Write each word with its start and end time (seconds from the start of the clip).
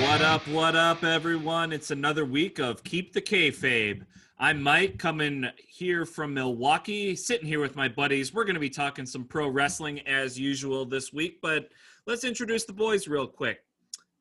What 0.00 0.22
up, 0.22 0.46
what 0.46 0.76
up, 0.76 1.02
everyone? 1.02 1.72
It's 1.72 1.90
another 1.90 2.24
week 2.24 2.60
of 2.60 2.84
Keep 2.84 3.12
the 3.12 3.20
Kayfabe. 3.20 4.04
I'm 4.38 4.62
Mike, 4.62 4.96
coming 4.96 5.46
here 5.66 6.06
from 6.06 6.34
Milwaukee, 6.34 7.16
sitting 7.16 7.48
here 7.48 7.58
with 7.58 7.74
my 7.74 7.88
buddies. 7.88 8.32
We're 8.32 8.44
going 8.44 8.54
to 8.54 8.60
be 8.60 8.70
talking 8.70 9.04
some 9.04 9.24
pro 9.24 9.48
wrestling 9.48 10.06
as 10.06 10.38
usual 10.38 10.84
this 10.84 11.12
week, 11.12 11.40
but 11.42 11.70
let's 12.06 12.22
introduce 12.22 12.64
the 12.64 12.72
boys 12.72 13.08
real 13.08 13.26
quick. 13.26 13.64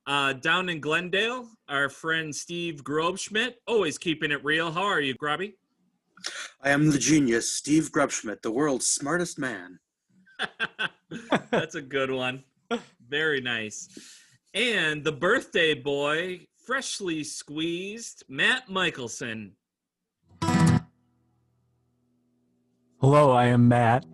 Uh, 0.08 0.34
down 0.34 0.68
in 0.70 0.80
Glendale, 0.80 1.48
our 1.70 1.90
friend 1.90 2.36
Steve 2.36 2.84
Grobschmidt, 2.84 3.54
always 3.68 4.00
keeping 4.00 4.32
it 4.32 4.44
real. 4.44 4.72
How 4.72 4.84
are 4.84 5.02
you, 5.02 5.14
Grobby? 5.14 5.54
I 6.64 6.72
am 6.72 6.90
the 6.90 6.98
genius, 6.98 7.52
Steve 7.52 7.92
Grubschmidt, 7.92 8.42
the 8.42 8.52
world's 8.52 8.88
smartest 8.88 9.38
man. 9.38 9.78
That's 11.52 11.76
a 11.76 11.82
good 11.84 12.10
one. 12.10 12.44
Very 13.08 13.42
nice. 13.42 14.17
And 14.54 15.04
the 15.04 15.12
birthday 15.12 15.74
boy, 15.74 16.48
freshly 16.66 17.24
squeezed, 17.24 18.24
Matt 18.28 18.70
Michelson. 18.70 19.54
Hello, 23.00 23.32
I 23.32 23.46
am 23.46 23.68
Matt. 23.68 24.06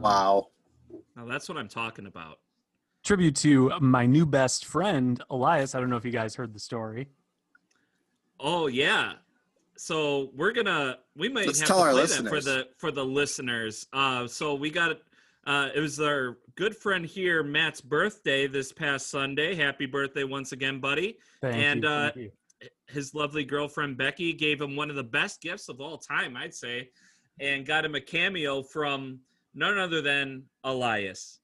Wow. 0.00 0.48
Now 1.16 1.26
that's 1.26 1.48
what 1.48 1.58
I'm 1.58 1.68
talking 1.68 2.06
about. 2.06 2.38
Tribute 3.04 3.36
to 3.36 3.72
my 3.80 4.06
new 4.06 4.26
best 4.26 4.64
friend, 4.64 5.22
Elias. 5.30 5.74
I 5.74 5.80
don't 5.80 5.90
know 5.90 5.96
if 5.96 6.04
you 6.04 6.10
guys 6.10 6.34
heard 6.34 6.52
the 6.52 6.60
story. 6.60 7.08
Oh 8.40 8.66
yeah. 8.66 9.14
So 9.76 10.30
we're 10.34 10.52
gonna 10.52 10.98
we 11.16 11.28
might 11.28 11.46
Let's 11.46 11.60
have 11.60 11.68
tell 11.68 11.78
to 11.78 11.84
our 11.84 11.92
play 11.92 12.06
that 12.06 12.28
for 12.28 12.40
the 12.40 12.68
for 12.78 12.90
the 12.90 13.04
listeners. 13.04 13.86
Uh 13.92 14.26
so 14.26 14.54
we 14.54 14.70
got 14.70 14.98
uh 15.46 15.68
it 15.74 15.80
was 15.80 16.00
our 16.00 16.38
good 16.56 16.74
friend 16.76 17.04
here, 17.04 17.42
Matt's 17.42 17.80
birthday 17.80 18.46
this 18.46 18.72
past 18.72 19.10
Sunday. 19.10 19.54
Happy 19.54 19.86
birthday 19.86 20.24
once 20.24 20.52
again, 20.52 20.80
buddy. 20.80 21.18
Thank 21.42 21.56
And, 21.56 21.82
you. 21.82 21.88
uh, 21.88 22.10
you. 22.16 22.30
his 22.88 23.14
lovely 23.14 23.44
girlfriend 23.44 23.98
Becky 23.98 24.32
gave 24.32 24.60
him 24.60 24.74
one 24.76 24.88
of 24.88 24.96
the 24.96 25.04
best 25.04 25.42
gifts 25.42 25.68
of 25.68 25.80
all 25.80 25.98
time, 25.98 26.36
I'd 26.36 26.54
say, 26.54 26.88
and 27.38 27.66
got 27.66 27.84
him 27.84 27.94
a 27.94 28.00
cameo 28.00 28.62
from 28.62 29.20
none 29.54 29.76
other 29.78 30.00
than 30.00 30.44
Elias. 30.64 31.40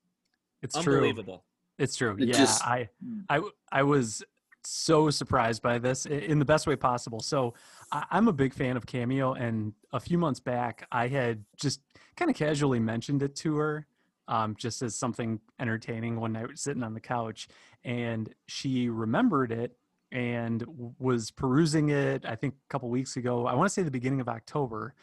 It's 0.63 0.81
true. 0.81 0.95
Unbelievable. 0.95 1.45
It's 1.79 1.97
true. 1.97 2.17
It 2.19 2.29
yeah, 2.29 2.35
just- 2.35 2.63
I 2.67 3.83
was 3.83 4.23
so 4.65 5.11
surprised 5.11 5.61
by 5.61 5.79
this 5.79 6.07
in 6.07 6.39
the 6.39 6.45
best 6.45 6.67
way 6.67 6.77
possible. 6.77 7.21
So 7.21 7.53
I, 7.82 7.82
I'm 7.93 8.29
a 8.29 8.33
big 8.33 8.55
fan 8.55 8.77
of 8.77 8.87
Cameo, 8.87 9.35
and 9.35 9.75
a 9.93 10.01
few 10.01 10.17
months 10.17 10.41
back, 10.41 10.87
I 10.91 11.09
had 11.09 11.45
just 11.57 11.81
kind 12.17 12.31
of 12.31 12.37
casually 12.37 12.81
mentioned 12.81 13.23
it 13.23 13.37
to 13.37 13.57
her, 13.57 13.87
um, 14.29 14.57
just 14.57 14.81
as 14.81 14.95
something 14.95 15.41
entertaining 15.61 16.19
one 16.19 16.33
night 16.33 16.47
sitting 16.55 16.83
on 16.83 16.95
the 16.95 17.01
couch, 17.01 17.48
and 17.85 18.35
she 18.47 18.89
remembered 18.89 19.53
it 19.53 19.77
and 20.11 20.64
was 20.98 21.30
perusing 21.30 21.91
it. 21.91 22.25
I 22.25 22.35
think 22.35 22.55
a 22.55 22.69
couple 22.70 22.89
weeks 22.89 23.17
ago. 23.17 23.47
I 23.47 23.55
want 23.55 23.69
to 23.69 23.73
say 23.73 23.83
the 23.83 23.91
beginning 23.91 24.20
of 24.20 24.29
October, 24.29 24.95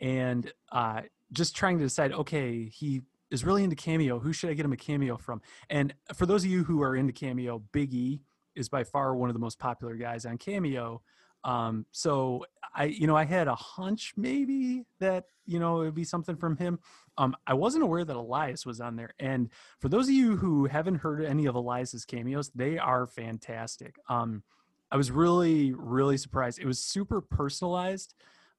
and 0.00 0.52
uh, 0.70 1.02
just 1.32 1.56
trying 1.56 1.78
to 1.78 1.84
decide. 1.84 2.12
Okay, 2.12 2.66
he 2.66 3.02
is 3.30 3.44
really 3.44 3.64
into 3.64 3.76
cameo. 3.76 4.20
Who 4.20 4.32
should 4.32 4.50
I 4.50 4.54
get 4.54 4.64
him 4.64 4.72
a 4.72 4.76
cameo 4.76 5.16
from? 5.16 5.40
And 5.68 5.94
for 6.14 6.26
those 6.26 6.44
of 6.44 6.50
you 6.50 6.64
who 6.64 6.82
are 6.82 6.94
into 6.94 7.12
Cameo, 7.12 7.62
Big 7.72 7.92
E 7.94 8.22
is 8.54 8.68
by 8.68 8.84
far 8.84 9.14
one 9.14 9.30
of 9.30 9.34
the 9.34 9.40
most 9.40 9.58
popular 9.58 9.94
guys 9.94 10.26
on 10.26 10.38
Cameo. 10.38 11.02
Um, 11.44 11.86
so 11.92 12.44
I, 12.74 12.84
you 12.84 13.06
know, 13.06 13.16
I 13.16 13.24
had 13.24 13.48
a 13.48 13.54
hunch 13.54 14.12
maybe 14.16 14.84
that 14.98 15.24
you 15.46 15.58
know 15.58 15.80
it 15.80 15.86
would 15.86 15.94
be 15.94 16.04
something 16.04 16.36
from 16.36 16.56
him. 16.56 16.78
Um, 17.18 17.36
I 17.46 17.54
wasn't 17.54 17.84
aware 17.84 18.04
that 18.04 18.16
Elias 18.16 18.64
was 18.64 18.80
on 18.80 18.96
there. 18.96 19.12
And 19.18 19.50
for 19.78 19.88
those 19.88 20.08
of 20.08 20.14
you 20.14 20.36
who 20.36 20.66
haven't 20.66 20.96
heard 20.96 21.24
any 21.24 21.46
of 21.46 21.54
Elias's 21.54 22.04
cameos, 22.04 22.50
they 22.54 22.78
are 22.78 23.06
fantastic. 23.06 23.96
Um, 24.08 24.42
I 24.90 24.96
was 24.96 25.10
really, 25.10 25.72
really 25.72 26.16
surprised. 26.16 26.58
It 26.58 26.66
was 26.66 26.80
super 26.80 27.20
personalized. 27.20 28.14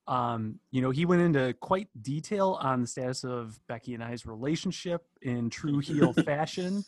Um, 0.08 0.60
you 0.72 0.82
know, 0.82 0.92
he 0.92 1.06
went 1.06 1.22
into 1.22 1.54
quite 1.60 1.88
detail 2.02 2.58
on 2.62 2.82
the 2.82 2.88
status 2.88 3.24
of 3.24 3.60
Becky 3.68 3.94
and 3.94 4.04
I's 4.04 4.26
relationship 4.26 5.06
in 5.22 5.50
true 5.50 5.80
heel 5.80 6.14
fashion. 6.26 6.84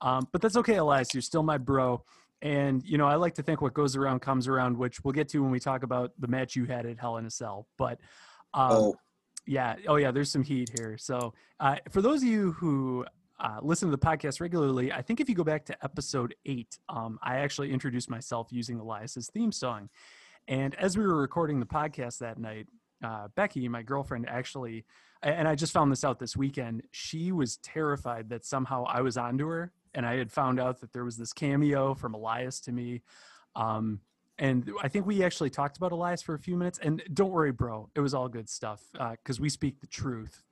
Um, 0.00 0.28
but 0.32 0.40
that's 0.40 0.56
okay, 0.56 0.76
Elias. 0.76 1.12
You're 1.12 1.22
still 1.22 1.42
my 1.42 1.58
bro. 1.58 2.04
And, 2.40 2.82
you 2.84 2.98
know, 2.98 3.06
I 3.06 3.16
like 3.16 3.34
to 3.34 3.42
think 3.42 3.60
what 3.60 3.74
goes 3.74 3.96
around 3.96 4.20
comes 4.20 4.46
around, 4.46 4.76
which 4.76 5.02
we'll 5.02 5.12
get 5.12 5.28
to 5.30 5.42
when 5.42 5.50
we 5.50 5.58
talk 5.58 5.82
about 5.82 6.12
the 6.18 6.28
match 6.28 6.54
you 6.54 6.66
had 6.66 6.86
at 6.86 6.98
Hell 6.98 7.16
in 7.16 7.26
a 7.26 7.30
Cell. 7.30 7.66
But, 7.76 7.98
um, 8.54 8.72
Oh, 8.72 8.94
yeah. 9.46 9.76
Oh, 9.86 9.96
yeah. 9.96 10.10
There's 10.10 10.30
some 10.30 10.42
heat 10.44 10.70
here. 10.76 10.96
So, 10.98 11.34
uh, 11.58 11.76
for 11.90 12.02
those 12.02 12.22
of 12.22 12.28
you 12.28 12.52
who 12.52 13.06
uh, 13.40 13.58
listen 13.62 13.88
to 13.88 13.96
the 13.96 14.04
podcast 14.04 14.40
regularly, 14.40 14.92
I 14.92 15.02
think 15.02 15.20
if 15.20 15.28
you 15.28 15.34
go 15.34 15.44
back 15.44 15.64
to 15.66 15.84
episode 15.84 16.34
eight, 16.44 16.78
um, 16.88 17.18
I 17.22 17.38
actually 17.38 17.72
introduced 17.72 18.10
myself 18.10 18.48
using 18.50 18.78
Elias's 18.78 19.28
theme 19.28 19.52
song. 19.52 19.88
And 20.48 20.74
as 20.76 20.96
we 20.96 21.06
were 21.06 21.20
recording 21.20 21.60
the 21.60 21.66
podcast 21.66 22.18
that 22.18 22.38
night, 22.38 22.66
uh, 23.02 23.28
Becky, 23.36 23.68
my 23.68 23.82
girlfriend, 23.82 24.28
actually, 24.28 24.84
and 25.22 25.46
I 25.48 25.54
just 25.54 25.72
found 25.72 25.90
this 25.90 26.04
out 26.04 26.18
this 26.18 26.36
weekend, 26.36 26.82
she 26.90 27.32
was 27.32 27.56
terrified 27.58 28.28
that 28.30 28.44
somehow 28.44 28.84
I 28.84 29.00
was 29.00 29.16
onto 29.16 29.46
her 29.48 29.72
and 29.98 30.06
I 30.06 30.16
had 30.16 30.30
found 30.30 30.60
out 30.60 30.80
that 30.80 30.92
there 30.92 31.04
was 31.04 31.16
this 31.16 31.32
cameo 31.32 31.92
from 31.92 32.14
Elias 32.14 32.60
to 32.60 32.72
me. 32.72 33.02
Um, 33.56 33.98
and 34.38 34.70
I 34.80 34.86
think 34.86 35.06
we 35.06 35.24
actually 35.24 35.50
talked 35.50 35.76
about 35.76 35.90
Elias 35.90 36.22
for 36.22 36.34
a 36.36 36.38
few 36.38 36.56
minutes. 36.56 36.78
And 36.80 37.02
don't 37.12 37.32
worry, 37.32 37.50
bro, 37.50 37.90
it 37.96 38.00
was 38.00 38.14
all 38.14 38.28
good 38.28 38.48
stuff 38.48 38.80
because 38.92 39.40
we 39.40 39.48
speak 39.48 39.80
the 39.80 39.88
truth. 39.88 40.44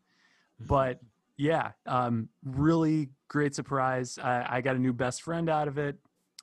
But 0.58 0.98
yeah, 1.36 1.70
um, 1.86 2.28
really 2.44 3.10
great 3.28 3.54
surprise. 3.54 4.18
I, 4.18 4.56
I 4.56 4.60
got 4.62 4.74
a 4.74 4.80
new 4.80 4.92
best 4.92 5.22
friend 5.22 5.48
out 5.48 5.68
of 5.68 5.78
it. 5.78 5.96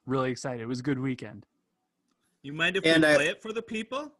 Really 0.05 0.31
excited. 0.31 0.61
It 0.61 0.67
was 0.67 0.79
a 0.79 0.83
good 0.83 0.99
weekend. 0.99 1.45
You 2.41 2.53
mind 2.53 2.77
if 2.77 2.85
And 2.85 3.03
we 3.03 3.09
I- 3.09 3.15
play 3.15 3.27
it 3.27 3.41
for 3.41 3.51
the 3.51 3.61
people? 3.61 4.13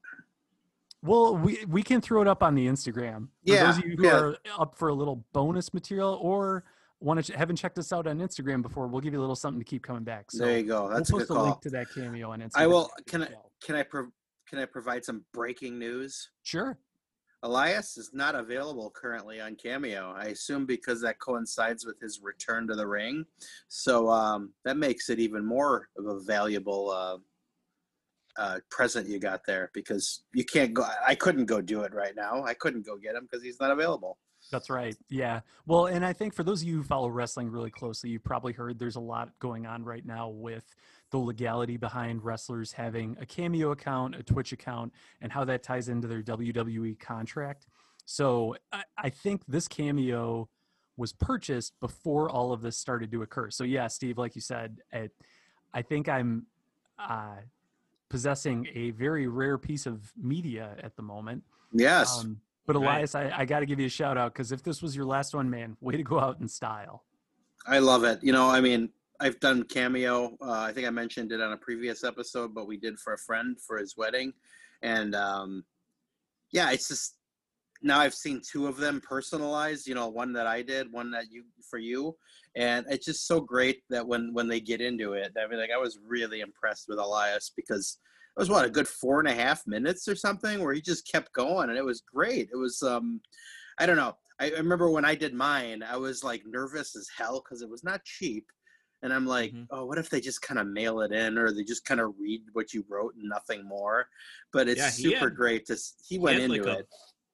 Well, 1.01 1.37
we 1.37 1.63
we 1.67 1.83
can 1.83 2.01
throw 2.01 2.21
it 2.21 2.27
up 2.27 2.43
on 2.43 2.55
the 2.55 2.65
Instagram. 2.67 3.27
For 3.45 3.53
Yeah, 3.53 3.65
those 3.67 3.77
of 3.77 3.85
you 3.85 3.95
who 3.97 4.03
yeah. 4.05 4.17
are 4.19 4.37
up 4.59 4.77
for 4.77 4.89
a 4.89 4.93
little 4.93 5.23
bonus 5.31 5.73
material 5.73 6.17
or 6.21 6.63
want 7.03 7.23
to 7.25 7.37
haven't 7.37 7.57
checked 7.57 7.77
us 7.77 7.91
out 7.91 8.07
on 8.07 8.19
Instagram 8.19 8.61
before, 8.61 8.87
we'll 8.87 9.01
give 9.01 9.13
you 9.13 9.19
a 9.19 9.21
little 9.21 9.35
something 9.35 9.59
to 9.59 9.65
keep 9.65 9.83
coming 9.83 10.03
back. 10.03 10.31
So 10.31 10.45
there 10.45 10.57
you 10.57 10.63
go. 10.63 10.89
That's 10.89 11.11
we'll 11.11 11.21
a 11.21 11.25
good 11.25 11.27
post 11.27 11.39
a 11.39 11.43
link 11.43 11.53
call. 11.55 11.61
to 11.61 11.69
that 11.71 11.87
cameo 11.93 12.31
on 12.31 12.39
Instagram. 12.39 12.51
I 12.55 12.67
will. 12.67 12.89
Can 13.07 13.23
I? 13.23 13.27
Can 13.63 13.75
I? 13.75 13.83
Pro- 13.83 14.11
can 14.49 14.59
I 14.59 14.65
provide 14.65 15.03
some 15.03 15.25
breaking 15.33 15.79
news? 15.79 16.29
Sure. 16.43 16.77
Elias 17.43 17.97
is 17.97 18.11
not 18.13 18.35
available 18.35 18.89
currently 18.89 19.41
on 19.41 19.55
Cameo. 19.55 20.13
I 20.15 20.27
assume 20.27 20.65
because 20.65 21.01
that 21.01 21.19
coincides 21.19 21.85
with 21.85 21.99
his 21.99 22.21
return 22.23 22.67
to 22.67 22.75
the 22.75 22.87
ring. 22.87 23.25
So 23.67 24.09
um, 24.09 24.53
that 24.63 24.77
makes 24.77 25.09
it 25.09 25.19
even 25.19 25.45
more 25.45 25.89
of 25.97 26.05
a 26.05 26.21
valuable 26.21 26.89
uh, 26.89 27.17
uh, 28.37 28.59
present 28.69 29.09
you 29.09 29.19
got 29.19 29.41
there 29.45 29.71
because 29.73 30.23
you 30.33 30.45
can't 30.45 30.73
go. 30.73 30.85
I 31.05 31.15
couldn't 31.15 31.45
go 31.45 31.59
do 31.59 31.81
it 31.81 31.93
right 31.93 32.15
now. 32.15 32.43
I 32.45 32.53
couldn't 32.53 32.85
go 32.85 32.95
get 32.95 33.15
him 33.15 33.27
because 33.29 33.43
he's 33.43 33.59
not 33.59 33.71
available. 33.71 34.17
That's 34.53 34.69
right. 34.69 34.95
Yeah. 35.09 35.39
Well, 35.65 35.87
and 35.87 36.05
I 36.05 36.13
think 36.13 36.35
for 36.35 36.43
those 36.43 36.61
of 36.61 36.67
you 36.67 36.77
who 36.77 36.83
follow 36.83 37.09
wrestling 37.09 37.49
really 37.49 37.71
closely, 37.71 38.11
you've 38.11 38.23
probably 38.23 38.53
heard 38.53 38.77
there's 38.77 38.97
a 38.97 39.01
lot 39.01 39.31
going 39.39 39.65
on 39.65 39.83
right 39.83 40.05
now 40.05 40.29
with 40.29 40.63
the 41.09 41.17
legality 41.17 41.75
behind 41.75 42.23
wrestlers 42.23 42.71
having 42.71 43.17
a 43.19 43.25
Cameo 43.25 43.71
account, 43.71 44.13
a 44.15 44.21
Twitch 44.21 44.51
account, 44.51 44.93
and 45.21 45.31
how 45.31 45.43
that 45.45 45.63
ties 45.63 45.89
into 45.89 46.07
their 46.07 46.21
WWE 46.21 46.99
contract. 46.99 47.65
So 48.05 48.55
I, 48.71 48.83
I 48.95 49.09
think 49.09 49.41
this 49.47 49.67
Cameo 49.67 50.49
was 50.97 51.13
purchased 51.13 51.73
before 51.79 52.29
all 52.29 52.53
of 52.53 52.61
this 52.61 52.77
started 52.77 53.11
to 53.11 53.23
occur. 53.23 53.49
So 53.49 53.63
yeah, 53.63 53.87
Steve, 53.87 54.19
like 54.19 54.35
you 54.35 54.41
said, 54.41 54.77
it, 54.91 55.11
I 55.73 55.81
think 55.81 56.07
I'm 56.07 56.45
uh, 56.99 57.37
possessing 58.07 58.67
a 58.75 58.91
very 58.91 59.27
rare 59.27 59.57
piece 59.57 59.87
of 59.87 60.11
media 60.15 60.75
at 60.83 60.95
the 60.95 61.01
moment. 61.01 61.41
Yes. 61.71 62.19
Um, 62.19 62.39
but 62.65 62.75
Right. 62.75 62.83
Elias, 62.83 63.15
I, 63.15 63.31
I 63.35 63.45
got 63.45 63.59
to 63.59 63.65
give 63.65 63.79
you 63.79 63.87
a 63.87 63.89
shout 63.89 64.17
out 64.17 64.33
because 64.33 64.51
if 64.51 64.63
this 64.63 64.81
was 64.81 64.95
your 64.95 65.05
last 65.05 65.35
one, 65.35 65.49
man, 65.49 65.77
way 65.81 65.97
to 65.97 66.03
go 66.03 66.19
out 66.19 66.39
in 66.39 66.47
style. 66.47 67.03
I 67.65 67.79
love 67.79 68.03
it. 68.03 68.19
You 68.21 68.31
know, 68.31 68.49
I 68.49 68.61
mean, 68.61 68.89
I've 69.19 69.39
done 69.39 69.63
cameo. 69.63 70.37
Uh, 70.41 70.51
I 70.51 70.73
think 70.73 70.87
I 70.87 70.89
mentioned 70.89 71.31
it 71.31 71.41
on 71.41 71.53
a 71.53 71.57
previous 71.57 72.03
episode, 72.03 72.53
but 72.53 72.67
we 72.67 72.77
did 72.77 72.99
for 72.99 73.13
a 73.13 73.17
friend 73.17 73.57
for 73.65 73.77
his 73.77 73.95
wedding, 73.95 74.33
and 74.81 75.15
um, 75.15 75.63
yeah, 76.51 76.71
it's 76.71 76.87
just 76.87 77.15
now 77.81 77.99
I've 77.99 78.13
seen 78.13 78.41
two 78.49 78.67
of 78.67 78.77
them 78.77 79.01
personalized. 79.01 79.87
You 79.87 79.95
know, 79.95 80.09
one 80.09 80.33
that 80.33 80.47
I 80.47 80.61
did, 80.61 80.91
one 80.91 81.11
that 81.11 81.25
you 81.31 81.43
for 81.69 81.79
you, 81.79 82.17
and 82.55 82.85
it's 82.89 83.05
just 83.05 83.27
so 83.27 83.39
great 83.39 83.81
that 83.89 84.05
when 84.05 84.33
when 84.33 84.47
they 84.47 84.59
get 84.59 84.81
into 84.81 85.13
it, 85.13 85.31
I 85.41 85.47
mean, 85.47 85.59
like 85.59 85.71
I 85.73 85.79
was 85.79 85.99
really 86.05 86.41
impressed 86.41 86.85
with 86.89 86.99
Elias 86.99 87.51
because 87.55 87.99
it 88.35 88.39
was 88.39 88.49
what 88.49 88.65
a 88.65 88.69
good 88.69 88.87
four 88.87 89.19
and 89.19 89.27
a 89.27 89.33
half 89.33 89.65
minutes 89.67 90.07
or 90.07 90.15
something 90.15 90.61
where 90.63 90.73
he 90.73 90.81
just 90.81 91.07
kept 91.11 91.33
going, 91.33 91.69
and 91.69 91.77
it 91.77 91.85
was 91.85 92.01
great. 92.01 92.49
It 92.51 92.57
was 92.57 92.81
um, 92.81 93.21
I 93.77 93.85
don't 93.85 93.97
know. 93.97 94.17
I, 94.39 94.47
I 94.51 94.57
remember 94.57 94.89
when 94.89 95.05
I 95.05 95.13
did 95.15 95.33
mine, 95.33 95.83
I 95.83 95.97
was 95.97 96.23
like 96.23 96.43
nervous 96.45 96.95
as 96.95 97.07
hell 97.15 97.43
because 97.43 97.61
it 97.61 97.69
was 97.69 97.83
not 97.83 98.03
cheap. 98.03 98.45
And 99.03 99.13
I'm 99.13 99.25
like, 99.27 99.51
Mhm. 99.51 99.67
oh, 99.69 99.85
what 99.85 99.97
if 99.97 100.09
they 100.09 100.21
just 100.21 100.41
kind 100.41 100.59
of 100.59 100.65
mail 100.67 101.01
it 101.01 101.11
in 101.11 101.37
or 101.37 101.51
they 101.51 101.63
just 101.65 101.83
kind 101.85 101.99
of 101.99 102.13
read 102.17 102.41
what 102.53 102.73
you 102.73 102.85
wrote 102.87 103.15
and 103.15 103.27
nothing 103.29 103.67
more? 103.67 104.07
But 104.53 104.67
it's 104.69 104.79
Yeah, 104.79 104.89
super 104.89 105.25
had- 105.29 105.35
great 105.35 105.65
to 105.67 105.75
he 105.75 106.15
He 106.15 106.19
went 106.19 106.39
had, 106.39 106.49
into 106.49 106.63
like, 106.63 106.77
a 106.77 106.79
it. 106.79 106.87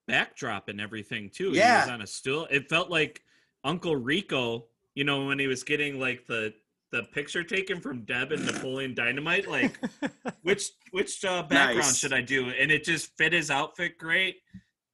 backdrop 0.08 0.68
and 0.68 0.82
everything 0.82 1.30
too. 1.30 1.52
He 1.52 1.58
Yeah. 1.60 1.82
was 1.82 1.90
on 1.90 2.02
a 2.02 2.08
stool. 2.08 2.48
It 2.50 2.68
felt 2.70 2.90
like 2.90 3.24
Uncle 3.64 3.96
Rico, 3.96 4.68
you 4.96 5.04
know, 5.04 5.26
when 5.28 5.38
he 5.40 5.48
was 5.48 5.64
getting 5.64 6.00
like 6.00 6.26
the 6.26 6.54
the 6.92 7.04
picture 7.04 7.44
taken 7.44 7.80
from 7.80 8.02
Deb 8.06 8.32
and 8.32 8.46
Napoleon 8.46 8.94
Dynamite, 8.96 9.48
like 9.48 9.78
which 10.44 10.70
which 10.92 11.24
uh, 11.24 11.44
background 11.44 11.78
Nice. 11.80 11.98
should 11.98 12.14
I 12.14 12.22
do? 12.22 12.50
And 12.50 12.72
it 12.72 12.84
just 12.84 13.16
fit 13.18 13.34
his 13.34 13.52
outfit 13.52 13.98
great. 13.98 14.38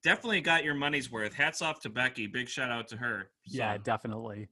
Definitely 0.03 0.41
got 0.41 0.63
your 0.63 0.75
money's 0.75 1.11
worth. 1.11 1.33
Hats 1.33 1.61
off 1.61 1.79
to 1.81 1.89
Becky. 1.89 2.27
Big 2.27 2.47
shout 2.49 2.69
out 2.71 2.87
to 2.89 2.97
her. 2.97 3.29
yeah, 3.45 3.77
definitely. 3.77 4.49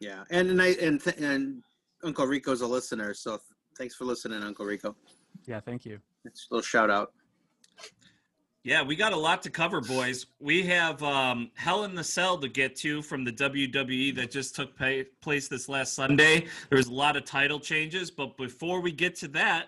Yeah, 0.00 0.24
and 0.30 0.50
and 0.50 0.60
I 0.60 0.68
and 0.72 1.00
th- 1.02 1.16
and 1.18 1.62
Uncle 2.02 2.26
Rico's 2.26 2.60
a 2.60 2.66
listener, 2.66 3.14
so 3.14 3.32
th- 3.32 3.40
thanks 3.78 3.94
for 3.94 4.04
listening, 4.04 4.42
Uncle 4.42 4.66
Rico. 4.66 4.94
Yeah, 5.46 5.60
thank 5.60 5.84
you. 5.86 5.98
It's 6.24 6.46
a 6.50 6.54
little 6.54 6.62
shout 6.64 6.90
out. 6.90 7.12
Yeah, 8.66 8.82
we 8.82 8.96
got 8.96 9.12
a 9.12 9.16
lot 9.16 9.42
to 9.44 9.50
cover, 9.50 9.80
boys. 9.80 10.26
We 10.40 10.64
have 10.64 11.00
um, 11.00 11.52
Hell 11.54 11.84
in 11.84 11.94
the 11.94 12.02
Cell 12.02 12.36
to 12.38 12.48
get 12.48 12.74
to 12.78 13.00
from 13.00 13.22
the 13.22 13.30
WWE 13.30 14.12
that 14.16 14.32
just 14.32 14.56
took 14.56 14.76
pa- 14.76 15.04
place 15.20 15.46
this 15.46 15.68
last 15.68 15.94
Sunday. 15.94 16.48
There 16.68 16.76
was 16.76 16.88
a 16.88 16.92
lot 16.92 17.16
of 17.16 17.24
title 17.24 17.60
changes, 17.60 18.10
but 18.10 18.36
before 18.36 18.80
we 18.80 18.90
get 18.90 19.14
to 19.18 19.28
that, 19.28 19.66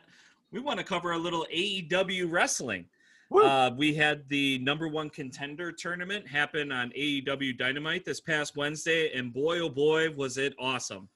we 0.50 0.58
want 0.58 0.80
to 0.80 0.84
cover 0.84 1.12
a 1.12 1.16
little 1.16 1.46
AEW 1.54 2.28
wrestling. 2.28 2.86
Uh, 3.32 3.70
we 3.76 3.94
had 3.94 4.28
the 4.28 4.58
number 4.58 4.88
one 4.88 5.10
contender 5.10 5.70
tournament 5.70 6.26
happen 6.26 6.72
on 6.72 6.90
AEW 6.90 7.56
Dynamite 7.56 8.04
this 8.04 8.20
past 8.20 8.56
Wednesday, 8.56 9.12
and 9.16 9.32
boy, 9.32 9.60
oh 9.60 9.68
boy, 9.68 10.10
was 10.10 10.38
it 10.38 10.54
awesome. 10.58 11.08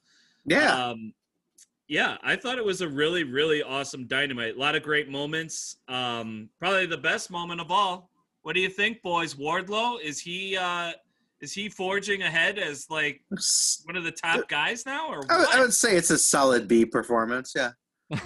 Yeah, 0.45 0.91
Um, 0.91 1.13
yeah, 1.87 2.17
I 2.23 2.35
thought 2.35 2.57
it 2.57 2.65
was 2.65 2.81
a 2.81 2.87
really, 2.87 3.23
really 3.23 3.61
awesome 3.63 4.07
dynamite. 4.07 4.55
A 4.55 4.59
lot 4.59 4.75
of 4.75 4.83
great 4.83 5.09
moments. 5.09 5.77
Um, 5.87 6.49
probably 6.59 6.85
the 6.85 6.97
best 6.97 7.29
moment 7.31 7.59
of 7.61 7.69
all. 7.71 8.09
What 8.43 8.53
do 8.55 8.61
you 8.61 8.69
think, 8.69 9.01
boys? 9.01 9.35
Wardlow 9.35 10.01
is 10.01 10.19
he 10.19 10.57
uh, 10.57 10.91
is 11.41 11.53
he 11.53 11.69
forging 11.69 12.21
ahead 12.23 12.57
as 12.57 12.87
like 12.89 13.21
one 13.85 13.95
of 13.95 14.03
the 14.03 14.11
top 14.11 14.47
guys 14.49 14.85
now, 14.85 15.09
or 15.09 15.23
I 15.29 15.37
would, 15.39 15.47
I 15.55 15.59
would 15.61 15.73
say 15.73 15.95
it's 15.95 16.09
a 16.09 16.17
solid 16.17 16.67
B 16.67 16.85
performance. 16.85 17.53
Yeah, 17.55 17.71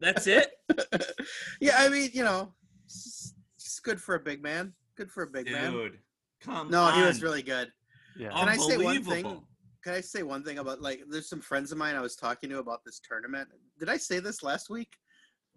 That's 0.00 0.26
it, 0.26 0.50
yeah. 1.60 1.74
I 1.78 1.88
mean, 1.90 2.10
you 2.14 2.24
know, 2.24 2.54
it's, 2.86 3.34
it's 3.56 3.80
good 3.80 4.00
for 4.00 4.14
a 4.14 4.20
big 4.20 4.42
man. 4.42 4.72
Good 4.96 5.10
for 5.10 5.24
a 5.24 5.26
big 5.26 5.50
man. 5.50 5.72
dude. 5.72 5.98
Come 6.40 6.70
No, 6.70 6.82
on. 6.82 6.94
he 6.98 7.02
was 7.02 7.22
really 7.22 7.42
good. 7.42 7.70
yeah. 8.18 8.30
Can 8.30 8.48
I 8.48 8.56
say 8.56 8.78
one 8.78 8.96
Unbelievable. 8.96 9.12
thing? 9.12 9.42
Can 9.82 9.94
I 9.94 10.00
say 10.00 10.22
one 10.22 10.44
thing 10.44 10.58
about 10.58 10.82
like? 10.82 11.02
There's 11.08 11.28
some 11.28 11.40
friends 11.40 11.72
of 11.72 11.78
mine 11.78 11.94
I 11.94 12.00
was 12.00 12.16
talking 12.16 12.50
to 12.50 12.58
about 12.58 12.84
this 12.84 13.00
tournament. 13.06 13.48
Did 13.78 13.88
I 13.88 13.96
say 13.96 14.18
this 14.20 14.42
last 14.42 14.68
week? 14.70 14.92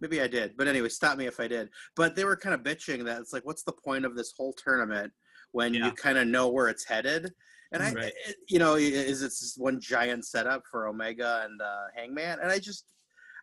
Maybe 0.00 0.20
I 0.20 0.26
did, 0.26 0.56
but 0.56 0.66
anyway, 0.66 0.88
stop 0.88 1.16
me 1.18 1.26
if 1.26 1.38
I 1.38 1.46
did. 1.46 1.68
But 1.94 2.16
they 2.16 2.24
were 2.24 2.36
kind 2.36 2.54
of 2.54 2.62
bitching 2.62 3.04
that 3.04 3.20
it's 3.20 3.32
like, 3.32 3.46
what's 3.46 3.62
the 3.62 3.72
point 3.72 4.04
of 4.04 4.16
this 4.16 4.32
whole 4.36 4.52
tournament 4.52 5.12
when 5.52 5.72
Yeah. 5.72 5.86
you 5.86 5.92
kind 5.92 6.18
of 6.18 6.26
know 6.26 6.48
where 6.48 6.68
it's 6.68 6.84
headed? 6.84 7.32
And 7.72 7.82
I, 7.82 7.92
Right. 7.92 8.12
it- 8.26 8.36
you 8.48 8.58
know, 8.58 8.74
is 8.74 9.22
it's 9.22 9.40
just 9.40 9.60
one 9.60 9.80
giant 9.80 10.26
setup 10.26 10.62
for 10.70 10.88
Omega 10.88 11.42
and 11.44 11.60
uh, 11.62 11.84
Hangman? 11.94 12.40
And 12.40 12.50
I 12.50 12.58
just, 12.58 12.86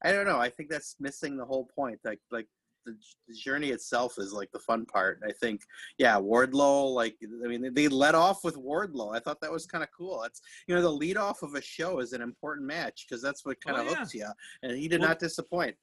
I 0.03 0.11
don't 0.11 0.25
know. 0.25 0.39
I 0.39 0.49
think 0.49 0.69
that's 0.69 0.95
missing 0.99 1.37
the 1.37 1.45
whole 1.45 1.67
point. 1.75 1.99
Like, 2.03 2.19
like 2.31 2.47
the, 2.85 2.95
the 3.27 3.33
journey 3.33 3.69
itself 3.69 4.15
is 4.17 4.33
like 4.33 4.51
the 4.51 4.59
fun 4.59 4.85
part. 4.85 5.21
I 5.27 5.31
think, 5.31 5.61
yeah, 5.97 6.15
Wardlow. 6.15 6.93
Like, 6.93 7.15
I 7.43 7.47
mean, 7.47 7.73
they 7.73 7.87
let 7.87 8.15
off 8.15 8.43
with 8.43 8.55
Wardlow. 8.57 9.15
I 9.15 9.19
thought 9.19 9.41
that 9.41 9.51
was 9.51 9.65
kind 9.65 9.83
of 9.83 9.89
cool. 9.95 10.23
It's 10.23 10.41
you 10.67 10.75
know, 10.75 10.81
the 10.81 10.89
lead 10.91 11.17
off 11.17 11.41
of 11.43 11.55
a 11.55 11.61
show 11.61 11.99
is 11.99 12.13
an 12.13 12.21
important 12.21 12.67
match 12.67 13.05
because 13.07 13.21
that's 13.21 13.45
what 13.45 13.59
kind 13.63 13.77
Oh, 13.77 13.81
of 13.81 13.87
yeah. 13.91 13.95
hooks 13.95 14.13
you. 14.13 14.27
And 14.63 14.77
he 14.77 14.87
did 14.87 14.99
Well- 14.99 15.09
not 15.09 15.19
disappoint. 15.19 15.75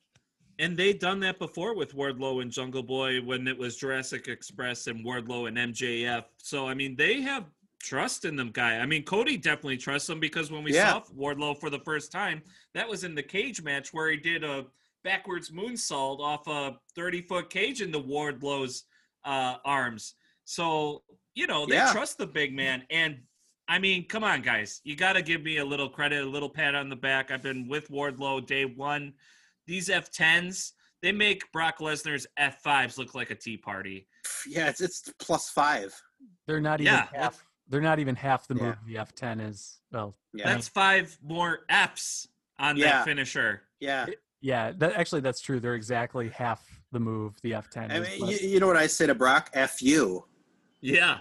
And 0.60 0.76
they 0.76 0.92
done 0.92 1.20
that 1.20 1.38
before 1.38 1.76
with 1.76 1.94
Wardlow 1.94 2.42
and 2.42 2.50
Jungle 2.50 2.82
Boy 2.82 3.20
when 3.22 3.46
it 3.46 3.56
was 3.56 3.76
Jurassic 3.76 4.26
Express 4.26 4.88
and 4.88 5.04
Wardlow 5.04 5.46
and 5.46 5.56
MJF. 5.56 6.24
So 6.38 6.66
I 6.66 6.74
mean, 6.74 6.96
they 6.96 7.20
have 7.20 7.44
trust 7.80 8.24
in 8.24 8.34
them, 8.34 8.50
guy. 8.50 8.78
I 8.78 8.86
mean, 8.86 9.04
Cody 9.04 9.36
definitely 9.36 9.76
trusts 9.76 10.08
them 10.08 10.18
because 10.18 10.50
when 10.50 10.64
we 10.64 10.74
Yeah. 10.74 10.94
saw 10.94 11.02
Wardlow 11.16 11.60
for 11.60 11.70
the 11.70 11.78
first 11.78 12.10
time, 12.10 12.42
that 12.74 12.88
was 12.88 13.04
in 13.04 13.14
the 13.14 13.22
cage 13.22 13.62
match 13.62 13.94
where 13.94 14.10
he 14.10 14.16
did 14.16 14.42
a 14.42 14.66
backwards 15.04 15.50
moonsault 15.50 16.20
off 16.20 16.46
a 16.46 16.78
30 16.94 17.22
foot 17.22 17.50
cage 17.50 17.80
into 17.82 17.98
Wardlow's 17.98 18.84
uh, 19.24 19.56
arms. 19.64 20.14
So 20.44 21.02
you 21.34 21.46
know 21.46 21.66
they 21.66 21.76
Yeah. 21.76 21.92
trust 21.92 22.18
the 22.18 22.26
big 22.26 22.54
man 22.54 22.84
and. 22.90 23.18
I 23.70 23.78
mean, 23.78 24.06
come 24.08 24.24
on, 24.24 24.40
guys. 24.40 24.80
You 24.82 24.96
got 24.96 25.12
to 25.12 25.20
give 25.20 25.42
me 25.42 25.58
a 25.58 25.64
little 25.64 25.90
credit, 25.90 26.24
a 26.24 26.26
little 26.26 26.48
pat 26.48 26.74
on 26.74 26.88
the 26.88 26.96
back. 26.96 27.30
I've 27.30 27.42
been 27.42 27.68
with 27.68 27.90
Wardlow 27.90 28.46
day 28.46 28.64
one 28.64 29.12
these 29.66 29.90
F10s, 29.90 30.72
they 31.02 31.12
make 31.12 31.52
Brock 31.52 31.78
Lesnar's 31.80 32.26
F5s 32.40 32.96
look 32.96 33.14
like 33.14 33.28
a 33.30 33.34
tea 33.34 33.58
party. 33.58 34.08
Yeah, 34.48 34.70
it's 34.70 34.80
it's 34.80 35.12
plus 35.20 35.50
five. 35.50 35.94
They're 36.46 36.62
not 36.62 36.80
even 36.80 36.94
Yeah, 36.94 37.08
half. 37.14 37.44
They're 37.68 37.82
not 37.82 37.98
even 37.98 38.16
half 38.16 38.48
the 38.48 38.54
Yeah. 38.54 38.62
move 38.62 38.76
the 38.86 38.94
F10 38.94 39.46
is. 39.46 39.80
Well, 39.92 40.16
Yeah, 40.32 40.46
That's 40.46 40.68
five 40.68 41.18
more 41.22 41.66
Fs 41.68 42.26
on 42.58 42.78
Yeah. 42.78 42.84
that 42.92 43.04
finisher. 43.04 43.64
yeah. 43.80 44.06
Yeah. 44.40 44.72
That 44.76 44.94
actually 44.94 45.20
that's 45.20 45.40
true. 45.40 45.60
They're 45.60 45.74
exactly 45.74 46.28
half 46.28 46.64
the 46.92 47.00
move 47.00 47.34
the 47.42 47.52
F10 47.52 47.90
I 47.90 48.00
mean, 48.00 48.26
you, 48.28 48.36
you 48.48 48.60
know 48.60 48.66
what 48.66 48.76
I 48.76 48.86
say 48.86 49.06
to 49.06 49.14
Brock? 49.14 49.50
F 49.52 49.82
you. 49.82 50.24
Yeah, 50.80 51.18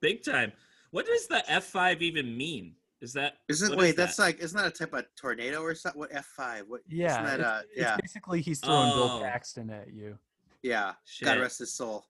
big 0.00 0.22
time. 0.22 0.52
What 0.90 1.06
does 1.06 1.26
the 1.26 1.42
F5 1.50 2.00
even 2.02 2.36
mean? 2.36 2.74
Is 3.00 3.12
that 3.14 3.38
Isn't 3.48 3.76
wait? 3.76 3.90
is 3.90 3.94
that's 3.96 4.16
that? 4.16 4.22
like 4.22 4.40
isn't 4.40 4.56
that 4.56 4.66
a 4.66 4.70
type 4.70 4.92
of 4.92 5.04
tornado 5.16 5.60
or 5.60 5.74
something? 5.74 5.98
What 5.98 6.10
F 6.12 6.26
five? 6.26 6.66
What? 6.68 6.82
yeah, 6.88 7.12
Isn't 7.12 7.40
that, 7.40 7.64
it's, 7.74 7.84
uh, 7.86 7.90
it's 7.94 8.00
basically 8.02 8.40
he's 8.42 8.60
throwing 8.60 8.90
Bill 8.90 9.10
Oh. 9.10 9.20
Paxton 9.22 9.70
at 9.70 9.92
you. 9.92 10.18
Yeah. 10.62 10.92
Shit. 11.04 11.26
God 11.26 11.40
rest 11.40 11.58
his 11.58 11.72
soul. 11.72 12.04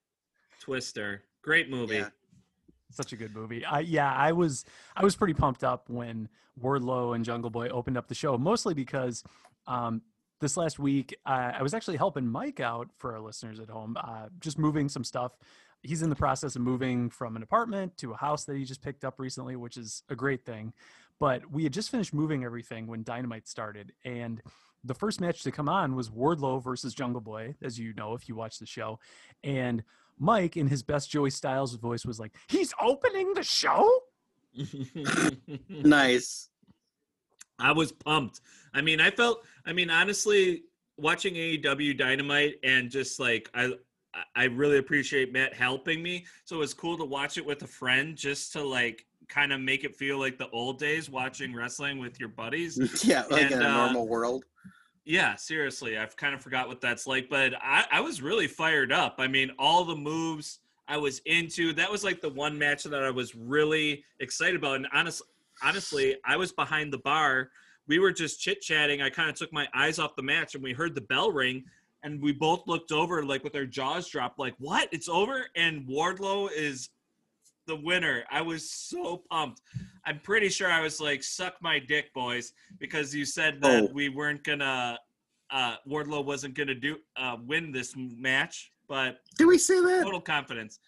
Twister? 0.61 1.23
Great 1.41 1.71
movie. 1.71 1.97
Yeah. 1.97 2.09
such 2.91 3.13
a 3.15 3.17
good 3.17 3.35
movie. 3.35 3.65
I 3.65 3.81
yeah, 3.81 4.13
I 4.13 4.33
was 4.33 4.65
I 4.95 5.03
was 5.03 5.17
pretty 5.17 5.33
pumped 5.35 5.65
up 5.65 5.89
when 5.89 6.29
Wardlow 6.63 7.15
and 7.17 7.25
Jungle 7.25 7.49
Boy 7.51 7.69
opened 7.69 7.97
up 7.97 8.09
the 8.09 8.15
show, 8.15 8.37
mostly 8.37 8.75
because 8.75 9.25
um, 9.67 10.03
this 10.43 10.57
last 10.57 10.79
week 10.79 11.17
I, 11.25 11.53
I 11.59 11.63
was 11.63 11.73
actually 11.73 11.97
helping 11.97 12.27
Mike 12.27 12.61
out 12.61 12.89
for 12.99 13.15
our 13.15 13.21
listeners 13.21 13.61
at 13.61 13.71
home, 13.71 13.97
uh, 13.97 14.27
just 14.41 14.59
moving 14.59 14.91
some 14.91 15.05
stuff. 15.05 15.33
He's 15.83 16.03
in 16.03 16.11
the 16.11 16.17
process 16.17 16.55
of 16.55 16.63
moving 16.63 17.09
from 17.09 17.37
an 17.37 17.43
apartment 17.43 17.97
to 17.99 18.13
a 18.13 18.17
house 18.17 18.45
that 18.45 18.57
he 18.57 18.65
just 18.65 18.83
picked 18.83 19.05
up 19.05 19.19
recently, 19.19 19.57
which 19.57 19.77
is 19.77 20.03
a 20.11 20.15
great 20.15 20.45
thing. 20.45 20.75
But 21.19 21.51
we 21.51 21.63
had 21.63 21.73
just 21.73 21.91
finished 21.91 22.13
moving 22.13 22.45
everything 22.45 22.87
when 22.87 23.05
Dynamite 23.05 23.49
started, 23.49 23.93
and 24.05 24.43
the 24.85 24.95
first 24.95 25.21
match 25.21 25.43
to 25.45 25.53
come 25.53 25.69
on 25.69 25.95
was 25.95 26.11
Wardlow 26.11 26.63
versus 26.63 26.95
Jungle 26.95 27.21
Boy, 27.21 27.55
as 27.63 27.79
you 27.79 27.95
know 27.95 28.15
if 28.15 28.29
you 28.29 28.35
watch 28.35 28.59
the 28.59 28.67
show, 28.67 28.99
and 29.45 29.85
Mike, 30.19 30.57
in 30.57 30.67
his 30.67 30.83
best 30.83 31.11
Joey 31.11 31.31
Styles 31.31 31.75
voice, 31.77 32.05
was 32.05 32.19
like, 32.19 32.33
"He's 32.49 32.75
opening 32.81 33.35
the 33.35 33.45
show." 33.45 33.89
Nice. 35.69 36.49
I 37.63 37.73
was 37.73 37.93
pumped. 37.93 38.41
I 38.75 38.81
mean, 38.83 39.01
I 39.01 39.11
felt. 39.11 39.45
I 39.65 39.73
mean, 39.73 39.91
honestly, 39.91 40.65
watching 40.97 41.35
AEW 41.35 41.97
Dynamite 41.97 42.57
and 42.65 42.91
just 42.91 43.21
like 43.21 43.49
I, 43.55 43.73
I 44.35 44.45
really 44.45 44.79
appreciate 44.79 45.33
Matt 45.33 45.55
helping 45.55 46.03
me. 46.03 46.27
So 46.45 46.57
it 46.57 46.61
was 46.61 46.75
cool 46.75 46.99
to 46.99 47.05
watch 47.05 47.39
it 47.39 47.47
with 47.47 47.63
a 47.63 47.67
friend, 47.67 48.17
just 48.17 48.53
to 48.55 48.63
like 48.63 49.07
kind 49.29 49.53
of 49.53 49.61
make 49.61 49.85
it 49.85 49.97
feel 49.97 50.19
like 50.19 50.39
the 50.39 50.51
old 50.51 50.79
days 50.79 51.09
watching 51.09 51.55
wrestling 51.55 51.99
with 51.99 52.21
your 52.21 52.29
buddies. 52.29 52.79
Yeah, 53.05 53.25
like 53.31 53.51
in 53.51 53.63
a 53.63 53.69
uh, 53.69 53.87
normal 53.87 54.09
world. 54.09 54.45
Yeah, 55.05 55.35
seriously, 55.37 55.99
I've 55.99 56.17
kind 56.17 56.35
of 56.35 56.43
forgot 56.43 56.69
what 56.69 56.81
that's 56.81 57.07
like, 57.07 57.29
but 57.29 57.55
I, 57.61 57.85
I 57.91 58.01
was 58.01 58.23
really 58.23 58.47
fired 58.47 58.93
up. 58.93 59.17
I 59.19 59.27
mean, 59.27 59.51
all 59.59 59.85
the 59.85 59.97
moves 59.97 60.61
I 60.87 60.97
was 60.97 61.21
into. 61.25 61.73
That 61.73 61.91
was 61.91 62.05
like 62.05 62.21
the 62.21 62.29
one 62.29 62.59
match 62.59 62.85
that 62.85 63.03
I 63.03 63.11
was 63.11 63.35
really 63.35 64.05
excited 64.21 64.57
about. 64.57 64.77
And 64.77 64.87
honest, 64.93 65.23
honestly, 65.63 66.17
I 66.25 66.37
was 66.37 66.53
behind 66.53 66.93
the 66.93 66.99
bar. 66.99 67.51
We 67.87 67.99
were 67.99 68.13
just 68.13 68.41
chit 68.41 68.61
chatting. 68.61 69.03
I 69.03 69.11
kind 69.11 69.29
of 69.31 69.37
took 69.37 69.53
my 69.53 69.69
eyes 69.75 69.99
off 69.99 70.17
the 70.17 70.23
match, 70.23 70.55
and 70.55 70.63
we 70.63 70.73
heard 70.73 70.95
the 70.95 71.01
bell 71.01 71.33
ring, 71.33 71.65
and 72.03 72.21
we 72.23 72.33
both 72.33 72.67
looked 72.67 72.93
over 72.93 73.25
like 73.25 73.45
with 73.45 73.55
our 73.57 73.67
jaws 73.67 74.09
dropped, 74.09 74.39
like, 74.39 74.55
"What? 74.59 74.89
It's 74.93 75.09
over!" 75.09 75.49
And 75.57 75.87
Wardlow 75.87 76.51
is 76.53 76.91
the 77.67 77.77
winner. 77.77 78.25
I 78.31 78.41
was 78.43 78.71
so 78.71 79.19
pumped. 79.31 79.61
I'm 80.05 80.19
pretty 80.21 80.49
sure 80.49 80.71
I 80.71 80.81
was 80.81 81.01
like, 81.01 81.23
"Suck 81.23 81.55
my 81.61 81.79
dick, 81.79 82.13
boys," 82.13 82.53
because 82.79 83.15
you 83.15 83.25
said 83.25 83.61
that 83.63 83.85
Oh. 83.85 83.93
we 83.93 84.09
weren't 84.09 84.43
gonna, 84.43 84.99
uh, 85.51 85.77
Wardlow 85.89 86.25
wasn't 86.25 86.55
gonna 86.55 86.75
do 86.75 86.99
uh, 87.17 87.37
win 87.41 87.73
this 87.73 87.95
match. 87.97 88.71
but 88.89 89.21
Did 89.39 89.47
we 89.47 89.57
say 89.59 89.81
that? 89.81 90.03
total 90.05 90.21
confidence. 90.21 90.79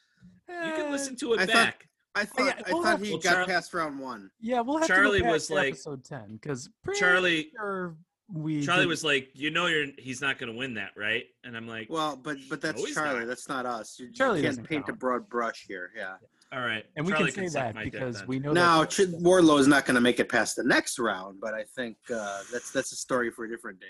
You 0.49 0.55
can 0.55 0.87
Eh, 0.87 0.91
listen 0.91 1.17
to 1.17 1.33
it 1.35 1.41
I 1.41 1.47
back. 1.47 1.89
I 2.15 2.25
thought 2.25 2.47
yeah, 2.47 2.63
I 2.67 2.73
we'll 2.73 2.83
thought 2.83 2.89
have- 2.91 3.03
he 3.03 3.11
Well, 3.11 3.21
got 3.21 3.33
Char- 3.35 3.47
past 3.47 3.75
round 3.75 3.99
one. 3.99 4.31
Yeah, 4.41 4.61
we'll 4.61 4.79
have 4.79 4.87
Charlie 4.87 5.19
to 5.19 5.25
go 5.25 5.25
back 5.25 5.33
was 5.33 5.51
like- 5.51 5.69
episode 5.73 6.05
ten 6.05 6.35
because 6.37 6.69
Charlie- 6.95 7.51
sure 7.57 7.97
we 8.33 8.65
Charlie 8.65 8.83
did- 8.83 8.89
was 8.89 9.05
like, 9.05 9.31
"You 9.35 9.51
know, 9.51 9.67
you're 9.67 9.87
he's 9.99 10.21
not 10.21 10.39
going 10.39 10.51
to 10.53 10.57
win 10.59 10.75
that, 10.75 10.93
right?" 10.97 11.25
And 11.45 11.57
I'm 11.57 11.67
like, 11.67 11.89
Well, 11.91 12.17
but 12.17 12.39
but 12.49 12.61
that's 12.61 12.81
No, 12.83 12.87
Charlie. 12.87 13.21
not. 13.21 13.29
That's 13.29 13.49
not 13.49 13.67
us. 13.67 13.99
You, 13.99 14.07
you 14.07 14.13
Charlie 14.13 14.41
can't 14.41 14.51
doesn't 14.53 14.69
paint 14.69 14.89
a 14.89 14.93
broad 14.93 15.29
brush 15.29 15.65
here. 15.69 15.91
Yeah. 15.97 16.17
"All 16.53 16.61
right." 16.61 16.85
and 16.97 17.05
we 17.05 17.13
Charlie 17.13 17.33
can 17.33 17.49
say 17.49 17.59
suck 17.61 17.75
that 17.75 17.85
because 17.85 18.19
then. 18.19 18.27
we 18.29 18.39
know 18.39 18.53
Now 18.53 18.81
that 18.83 18.91
Ch- 18.91 19.01
Wardlow 19.23 19.59
is 19.59 19.67
not 19.67 19.85
going 19.85 19.97
to 19.97 20.01
make 20.01 20.21
it 20.21 20.29
past 20.29 20.57
the 20.57 20.63
next 20.65 20.99
round, 20.99 21.41
but 21.41 21.53
I 21.53 21.65
think 21.77 21.97
uh, 22.11 22.43
that's 22.53 22.71
that's 22.71 22.93
a 22.93 22.97
story 22.97 23.31
for 23.31 23.45
a 23.45 23.49
different 23.49 23.81
day. 23.81 23.87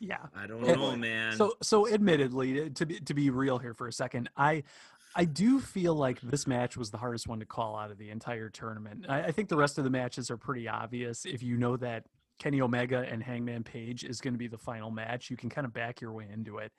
yeah. 0.00 0.26
I 0.34 0.46
don't 0.46 0.64
Yeah. 0.64 0.74
know, 0.74 0.96
man. 0.96 1.36
So 1.36 1.54
so 1.62 1.88
admittedly, 1.88 2.70
to 2.70 2.86
be 2.86 3.00
to 3.00 3.14
be 3.14 3.30
real 3.30 3.58
here 3.58 3.74
for 3.74 3.86
a 3.88 3.92
second, 3.92 4.30
I 4.36 4.62
I 5.18 5.24
do 5.24 5.58
feel 5.58 5.96
like 5.96 6.20
this 6.20 6.46
match 6.46 6.76
was 6.76 6.90
the 6.90 6.96
hardest 6.96 7.26
one 7.26 7.40
to 7.40 7.44
call 7.44 7.76
out 7.76 7.90
of 7.90 7.98
the 7.98 8.10
entire 8.10 8.48
tournament. 8.48 9.06
I, 9.08 9.24
I 9.24 9.30
think 9.32 9.48
the 9.48 9.56
rest 9.56 9.76
of 9.76 9.82
the 9.82 9.90
matches 9.90 10.30
are 10.30 10.36
pretty 10.36 10.68
obvious. 10.68 11.24
If 11.26 11.42
you 11.42 11.56
know 11.56 11.76
that 11.78 12.04
Kenny 12.38 12.60
Omega 12.60 13.04
and 13.10 13.20
Hangman 13.20 13.64
Page 13.64 14.04
is 14.04 14.20
going 14.20 14.34
to 14.34 14.38
be 14.38 14.46
the 14.46 14.56
final 14.58 14.92
match, 14.92 15.28
you 15.28 15.36
can 15.36 15.50
kind 15.50 15.64
of 15.66 15.72
back 15.72 16.00
your 16.00 16.12
way 16.12 16.28
into 16.32 16.58
it. 16.58 16.70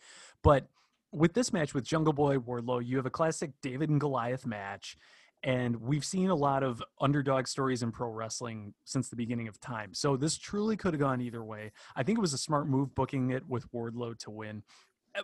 But 0.41 0.67
with 1.11 1.33
this 1.33 1.51
match 1.51 1.73
with 1.73 1.83
Jungle 1.83 2.13
Boy 2.13 2.37
Wardlow, 2.37 2.85
you 2.85 2.95
have 2.95 3.05
a 3.05 3.09
classic 3.09 3.51
David 3.61 3.89
and 3.89 3.99
Goliath 3.99 4.45
match. 4.45 4.95
And 5.43 5.81
we've 5.81 6.05
seen 6.05 6.29
a 6.29 6.35
lot 6.35 6.63
of 6.63 6.81
underdog 7.01 7.45
stories 7.47 7.83
in 7.83 7.91
pro 7.91 8.09
wrestling 8.09 8.73
since 8.85 9.09
the 9.09 9.17
beginning 9.17 9.49
of 9.49 9.59
time. 9.59 9.93
So 9.93 10.15
this 10.15 10.37
truly 10.37 10.77
could 10.77 10.93
have 10.93 10.99
gone 11.01 11.19
either 11.19 11.43
way. 11.43 11.73
I 11.93 12.03
think 12.03 12.17
it 12.17 12.21
was 12.21 12.33
a 12.33 12.37
smart 12.37 12.69
move 12.69 12.95
booking 12.95 13.31
it 13.31 13.43
with 13.49 13.69
Wardlow 13.73 14.17
to 14.19 14.31
win. 14.31 14.63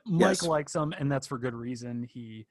Mike 0.06 0.42
Yes. 0.42 0.44
likes 0.44 0.76
him, 0.76 0.94
and 0.98 1.10
that's 1.10 1.28
for 1.28 1.38
good 1.38 1.54
reason. 1.54 2.10
He 2.12 2.46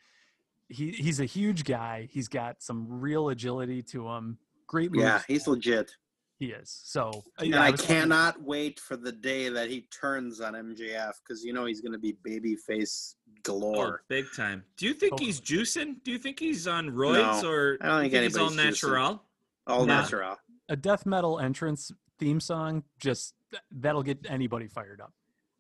he 0.69 0.91
he's 0.93 1.21
a 1.21 1.25
huge 1.25 1.65
guy. 1.65 2.09
He's 2.11 2.29
got 2.29 2.63
some 2.63 2.87
real 2.89 3.29
agility 3.29 3.83
to 3.85 4.09
him. 4.09 4.39
Great 4.67 4.91
moves. 4.93 5.05
Yeah, 5.05 5.23
he's 5.29 5.47
legit. 5.47 5.91
he 6.39 6.47
is. 6.47 6.81
So 6.85 7.11
uh, 7.39 7.43
And 7.43 7.51
yeah, 7.51 7.63
I 7.63 7.71
was- 7.71 7.81
cannot 7.83 8.43
wait 8.43 8.81
for 8.81 8.97
the 8.97 9.13
day 9.13 9.49
that 9.51 9.69
he 9.71 9.83
turns 10.01 10.41
on 10.41 10.55
MJF 10.55 11.13
because 11.27 11.45
you 11.45 11.53
know 11.53 11.65
he's 11.67 11.81
going 11.81 11.93
to 11.93 11.99
be 11.99 12.17
babyface 12.27 13.15
oh, 13.15 13.33
galore. 13.43 14.03
big 14.09 14.25
time. 14.37 14.65
Do 14.77 14.87
you 14.87 14.95
think 14.95 15.13
Totally. 15.13 15.27
he's 15.27 15.41
juicing? 15.41 16.03
Do 16.03 16.11
you 16.11 16.19
think 16.19 16.39
he's 16.41 16.67
on 16.67 16.91
roids 16.91 17.43
No, 17.43 17.51
or 17.51 17.79
I 17.81 17.87
don't 17.87 18.01
think 18.03 18.13
you 18.15 18.21
he's 18.23 18.37
all 18.37 18.47
anybody's 18.49 18.79
juicing. 18.81 18.89
natural? 18.89 19.23
All 19.67 19.87
Nah. 19.87 20.01
natural. 20.01 20.37
a 20.69 20.77
death 20.77 21.05
metal 21.07 21.39
entrance 21.41 21.93
theme 22.19 22.41
song. 22.41 22.85
Just 22.99 23.35
that'll 23.71 24.03
get 24.03 24.19
anybody 24.29 24.67
fired 24.67 25.01
up. 25.01 25.13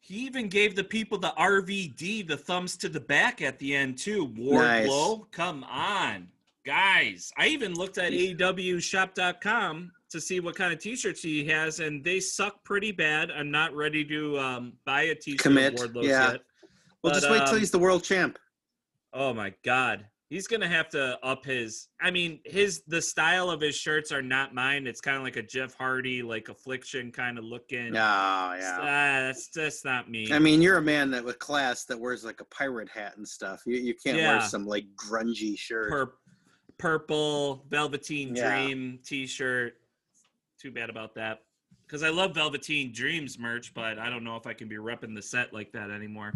He 0.06 0.16
even 0.16 0.48
gave 0.48 0.76
the 0.76 0.84
people 0.84 1.16
the 1.16 1.32
RVD, 1.38 2.28
the 2.28 2.36
thumbs 2.36 2.76
to 2.76 2.90
the 2.90 3.00
back 3.00 3.40
at 3.40 3.58
the 3.58 3.74
end 3.74 3.96
too. 3.96 4.30
Nice. 4.36 4.86
Wardlow, 4.86 5.30
come 5.30 5.64
on, 5.64 6.28
guys! 6.66 7.32
I 7.38 7.46
even 7.46 7.72
looked 7.72 7.96
at 7.96 8.12
AEWShop.com 8.12 9.92
to 10.10 10.20
see 10.20 10.40
what 10.40 10.56
kind 10.56 10.74
of 10.74 10.78
T-shirts 10.78 11.22
he 11.22 11.46
has, 11.46 11.80
and 11.80 12.04
they 12.04 12.20
suck 12.20 12.62
pretty 12.64 12.92
bad. 12.92 13.30
I'm 13.30 13.50
not 13.50 13.74
ready 13.74 14.04
to 14.04 14.38
um, 14.38 14.74
buy 14.84 15.04
a 15.04 15.14
T-shirt 15.14 15.40
Commit, 15.40 15.72
of 15.72 15.80
Wardlow's 15.80 16.06
yeah. 16.06 16.32
yet. 16.32 16.40
Well, 17.02 17.12
But, 17.12 17.14
just 17.14 17.30
wait 17.30 17.38
till 17.46 17.54
um, 17.54 17.60
he's 17.60 17.70
the 17.70 17.78
world 17.78 18.04
champ. 18.04 18.38
Oh 19.14 19.32
my 19.32 19.54
god. 19.64 20.04
He's 20.34 20.48
gonna 20.48 20.66
have 20.66 20.88
to 20.88 21.16
up 21.24 21.44
his 21.44 21.90
I 22.00 22.10
mean, 22.10 22.40
his 22.44 22.82
the 22.88 23.00
style 23.00 23.50
of 23.50 23.60
his 23.60 23.76
shirts 23.76 24.10
are 24.10 24.20
not 24.20 24.52
mine. 24.52 24.88
It's 24.88 25.00
kind 25.00 25.16
of 25.16 25.22
like 25.22 25.36
a 25.36 25.42
Jeff 25.42 25.74
Hardy, 25.74 26.24
like 26.24 26.48
affliction 26.48 27.12
kind 27.12 27.38
of 27.38 27.44
looking. 27.44 27.94
Yeah, 27.94 28.02
Ah, 28.04 28.54
yeah. 28.56 29.26
that's 29.26 29.46
that's 29.54 29.84
not 29.84 30.10
me. 30.10 30.32
I 30.32 30.40
mean, 30.40 30.60
you're 30.60 30.78
a 30.78 30.82
man 30.82 31.12
that 31.12 31.24
with 31.24 31.38
class 31.38 31.84
that 31.84 32.00
wears 32.00 32.24
like 32.24 32.40
a 32.40 32.44
pirate 32.46 32.88
hat 32.88 33.16
and 33.16 33.26
stuff. 33.28 33.62
You 33.64 33.76
you 33.76 33.94
can't 33.94 34.16
wear 34.18 34.40
some 34.40 34.66
like 34.66 34.86
grungy 34.96 35.56
shirt. 35.56 35.88
Pur- 35.88 36.14
purple 36.78 37.64
Velveteen 37.70 38.34
Yeah. 38.34 38.56
Dream 38.64 38.98
T-shirt. 39.04 39.74
Too 40.60 40.72
bad 40.72 40.90
about 40.90 41.14
that. 41.14 41.42
Because 41.86 42.02
I 42.02 42.08
love 42.08 42.34
Velveteen 42.34 42.92
Dreams 42.92 43.38
merch, 43.38 43.72
but 43.72 44.00
I 44.00 44.10
don't 44.10 44.24
know 44.24 44.34
if 44.34 44.48
I 44.48 44.52
can 44.54 44.66
be 44.66 44.76
repping 44.78 45.14
the 45.14 45.22
set 45.22 45.52
like 45.52 45.70
that 45.72 45.90
anymore. 45.92 46.32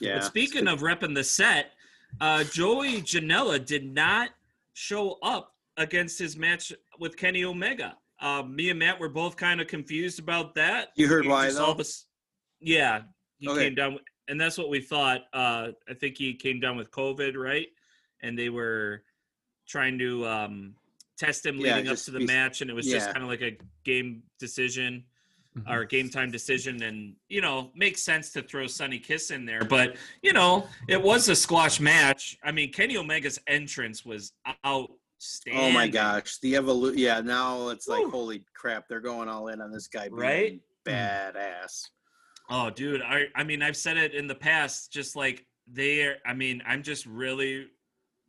yeah. 0.00 0.16
But 0.18 0.24
speaking 0.24 0.68
of 0.68 0.80
repping 0.80 1.14
the 1.14 1.24
set, 1.24 1.72
uh, 2.20 2.44
Joey 2.44 3.02
Janela 3.02 3.64
did 3.64 3.84
not 3.92 4.30
show 4.74 5.18
up 5.22 5.54
against 5.76 6.18
his 6.18 6.36
match 6.36 6.72
with 6.98 7.16
Kenny 7.16 7.44
Omega. 7.44 7.96
Uh, 8.20 8.42
me 8.42 8.70
and 8.70 8.78
Matt 8.78 8.98
were 8.98 9.08
both 9.08 9.36
kind 9.36 9.60
of 9.60 9.66
confused 9.68 10.18
about 10.18 10.54
that. 10.56 10.88
You 10.96 11.06
heard 11.06 11.24
He 11.24 11.30
why, 11.30 11.50
though? 11.52 11.70
of 11.70 11.78
a 11.78 11.80
s- 11.80 12.06
yeah, 12.60 13.02
he 13.38 13.48
Okay. 13.48 13.64
came 13.66 13.74
down, 13.76 13.98
and 14.26 14.40
that's 14.40 14.58
what 14.58 14.68
we 14.70 14.80
thought. 14.80 15.22
Uh, 15.32 15.68
I 15.88 15.94
think 15.94 16.18
he 16.18 16.34
came 16.34 16.58
down 16.58 16.76
with 16.76 16.90
COVID, 16.90 17.36
right? 17.36 17.68
And 18.20 18.36
they 18.36 18.48
were 18.48 19.04
trying 19.68 19.98
to 20.00 20.26
um, 20.26 20.74
test 21.16 21.46
him 21.46 21.56
Yeah, 21.58 21.76
leading 21.76 21.90
up 21.92 21.98
to 21.98 22.10
the 22.10 22.18
be- 22.18 22.26
match, 22.26 22.60
and 22.60 22.68
it 22.70 22.74
was 22.74 22.86
just 22.86 23.06
kind 23.12 23.22
of 23.22 23.28
like 23.28 23.42
a 23.42 23.56
game 23.84 24.24
decision 24.40 25.04
Mhm. 25.66 25.70
or 25.70 25.84
game 25.84 26.08
time 26.08 26.30
decision 26.30 26.82
and 26.82 27.14
you 27.28 27.40
know 27.40 27.70
makes 27.74 28.02
sense 28.02 28.30
to 28.32 28.42
throw 28.42 28.66
Sonny 28.66 28.98
Kiss 28.98 29.30
in 29.30 29.44
there 29.46 29.64
but 29.64 29.96
you 30.22 30.32
know 30.32 30.66
it 30.88 31.00
was 31.02 31.28
a 31.28 31.36
squash 31.36 31.80
match 31.80 32.38
I 32.42 32.52
mean 32.52 32.72
Kenny 32.72 32.96
Omega's 32.96 33.38
entrance 33.46 34.04
was 34.04 34.32
outstanding 34.66 35.62
Oh 35.64 35.70
my 35.72 35.88
gosh, 35.88 36.38
the 36.38 36.54
evolution. 36.56 36.98
Yeah, 36.98 37.20
now 37.20 37.68
it's 37.70 37.88
like 37.88 38.04
Woo. 38.04 38.10
holy 38.10 38.44
crap, 38.54 38.88
they're 38.88 39.00
going 39.00 39.28
all 39.28 39.48
in 39.48 39.60
on 39.60 39.72
this 39.72 39.88
guy. 39.88 40.08
Being 40.08 40.20
Right? 40.20 40.60
Badass. 40.84 41.88
oh 42.50 42.70
dude 42.70 43.02
I 43.02 43.26
I 43.34 43.44
mean 43.44 43.62
I've 43.62 43.76
said 43.76 43.96
it 43.96 44.14
in 44.14 44.26
the 44.26 44.34
past 44.34 44.92
just 44.92 45.16
like 45.16 45.44
they 45.70 46.14
I 46.24 46.32
mean 46.34 46.62
I'm 46.66 46.82
just 46.82 47.04
really 47.06 47.66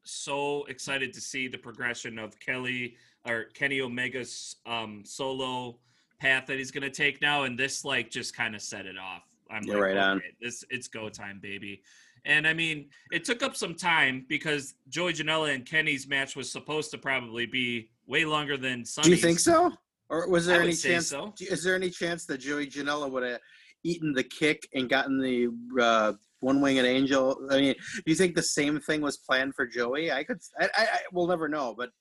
so 0.04 0.64
excited 0.66 1.14
to 1.14 1.22
see 1.22 1.48
the 1.48 1.58
progression 1.58 2.18
of 2.20 2.38
Kelly 2.40 2.96
or 3.26 3.46
Kenny 3.54 3.80
Omega's 3.82 4.56
um 4.66 5.04
solo 5.06 5.80
path 6.20 6.46
that 6.48 6.58
he's 6.58 6.72
going 6.72 6.84
to 6.84 6.90
take 6.90 7.22
now 7.22 7.44
and 7.44 7.58
this 7.58 7.86
like 7.86 8.10
just 8.10 8.36
kind 8.36 8.56
of 8.56 8.62
set 8.62 8.86
it 8.86 8.98
off 8.98 9.24
I'm 9.50 9.64
You're 9.64 9.76
like 9.76 9.96
right 9.96 9.98
on. 9.98 10.18
okay, 10.18 10.34
this 10.42 10.64
it's 10.70 10.88
go 10.88 11.10
time 11.10 11.40
baby 11.42 11.82
and 12.26 12.48
I 12.48 12.54
mean 12.54 12.90
it 13.12 13.24
took 13.24 13.44
up 13.44 13.56
some 13.56 13.76
time 13.76 14.26
because 14.28 14.76
Joey 14.90 15.14
Janela 15.14 15.54
and 15.54 15.66
Kenny's 15.66 16.08
match 16.08 16.36
was 16.36 16.52
supposed 16.52 16.92
to 16.92 16.98
probably 16.98 17.46
be 17.46 17.90
way 18.08 18.26
longer 18.26 18.58
than 18.58 18.84
Sonny's. 18.84 19.08
Do 19.08 19.16
you 19.16 19.22
think 19.22 19.40
so? 19.40 19.72
Or 20.10 20.28
was 20.28 20.46
there 20.48 20.60
I 20.60 20.64
any 20.64 20.74
chance? 20.74 21.08
so. 21.08 21.34
Is 21.40 21.64
there 21.64 21.76
any 21.76 21.90
chance 21.90 22.26
that 22.26 22.40
Joey 22.40 22.68
Janela 22.68 23.10
would 23.10 23.24
have 23.24 23.40
eaten 23.84 24.12
the 24.12 24.24
kick 24.24 24.68
and 24.74 24.90
gotten 24.90 25.20
the 25.22 25.50
uh, 25.80 26.14
one 26.40 26.62
winged 26.62 26.86
angel? 26.86 27.48
I 27.52 27.58
mean, 27.58 27.76
do 27.96 28.04
you 28.08 28.16
think 28.16 28.36
the 28.36 28.44
same 28.44 28.80
thing 28.80 29.02
was 29.02 29.18
planned 29.18 29.54
for 29.56 29.68
Joey? 29.68 30.12
I 30.12 30.24
could. 30.24 30.40
I, 30.60 30.66
I, 30.66 30.84
I 30.84 31.00
we'll 31.14 31.28
never 31.28 31.48
know, 31.48 31.76
but 31.78 31.92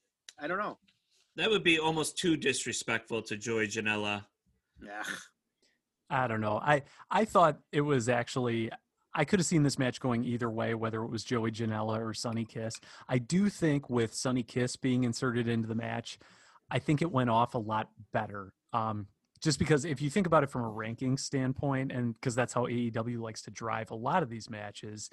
I 0.41 0.47
don't 0.47 0.59
know. 0.59 0.79
That 1.39 1.51
would 1.51 1.63
be 1.63 1.79
almost 1.79 2.19
too 2.19 2.37
disrespectful 2.37 3.23
to 3.23 3.37
Joey 3.37 3.69
Janela. 3.69 4.25
Yeah. 4.85 5.05
I 6.11 6.27
don't 6.27 6.41
know. 6.41 6.59
I 6.59 6.83
I 7.11 7.25
thought 7.25 7.61
it 7.71 7.81
was 7.81 8.09
actually 8.09 8.71
I 9.15 9.25
could 9.25 9.39
have 9.39 9.47
seen 9.47 9.63
this 9.63 9.79
match 9.79 10.01
going 10.01 10.25
either 10.25 10.51
way, 10.51 10.75
whether 10.75 11.03
it 11.03 11.11
was 11.11 11.23
Joey 11.23 11.53
Janela 11.53 12.01
or 12.01 12.13
Sonny 12.13 12.45
Kiss. 12.45 12.75
I 13.09 13.19
do 13.19 13.49
think 13.49 13.89
with 13.89 14.15
Sonny 14.15 14.43
Kiss 14.43 14.75
being 14.75 15.05
inserted 15.05 15.47
into 15.49 15.69
the 15.69 15.77
match, 15.77 16.19
I 16.71 16.81
think 16.81 17.03
it 17.03 17.13
went 17.13 17.31
off 17.31 17.55
a 17.55 17.59
lot 17.59 17.89
better. 18.13 18.53
Um, 18.73 19.07
just 19.41 19.61
because 19.61 19.85
if 19.85 20.03
you 20.03 20.11
think 20.11 20.27
about 20.27 20.43
it 20.43 20.51
from 20.51 20.65
a 20.65 20.69
ranking 20.69 21.17
standpoint, 21.17 21.93
and 21.93 22.15
because 22.15 22.35
that's 22.35 22.53
how 22.53 22.67
AEW 22.67 23.21
likes 23.21 23.43
to 23.43 23.53
drive 23.53 23.93
a 23.93 23.95
lot 23.95 24.25
of 24.25 24.29
these 24.29 24.51
matches, 24.51 25.09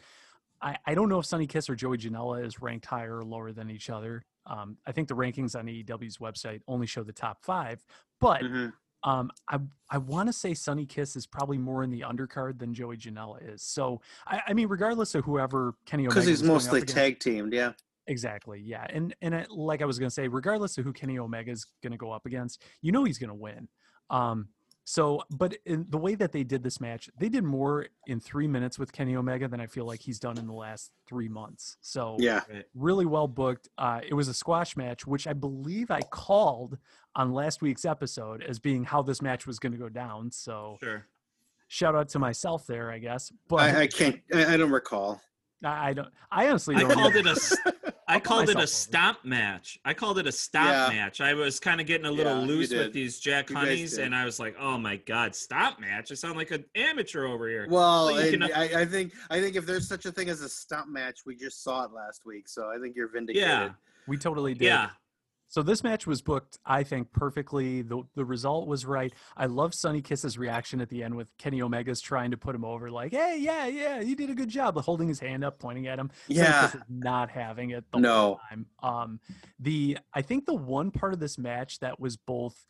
I, 0.60 0.78
I 0.86 0.96
don't 0.96 1.10
know 1.10 1.20
if 1.20 1.26
Sonny 1.26 1.46
Kiss 1.46 1.70
or 1.70 1.76
Joey 1.76 1.98
Janela 1.98 2.44
is 2.44 2.62
ranked 2.62 2.88
higher 2.88 3.20
or 3.20 3.24
lower 3.24 3.52
than 3.52 3.70
each 3.70 3.90
other. 3.92 4.26
Um, 4.48 4.78
I 4.86 4.92
think 4.92 5.08
the 5.08 5.16
rankings 5.16 5.56
on 5.58 5.66
AEW's 5.66 6.18
website 6.18 6.62
only 6.68 6.88
show 6.88 7.04
the 7.04 7.14
top 7.14 7.44
five, 7.44 7.84
but 8.20 8.42
Mhm. 8.44 8.74
um, 9.04 9.32
I 9.50 9.60
I 9.90 9.98
want 9.98 10.28
to 10.28 10.34
say 10.34 10.54
Sonny 10.54 10.86
Kiss 10.86 11.16
is 11.16 11.28
probably 11.28 11.58
more 11.58 11.84
in 11.84 11.90
the 11.92 12.02
undercard 12.02 12.60
than 12.60 12.74
Joey 12.74 12.98
Janela 12.98 13.38
is. 13.54 13.62
So 13.64 14.02
I, 14.26 14.42
I 14.48 14.54
mean, 14.54 14.68
regardless 14.68 15.16
of 15.16 15.26
whoever 15.26 15.76
Kenny 15.86 16.04
Omega 16.04 16.16
Because 16.16 16.28
he's 16.28 16.44
mostly 16.44 16.82
tag 16.82 17.20
teamed. 17.20 17.54
Yeah. 17.54 17.74
Exactly. 18.08 18.60
Yeah. 18.62 18.86
And 18.90 19.16
and 19.22 19.36
I, 19.36 19.46
like 19.50 19.82
I 19.82 19.86
was 19.86 19.98
gonna 20.00 20.12
say, 20.12 20.28
regardless 20.28 20.78
of 20.78 20.86
who 20.86 20.94
Kenny 20.94 21.18
Omega 21.18 21.52
is 21.52 21.66
gonna 21.82 21.98
go 21.98 22.12
up 22.12 22.26
against, 22.26 22.62
you 22.82 22.92
know 22.92 23.04
he's 23.04 23.18
gonna 23.18 23.34
win. 23.36 23.68
Um. 24.10 24.50
So, 24.88 25.24
but 25.32 25.56
in 25.66 25.88
the 25.90 25.98
way 25.98 26.14
that 26.14 26.32
they 26.32 26.44
did 26.44 26.62
this 26.62 26.80
match, 26.80 27.10
they 27.20 27.28
did 27.28 27.44
more 27.44 27.88
in 28.06 28.20
three 28.20 28.48
minutes 28.48 28.78
with 28.78 28.92
Kenny 28.94 29.16
Omega 29.16 29.48
than 29.48 29.60
I 29.60 29.66
feel 29.66 29.86
like 29.86 30.00
he's 30.00 30.20
done 30.20 30.38
in 30.38 30.46
the 30.46 30.54
last 30.54 30.92
three 31.08 31.28
months. 31.28 31.78
So 31.82 32.18
Yeah. 32.20 32.42
really 32.76 33.08
well 33.08 33.28
booked. 33.28 33.68
Uh, 33.80 34.02
it 34.08 34.14
was 34.14 34.28
a 34.28 34.34
squash 34.34 34.78
match, 34.78 35.08
which 35.08 35.26
I 35.26 35.34
believe 35.34 35.90
I 35.90 36.02
called 36.02 36.78
on 37.16 37.34
last 37.34 37.64
week's 37.64 37.84
episode 37.84 38.44
as 38.44 38.60
being 38.60 38.84
how 38.84 39.02
this 39.02 39.24
match 39.24 39.48
was 39.48 39.58
going 39.58 39.72
to 39.72 39.78
go 39.80 39.90
down. 39.90 40.30
So 40.32 40.78
Sure. 40.84 41.08
shout 41.68 41.96
out 41.96 42.10
to 42.10 42.20
myself 42.20 42.68
there, 42.68 42.92
I 42.92 43.00
guess. 43.00 43.32
But 43.48 43.56
I, 43.62 43.82
I 43.82 43.88
can't. 43.88 44.22
I, 44.34 44.54
I 44.54 44.58
don't 44.58 44.72
recall. 44.72 45.20
I, 45.64 45.90
I 45.90 45.94
don't. 45.94 46.10
I 46.32 46.48
honestly 46.48 46.76
don't. 46.76 46.92
called 46.92 47.16
know. 47.16 47.20
it 47.22 47.26
a 47.26 47.32
s- 47.32 47.58
I 48.08 48.20
called 48.20 48.44
it 48.50 48.56
myself 48.56 48.56
a 48.56 48.60
over. 48.60 48.68
stomp 48.68 49.26
match. 49.26 49.80
I 49.84 49.94
called 49.94 50.20
it 50.20 50.28
a 50.28 50.32
stomp 50.32 50.70
Yeah. 50.70 50.90
match. 50.90 51.22
I 51.22 51.34
was 51.34 51.60
kind 51.60 51.82
of 51.82 51.88
getting 51.88 52.06
a 52.06 52.12
little 52.12 52.40
Yeah, 52.42 52.46
loose 52.48 52.70
with 52.72 52.94
these 52.94 53.20
Jack 53.20 53.50
You 53.50 53.56
Honeys, 53.56 53.98
and 53.98 54.14
I 54.16 54.26
was 54.26 54.40
like, 54.40 54.56
"Oh 54.60 54.78
my 54.78 54.98
god, 54.98 55.36
stomp 55.36 55.80
match! 55.80 56.12
I 56.12 56.16
sound 56.16 56.38
like 56.38 56.52
an 56.52 56.66
amateur 56.76 57.26
over 57.26 57.48
here." 57.50 57.66
Well, 57.70 58.08
Well, 58.08 58.24
you 58.26 58.32
can- 58.38 58.44
I, 58.44 58.82
I 58.82 58.86
think 58.86 59.14
I 59.32 59.42
think 59.42 59.56
if 59.56 59.66
there's 59.66 59.88
such 59.88 60.06
a 60.06 60.12
thing 60.12 60.30
as 60.30 60.42
a 60.42 60.50
stump 60.50 60.88
match, 60.90 61.22
we 61.26 61.36
just 61.36 61.64
saw 61.64 61.84
it 61.86 61.92
last 61.94 62.26
week, 62.26 62.48
so 62.48 62.70
I 62.70 62.78
think 62.80 62.96
you're 62.96 63.08
vindicated. 63.08 63.48
yeah, 63.48 63.70
We 64.08 64.18
totally 64.18 64.54
did. 64.54 64.66
yeah. 64.66 64.90
So 65.56 65.64
this 65.64 65.84
match 65.86 66.06
was 66.06 66.22
booked, 66.22 66.60
I 66.66 66.84
think, 66.84 67.14
perfectly. 67.14 67.82
The 67.82 68.04
the 68.14 68.26
result 68.26 68.68
was 68.68 68.86
right. 68.86 69.14
I 69.38 69.46
love 69.46 69.74
Sonny 69.74 70.02
Kiss's 70.02 70.38
reaction 70.38 70.82
at 70.82 70.90
the 70.90 71.02
end 71.02 71.16
with 71.16 71.30
Kenny 71.38 71.62
Omega's 71.62 72.02
trying 72.02 72.32
to 72.32 72.38
put 72.38 72.54
him 72.54 72.66
over, 72.66 72.92
like, 72.92 73.14
"Hey, 73.14 73.38
yeah, 73.40 73.66
yeah, 73.66 74.02
you 74.02 74.18
did 74.18 74.30
a 74.30 74.36
good 74.36 74.50
job," 74.50 74.76
but 74.76 74.82
holding 74.82 75.08
his 75.08 75.22
hand 75.22 75.46
up, 75.46 75.58
pointing 75.58 75.88
at 75.88 75.98
him. 75.98 76.12
Sonny 76.28 76.40
Yeah. 76.42 76.62
Kiss 76.66 76.76
is 76.76 76.82
not 76.90 77.30
having 77.30 77.70
it 77.70 77.86
the 77.94 78.00
No. 78.02 78.12
whole 78.12 78.40
time. 78.50 78.66
Um, 78.84 79.20
the 79.58 79.98
I 80.14 80.24
think 80.24 80.46
the 80.46 80.54
one 80.56 80.92
part 80.92 81.14
of 81.14 81.22
this 81.22 81.38
match 81.38 81.80
that 81.80 82.02
was 82.02 82.18
both 82.18 82.68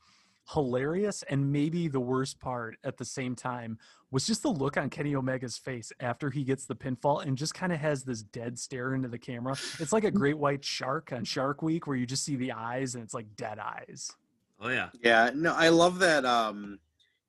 hilarious 0.54 1.24
and 1.24 1.52
maybe 1.52 1.88
the 1.88 2.00
worst 2.00 2.40
part 2.40 2.78
at 2.84 2.98
the 2.98 3.06
same 3.06 3.36
time 3.36 3.78
was 4.12 4.28
just 4.28 4.44
the 4.44 4.50
look 4.50 4.78
on 4.78 4.90
Kenny 4.90 5.16
Omega's 5.16 5.58
face 5.58 5.92
after 6.00 6.30
he 6.30 6.44
gets 6.44 6.66
the 6.66 6.76
pinfall 6.76 7.26
and 7.26 7.38
just 7.38 7.54
kind 7.54 7.74
of 7.74 7.80
has 7.80 8.04
this 8.04 8.22
dead 8.22 8.58
stare 8.58 8.94
into 8.94 9.08
the 9.08 9.18
camera. 9.18 9.56
It's 9.80 9.92
like 9.92 10.04
a 10.04 10.12
great 10.12 10.38
white 10.38 10.64
shark 10.64 11.12
on 11.12 11.24
Shark 11.24 11.62
Week 11.62 11.88
where 11.88 11.98
you 11.98 12.06
just 12.06 12.24
see 12.24 12.36
the 12.36 12.52
eyes 12.52 12.96
and 12.96 13.04
it's 13.04 13.14
like 13.14 13.26
dead 13.36 13.60
eyes. 13.60 14.12
Oh 14.60 14.70
yeah. 14.70 14.90
Yeah, 15.02 15.32
no, 15.34 15.54
I 15.54 15.70
love 15.70 16.00
that. 16.00 16.26
Um, 16.26 16.80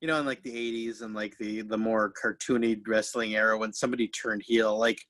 you 0.00 0.06
know, 0.06 0.20
in 0.20 0.26
like 0.26 0.42
the 0.42 0.52
'80s 0.52 1.02
and 1.02 1.14
like 1.14 1.36
the 1.38 1.62
the 1.62 1.78
more 1.78 2.12
cartoony 2.22 2.80
wrestling 2.86 3.34
era, 3.34 3.56
when 3.56 3.72
somebody 3.72 4.08
turned 4.08 4.42
heel, 4.42 4.78
like 4.78 5.00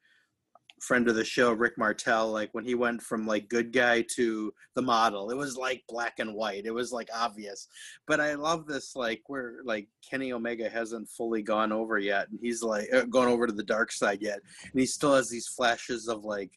friend 0.81 1.09
of 1.09 1.15
the 1.15 1.25
show 1.25 1.53
Rick 1.53 1.79
Martel, 1.79 2.31
like 2.31 2.51
when 2.53 2.65
he 2.65 2.75
went 2.75 3.03
from 3.03 3.27
like 3.27 3.49
good 3.49 3.73
guy 3.73 4.05
to 4.15 4.53
the 4.75 4.83
model, 4.83 5.31
it 5.31 5.37
was 5.37 5.57
like 5.57 5.83
black 5.89 6.19
and 6.19 6.35
white. 6.35 6.67
It 6.67 6.75
was 6.75 6.93
like 6.93 7.09
obvious. 7.15 7.69
But 8.07 8.21
I 8.21 8.35
love 8.35 8.67
this, 8.67 8.95
like 8.95 9.23
where 9.27 9.61
like 9.65 9.89
Kenny 10.09 10.33
Omega 10.33 10.69
hasn't 10.69 11.09
fully 11.09 11.43
gone 11.43 11.73
over 11.73 11.99
yet, 11.99 12.29
and 12.29 12.39
he's 12.41 12.63
like 12.63 12.89
uh, 12.93 13.05
gone 13.05 13.29
over 13.29 13.47
to 13.47 13.53
the 13.53 13.63
dark 13.63 13.93
side 13.93 14.21
yet, 14.21 14.41
and 14.63 14.81
he 14.81 14.87
still 14.87 15.15
has 15.15 15.29
these 15.29 15.49
flashes 15.49 16.09
of 16.09 16.25
like 16.25 16.53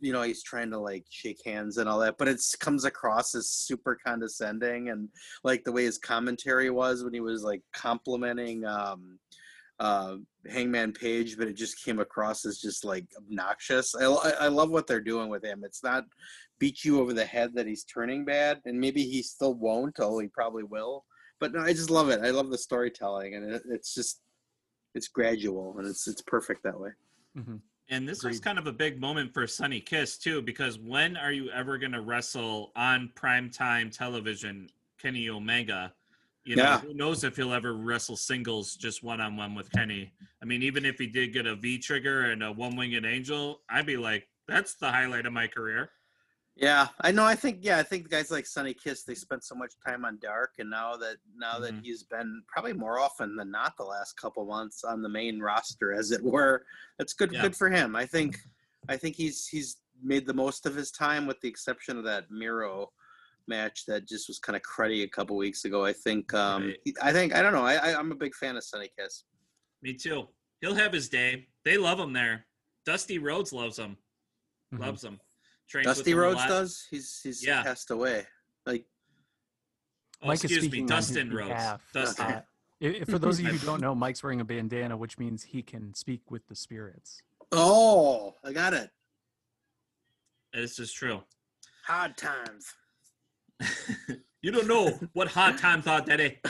you 0.00 0.12
know 0.12 0.22
he's 0.22 0.42
trying 0.42 0.70
to 0.70 0.78
like 0.78 1.04
shake 1.10 1.40
hands 1.44 1.78
and 1.78 1.88
all 1.88 1.98
that 1.98 2.16
but 2.18 2.28
it 2.28 2.40
comes 2.60 2.84
across 2.84 3.34
as 3.34 3.48
super 3.48 3.98
condescending 4.06 4.90
and 4.90 5.08
like 5.42 5.64
the 5.64 5.72
way 5.72 5.84
his 5.84 5.98
commentary 5.98 6.70
was 6.70 7.02
when 7.02 7.12
he 7.12 7.20
was 7.20 7.42
like 7.42 7.62
complimenting 7.72 8.64
um 8.64 9.18
uh 9.80 10.16
hangman 10.48 10.92
page 10.92 11.36
but 11.36 11.48
it 11.48 11.54
just 11.54 11.84
came 11.84 11.98
across 11.98 12.44
as 12.44 12.58
just 12.58 12.84
like 12.84 13.06
obnoxious. 13.16 13.94
I, 13.94 14.04
I 14.04 14.30
I 14.40 14.48
love 14.48 14.70
what 14.70 14.86
they're 14.86 15.00
doing 15.00 15.28
with 15.28 15.44
him. 15.44 15.62
It's 15.64 15.82
not 15.82 16.04
beat 16.58 16.84
you 16.84 17.00
over 17.00 17.12
the 17.12 17.24
head 17.24 17.52
that 17.54 17.66
he's 17.66 17.84
turning 17.84 18.24
bad 18.24 18.60
and 18.64 18.78
maybe 18.78 19.02
he 19.02 19.22
still 19.22 19.54
won't 19.54 19.98
although 20.00 20.20
he 20.20 20.28
probably 20.28 20.64
will. 20.64 21.04
But 21.40 21.52
no 21.52 21.60
i 21.60 21.72
just 21.72 21.90
love 21.90 22.08
it. 22.10 22.20
I 22.22 22.30
love 22.30 22.50
the 22.50 22.58
storytelling 22.58 23.34
and 23.34 23.54
it, 23.54 23.62
it's 23.68 23.94
just 23.94 24.20
it's 24.94 25.08
gradual 25.08 25.76
and 25.78 25.86
it's 25.88 26.06
it's 26.06 26.22
perfect 26.22 26.62
that 26.64 26.78
way. 26.78 26.90
And 27.90 28.08
this 28.08 28.24
was 28.24 28.40
kind 28.40 28.58
of 28.58 28.66
a 28.66 28.72
big 28.72 29.00
moment 29.00 29.34
for 29.34 29.46
Sonny 29.46 29.80
Kiss 29.80 30.16
too, 30.16 30.40
because 30.40 30.78
when 30.78 31.16
are 31.16 31.32
you 31.32 31.50
ever 31.50 31.76
going 31.76 31.92
to 31.92 32.00
wrestle 32.00 32.72
on 32.76 33.10
primetime 33.14 33.94
television, 33.94 34.68
Kenny 35.00 35.28
Omega? 35.28 35.92
You 36.44 36.56
know, 36.56 36.62
Yeah. 36.62 36.80
who 36.80 36.94
knows 36.94 37.24
if 37.24 37.36
he'll 37.36 37.54
ever 37.54 37.72
wrestle 37.74 38.16
singles 38.16 38.74
just 38.76 39.02
one 39.02 39.20
on 39.20 39.36
one 39.36 39.54
with 39.54 39.70
Kenny? 39.72 40.12
I 40.42 40.44
mean, 40.44 40.62
even 40.62 40.84
if 40.84 40.98
he 40.98 41.06
did 41.06 41.32
get 41.32 41.46
a 41.46 41.56
V 41.56 41.78
trigger 41.78 42.30
and 42.30 42.42
a 42.42 42.52
one 42.52 42.76
winged 42.76 43.04
angel, 43.06 43.62
I'd 43.70 43.86
be 43.86 43.96
like, 43.96 44.28
that's 44.46 44.74
the 44.74 44.90
highlight 44.90 45.24
of 45.24 45.32
my 45.32 45.46
career. 45.48 45.90
Yeah, 46.56 46.88
I 47.00 47.10
know. 47.10 47.24
I 47.24 47.34
think 47.34 47.60
yeah, 47.62 47.78
I 47.78 47.82
think 47.82 48.08
guys 48.10 48.30
like 48.30 48.46
Sonny 48.46 48.74
Kiss 48.74 49.02
they 49.02 49.14
spent 49.16 49.42
so 49.42 49.54
much 49.56 49.72
time 49.84 50.04
on 50.04 50.18
Dark, 50.20 50.52
and 50.58 50.70
now 50.70 50.94
that 50.96 51.16
now 51.34 51.58
that 51.58 51.72
Mhm. 51.74 51.82
he's 51.82 52.04
been 52.04 52.44
probably 52.46 52.74
more 52.74 53.00
often 53.00 53.34
than 53.34 53.50
not 53.50 53.76
the 53.76 53.82
last 53.82 54.16
couple 54.16 54.44
months 54.46 54.84
on 54.84 55.02
the 55.02 55.08
main 55.08 55.40
roster, 55.40 55.92
as 55.92 56.12
it 56.12 56.22
were. 56.22 56.64
That's 56.98 57.12
good. 57.12 57.32
Yeah. 57.32 57.42
Good 57.42 57.56
for 57.56 57.70
him. 57.70 57.96
I 57.96 58.06
think. 58.06 58.38
I 58.88 58.98
think 58.98 59.16
he's 59.16 59.48
he's 59.48 59.78
made 60.02 60.26
the 60.26 60.34
most 60.34 60.66
of 60.66 60.76
his 60.76 60.90
time, 60.92 61.26
with 61.26 61.40
the 61.40 61.48
exception 61.48 61.96
of 61.96 62.04
that 62.04 62.30
Miro 62.30 62.92
match 63.48 63.84
that 63.86 64.06
just 64.08 64.28
was 64.28 64.38
kind 64.38 64.56
of 64.56 64.62
cruddy 64.62 65.02
a 65.04 65.08
couple 65.08 65.36
weeks 65.36 65.64
ago. 65.64 65.84
I 65.84 65.92
think. 65.92 66.32
Um, 66.34 66.64
Right. 66.68 66.76
I 67.02 67.12
think 67.12 67.34
I 67.34 67.42
don't 67.42 67.52
know. 67.52 67.64
I, 67.64 67.74
I 67.74 67.98
I'm 67.98 68.12
a 68.12 68.16
big 68.16 68.34
fan 68.34 68.56
of 68.56 68.64
Sonny 68.64 68.90
Kiss. 68.98 69.24
Me 69.82 69.94
too. 69.94 70.28
He'll 70.60 70.74
have 70.74 70.92
his 70.92 71.08
day. 71.08 71.48
They 71.64 71.76
love 71.76 71.98
him 72.00 72.12
there. 72.12 72.46
Dusty 72.86 73.18
Rhodes 73.18 73.52
loves 73.52 73.78
him. 73.78 73.96
Mhm. 74.74 74.80
Loves 74.80 75.04
him. 75.04 75.20
Trains 75.68 75.86
Dusty 75.86 76.12
him 76.12 76.18
Rhodes 76.18 76.44
does. 76.46 76.86
He's 76.90 77.20
he's 77.22 77.44
Yeah. 77.44 77.62
passed 77.62 77.90
away. 77.90 78.26
Like 78.66 78.84
Oh, 80.22 80.28
Mike 80.28 80.36
is 80.36 80.44
excuse 80.44 80.62
me, 80.64 80.68
speaking 80.68 80.90
on 80.90 80.96
his 80.98 81.06
Dustin 81.08 81.30
Rhodes. 81.34 81.48
behalf. 81.48 81.82
Dustin. 81.92 82.24
Uh, 82.26 82.42
i- 82.82 82.86
i- 82.86 83.04
for 83.04 83.18
those 83.18 83.38
of 83.40 83.44
you 83.46 83.52
who 83.52 83.66
don't 83.66 83.80
know, 83.82 83.94
Mike's 83.94 84.22
wearing 84.22 84.40
a 84.40 84.44
bandana, 84.44 84.96
which 84.96 85.18
means 85.18 85.42
he 85.42 85.62
can 85.62 85.92
speak 85.94 86.30
with 86.30 86.46
the 86.48 86.54
spirits. 86.56 87.20
oh, 87.52 88.34
I 88.42 88.52
got 88.52 88.72
it. 88.74 88.90
This 90.52 90.78
is 90.78 90.92
true. 90.92 91.22
Hard 91.86 92.16
times. 92.16 92.72
You 94.42 94.50
don't 94.50 94.68
know 94.68 94.98
what 95.12 95.28
hot 95.28 95.58
times 95.58 95.86
are, 95.86 96.00
Daddy. 96.00 96.38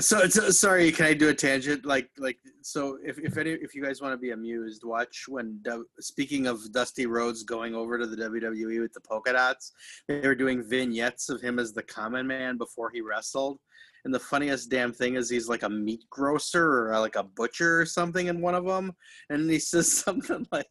So, 0.00 0.26
so 0.26 0.50
sorry, 0.50 0.90
can 0.90 1.06
I 1.06 1.14
do 1.14 1.28
a 1.28 1.34
tangent? 1.34 1.86
Like, 1.86 2.10
like, 2.18 2.38
so 2.62 2.98
if 3.04 3.16
if 3.18 3.36
any, 3.36 3.50
if 3.50 3.76
you 3.76 3.82
guys 3.82 4.02
want 4.02 4.12
to 4.12 4.18
be 4.18 4.32
amused, 4.32 4.82
watch 4.84 5.26
when 5.28 5.62
speaking 6.00 6.48
of 6.48 6.72
Dusty 6.72 7.06
Rhodes 7.06 7.44
going 7.44 7.76
over 7.76 7.96
to 7.96 8.06
the 8.06 8.16
WWE 8.16 8.80
with 8.80 8.92
the 8.92 9.00
polka 9.00 9.32
dots, 9.32 9.72
they 10.08 10.20
were 10.22 10.34
doing 10.34 10.68
vignettes 10.68 11.28
of 11.28 11.40
him 11.40 11.60
as 11.60 11.72
the 11.72 11.82
common 11.82 12.26
man 12.26 12.58
before 12.58 12.90
he 12.90 13.02
wrestled. 13.02 13.60
And 14.04 14.12
the 14.12 14.18
funniest 14.18 14.68
damn 14.68 14.92
thing 14.92 15.14
is 15.14 15.30
he's 15.30 15.48
like 15.48 15.62
a 15.62 15.70
meat 15.70 16.04
grocer 16.10 16.66
or 16.66 16.94
uh, 16.94 17.00
like 17.00 17.16
a 17.16 17.22
butcher 17.22 17.80
or 17.80 17.86
something 17.86 18.26
in 18.26 18.40
one 18.40 18.56
of 18.56 18.66
them, 18.66 18.92
and 19.30 19.48
he 19.48 19.60
says 19.60 19.92
something 20.04 20.44
like. 20.50 20.66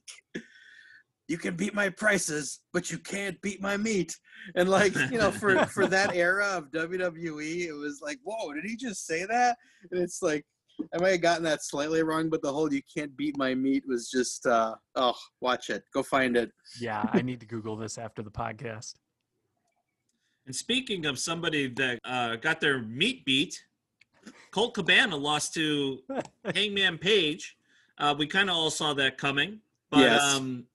You 1.27 1.37
can 1.37 1.55
beat 1.55 1.73
my 1.73 1.89
prices, 1.89 2.59
but 2.73 2.91
you 2.91 2.97
can't 2.97 3.41
beat 3.41 3.61
my 3.61 3.77
meat. 3.77 4.15
And 4.55 4.67
like, 4.69 4.93
you 5.09 5.17
know, 5.17 5.31
for 5.31 5.65
for 5.67 5.87
that 5.87 6.13
era 6.15 6.45
of 6.47 6.69
WWE, 6.71 7.67
it 7.67 7.73
was 7.73 8.01
like, 8.01 8.19
whoa, 8.23 8.53
did 8.53 8.65
he 8.65 8.75
just 8.75 9.05
say 9.07 9.25
that? 9.25 9.57
And 9.91 10.01
it's 10.01 10.21
like, 10.21 10.45
I 10.93 10.97
might 10.99 11.11
have 11.11 11.21
gotten 11.21 11.43
that 11.43 11.63
slightly 11.63 12.03
wrong, 12.03 12.29
but 12.29 12.41
the 12.41 12.51
whole 12.51 12.71
"you 12.73 12.81
can't 12.95 13.15
beat 13.15 13.37
my 13.37 13.55
meat" 13.55 13.83
was 13.87 14.09
just, 14.09 14.45
uh, 14.45 14.75
oh, 14.95 15.15
watch 15.39 15.69
it, 15.69 15.83
go 15.93 16.03
find 16.03 16.35
it. 16.35 16.51
Yeah, 16.79 17.07
I 17.13 17.21
need 17.21 17.39
to 17.39 17.45
Google 17.45 17.77
this 17.77 17.97
after 17.97 18.21
the 18.21 18.31
podcast. 18.31 18.95
And 20.45 20.55
speaking 20.55 21.05
of 21.05 21.19
somebody 21.19 21.67
that 21.69 21.99
uh, 22.03 22.35
got 22.35 22.59
their 22.59 22.81
meat 22.81 23.23
beat, 23.23 23.63
Colt 24.51 24.73
Cabana 24.73 25.15
lost 25.15 25.53
to 25.53 25.99
Hangman 26.53 26.97
Page. 26.97 27.55
Uh, 27.97 28.13
we 28.17 28.27
kind 28.27 28.49
of 28.49 28.55
all 28.55 28.69
saw 28.69 28.93
that 28.95 29.17
coming. 29.17 29.59
But 29.89 29.99
Yes. 30.01 30.21
um, 30.21 30.65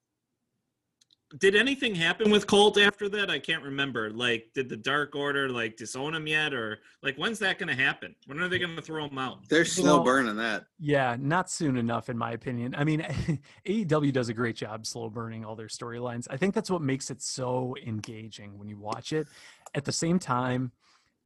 did 1.37 1.55
anything 1.55 1.95
happen 1.95 2.31
with 2.31 2.47
Colt 2.47 2.79
after 2.79 3.09
that? 3.11 3.31
I 3.31 3.39
can't 3.39 3.63
remember. 3.63 4.11
Like, 4.11 4.51
did 4.55 4.69
the 4.69 4.77
Dark 4.77 5.15
Order 5.15 5.51
like 5.51 5.77
disown 5.77 6.15
him 6.15 6.27
yet, 6.27 6.55
or 6.55 6.79
like 7.03 7.17
when's 7.17 7.39
that 7.41 7.59
going 7.59 7.69
to 7.69 7.81
happen? 7.81 8.15
When 8.27 8.41
are 8.41 8.49
they 8.49 8.59
going 8.59 8.75
to 8.77 8.83
throw 8.83 9.07
him 9.07 9.19
out? 9.19 9.47
They're 9.49 9.65
slow 9.65 9.99
know- 9.99 10.05
burning 10.05 10.37
that. 10.37 10.67
Yeah, 10.79 11.17
not 11.19 11.51
soon 11.51 11.77
enough, 11.77 12.09
in 12.09 12.17
my 12.17 12.33
opinion. 12.33 12.75
I 12.77 12.85
mean, 12.85 13.01
AEW 13.67 14.13
does 14.13 14.31
a 14.31 14.35
great 14.35 14.57
job 14.57 14.87
slow 14.87 15.11
burning 15.11 15.45
all 15.45 15.57
their 15.57 15.67
storylines. 15.67 16.27
I 16.31 16.37
think 16.39 16.55
that's 16.55 16.71
what 16.71 16.83
makes 16.83 17.11
it 17.11 17.21
so 17.21 17.75
engaging 17.87 18.59
when 18.59 18.69
you 18.69 18.79
watch 18.79 19.13
it. 19.13 19.27
At 19.75 19.85
the 19.85 19.93
same 19.93 20.19
time, 20.19 20.73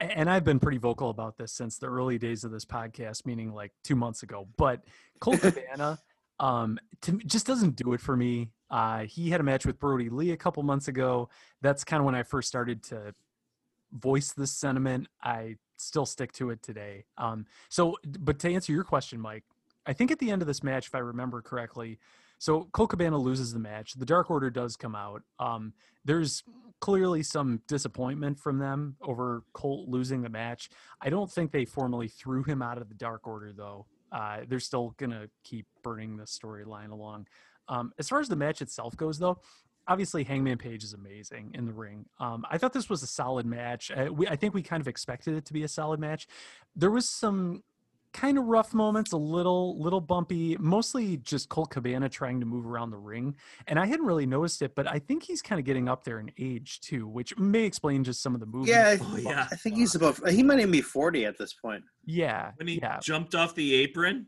and 0.00 0.28
I've 0.28 0.44
been 0.44 0.58
pretty 0.58 0.78
vocal 0.78 1.10
about 1.10 1.36
this 1.36 1.52
since 1.52 1.78
the 1.78 1.86
early 1.86 2.18
days 2.18 2.42
of 2.42 2.50
this 2.50 2.64
podcast, 2.64 3.24
meaning 3.24 3.52
like 3.54 3.72
two 3.84 3.94
months 3.94 4.24
ago. 4.24 4.48
But 4.56 4.82
Colt 5.20 5.40
Cabana 5.42 6.00
um, 6.40 6.78
to, 7.02 7.12
just 7.18 7.46
doesn't 7.46 7.76
do 7.76 7.92
it 7.92 8.00
for 8.00 8.16
me. 8.16 8.50
Uh, 8.72 9.00
he 9.00 9.30
had 9.30 9.38
a 9.38 9.44
match 9.44 9.66
with 9.66 9.78
Brodie 9.78 10.08
Lee 10.08 10.30
a 10.30 10.36
couple 10.36 10.62
months 10.62 10.88
ago. 10.88 11.28
That's 11.60 11.84
kind 11.84 12.00
of 12.00 12.06
when 12.06 12.14
I 12.14 12.22
first 12.22 12.48
started 12.48 12.82
to 12.84 13.14
voice 13.92 14.32
this 14.32 14.50
sentiment. 14.50 15.08
I 15.22 15.56
still 15.76 16.06
stick 16.06 16.32
to 16.32 16.50
it 16.50 16.62
today. 16.62 17.04
Um, 17.18 17.44
so, 17.68 17.96
but 18.20 18.38
to 18.40 18.52
answer 18.52 18.72
your 18.72 18.84
question, 18.84 19.20
Mike, 19.20 19.44
I 19.84 19.92
think 19.92 20.10
at 20.10 20.18
the 20.18 20.30
end 20.30 20.40
of 20.40 20.48
this 20.48 20.62
match, 20.62 20.86
if 20.86 20.94
I 20.94 21.00
remember 21.00 21.42
correctly, 21.42 21.98
so 22.38 22.68
Colt 22.72 22.90
Cabana 22.90 23.18
loses 23.18 23.52
the 23.52 23.60
match. 23.60 23.92
The 23.92 24.06
Dark 24.06 24.30
Order 24.30 24.50
does 24.50 24.74
come 24.74 24.96
out. 24.96 25.22
Um, 25.38 25.74
there's 26.04 26.42
clearly 26.80 27.22
some 27.22 27.60
disappointment 27.68 28.40
from 28.40 28.58
them 28.58 28.96
over 29.02 29.44
Colt 29.52 29.88
losing 29.88 30.22
the 30.22 30.28
match. 30.28 30.70
I 31.00 31.10
don't 31.10 31.30
think 31.30 31.52
they 31.52 31.64
formally 31.64 32.08
threw 32.08 32.42
him 32.42 32.62
out 32.62 32.78
of 32.78 32.88
the 32.88 32.94
Dark 32.94 33.28
Order, 33.28 33.52
though. 33.52 33.86
Uh, 34.10 34.38
they're 34.48 34.60
still 34.60 34.94
gonna 34.98 35.28
keep 35.44 35.66
burning 35.82 36.16
the 36.16 36.24
storyline 36.24 36.90
along. 36.90 37.28
Um, 37.68 37.92
as 37.98 38.08
far 38.08 38.20
as 38.20 38.28
the 38.28 38.36
match 38.36 38.60
itself 38.62 38.96
goes, 38.96 39.18
though, 39.18 39.38
obviously 39.88 40.24
Hangman 40.24 40.58
Page 40.58 40.84
is 40.84 40.92
amazing 40.94 41.52
in 41.54 41.64
the 41.66 41.72
ring. 41.72 42.06
Um, 42.20 42.44
I 42.50 42.58
thought 42.58 42.72
this 42.72 42.88
was 42.90 43.02
a 43.02 43.06
solid 43.06 43.46
match. 43.46 43.90
Uh, 43.90 44.12
we, 44.12 44.28
I 44.28 44.36
think 44.36 44.54
we 44.54 44.62
kind 44.62 44.80
of 44.80 44.88
expected 44.88 45.34
it 45.34 45.44
to 45.46 45.52
be 45.52 45.62
a 45.64 45.68
solid 45.68 46.00
match. 46.00 46.26
There 46.76 46.90
was 46.90 47.08
some 47.08 47.62
kind 48.12 48.36
of 48.36 48.44
rough 48.44 48.74
moments, 48.74 49.12
a 49.12 49.16
little 49.16 49.80
little 49.82 50.00
bumpy, 50.00 50.54
mostly 50.60 51.16
just 51.16 51.48
Colt 51.48 51.70
Cabana 51.70 52.10
trying 52.10 52.40
to 52.40 52.46
move 52.46 52.66
around 52.66 52.90
the 52.90 52.98
ring. 52.98 53.34
And 53.66 53.78
I 53.78 53.86
hadn't 53.86 54.04
really 54.04 54.26
noticed 54.26 54.60
it, 54.60 54.74
but 54.74 54.86
I 54.86 54.98
think 54.98 55.22
he's 55.22 55.40
kind 55.40 55.58
of 55.58 55.64
getting 55.64 55.88
up 55.88 56.04
there 56.04 56.20
in 56.20 56.30
age 56.38 56.80
too, 56.80 57.08
which 57.08 57.36
may 57.38 57.64
explain 57.64 58.04
just 58.04 58.22
some 58.22 58.34
of 58.34 58.40
the 58.40 58.46
movement. 58.46 58.68
Yeah, 58.68 58.96
Oh, 59.00 59.16
yeah. 59.16 59.48
I 59.50 59.56
think 59.56 59.76
he's 59.76 59.94
about. 59.94 60.28
He 60.28 60.42
might 60.42 60.58
even 60.58 60.70
be 60.70 60.82
forty 60.82 61.24
at 61.24 61.38
this 61.38 61.54
point. 61.54 61.82
yeah, 62.04 62.50
when 62.56 62.68
he 62.68 62.74
yeah. 62.82 62.98
jumped 63.00 63.34
off 63.34 63.54
the 63.54 63.74
apron 63.76 64.26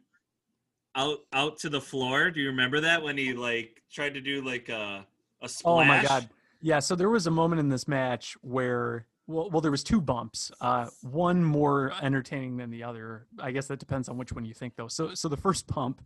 out 0.97 1.19
out 1.33 1.59
to 1.61 1.69
the 1.69 1.81
floor. 1.81 2.31
Do 2.31 2.41
you 2.41 2.49
remember 2.49 2.81
that 2.81 3.03
when 3.03 3.17
he 3.17 3.33
like 3.33 3.83
tried 3.91 4.15
to 4.15 4.21
do 4.21 4.43
like 4.43 4.69
a 4.69 5.07
a 5.43 5.49
splash? 5.49 5.73
Oh 5.73 5.85
my 5.85 6.03
god. 6.03 6.29
Yeah, 6.61 6.79
so 6.79 6.95
there 6.95 7.11
was 7.11 7.27
a 7.27 7.31
moment 7.31 7.61
in 7.61 7.69
this 7.69 7.87
match 7.87 8.37
where 8.41 9.07
well, 9.27 9.51
well 9.51 9.61
there 9.61 9.71
was 9.71 9.85
two 9.85 10.01
bumps. 10.01 10.51
Uh, 10.61 10.87
one 11.03 11.45
more 11.45 11.93
entertaining 12.03 12.57
than 12.57 12.71
the 12.71 12.85
other. 12.85 13.27
I 13.39 13.51
guess 13.51 13.67
that 13.69 13.79
depends 13.79 14.09
on 14.09 14.17
which 14.17 14.33
one 14.33 14.45
you 14.45 14.55
think 14.55 14.77
though. 14.77 14.89
So 14.89 15.15
so 15.15 15.29
the 15.29 15.37
first 15.37 15.67
bump 15.67 16.03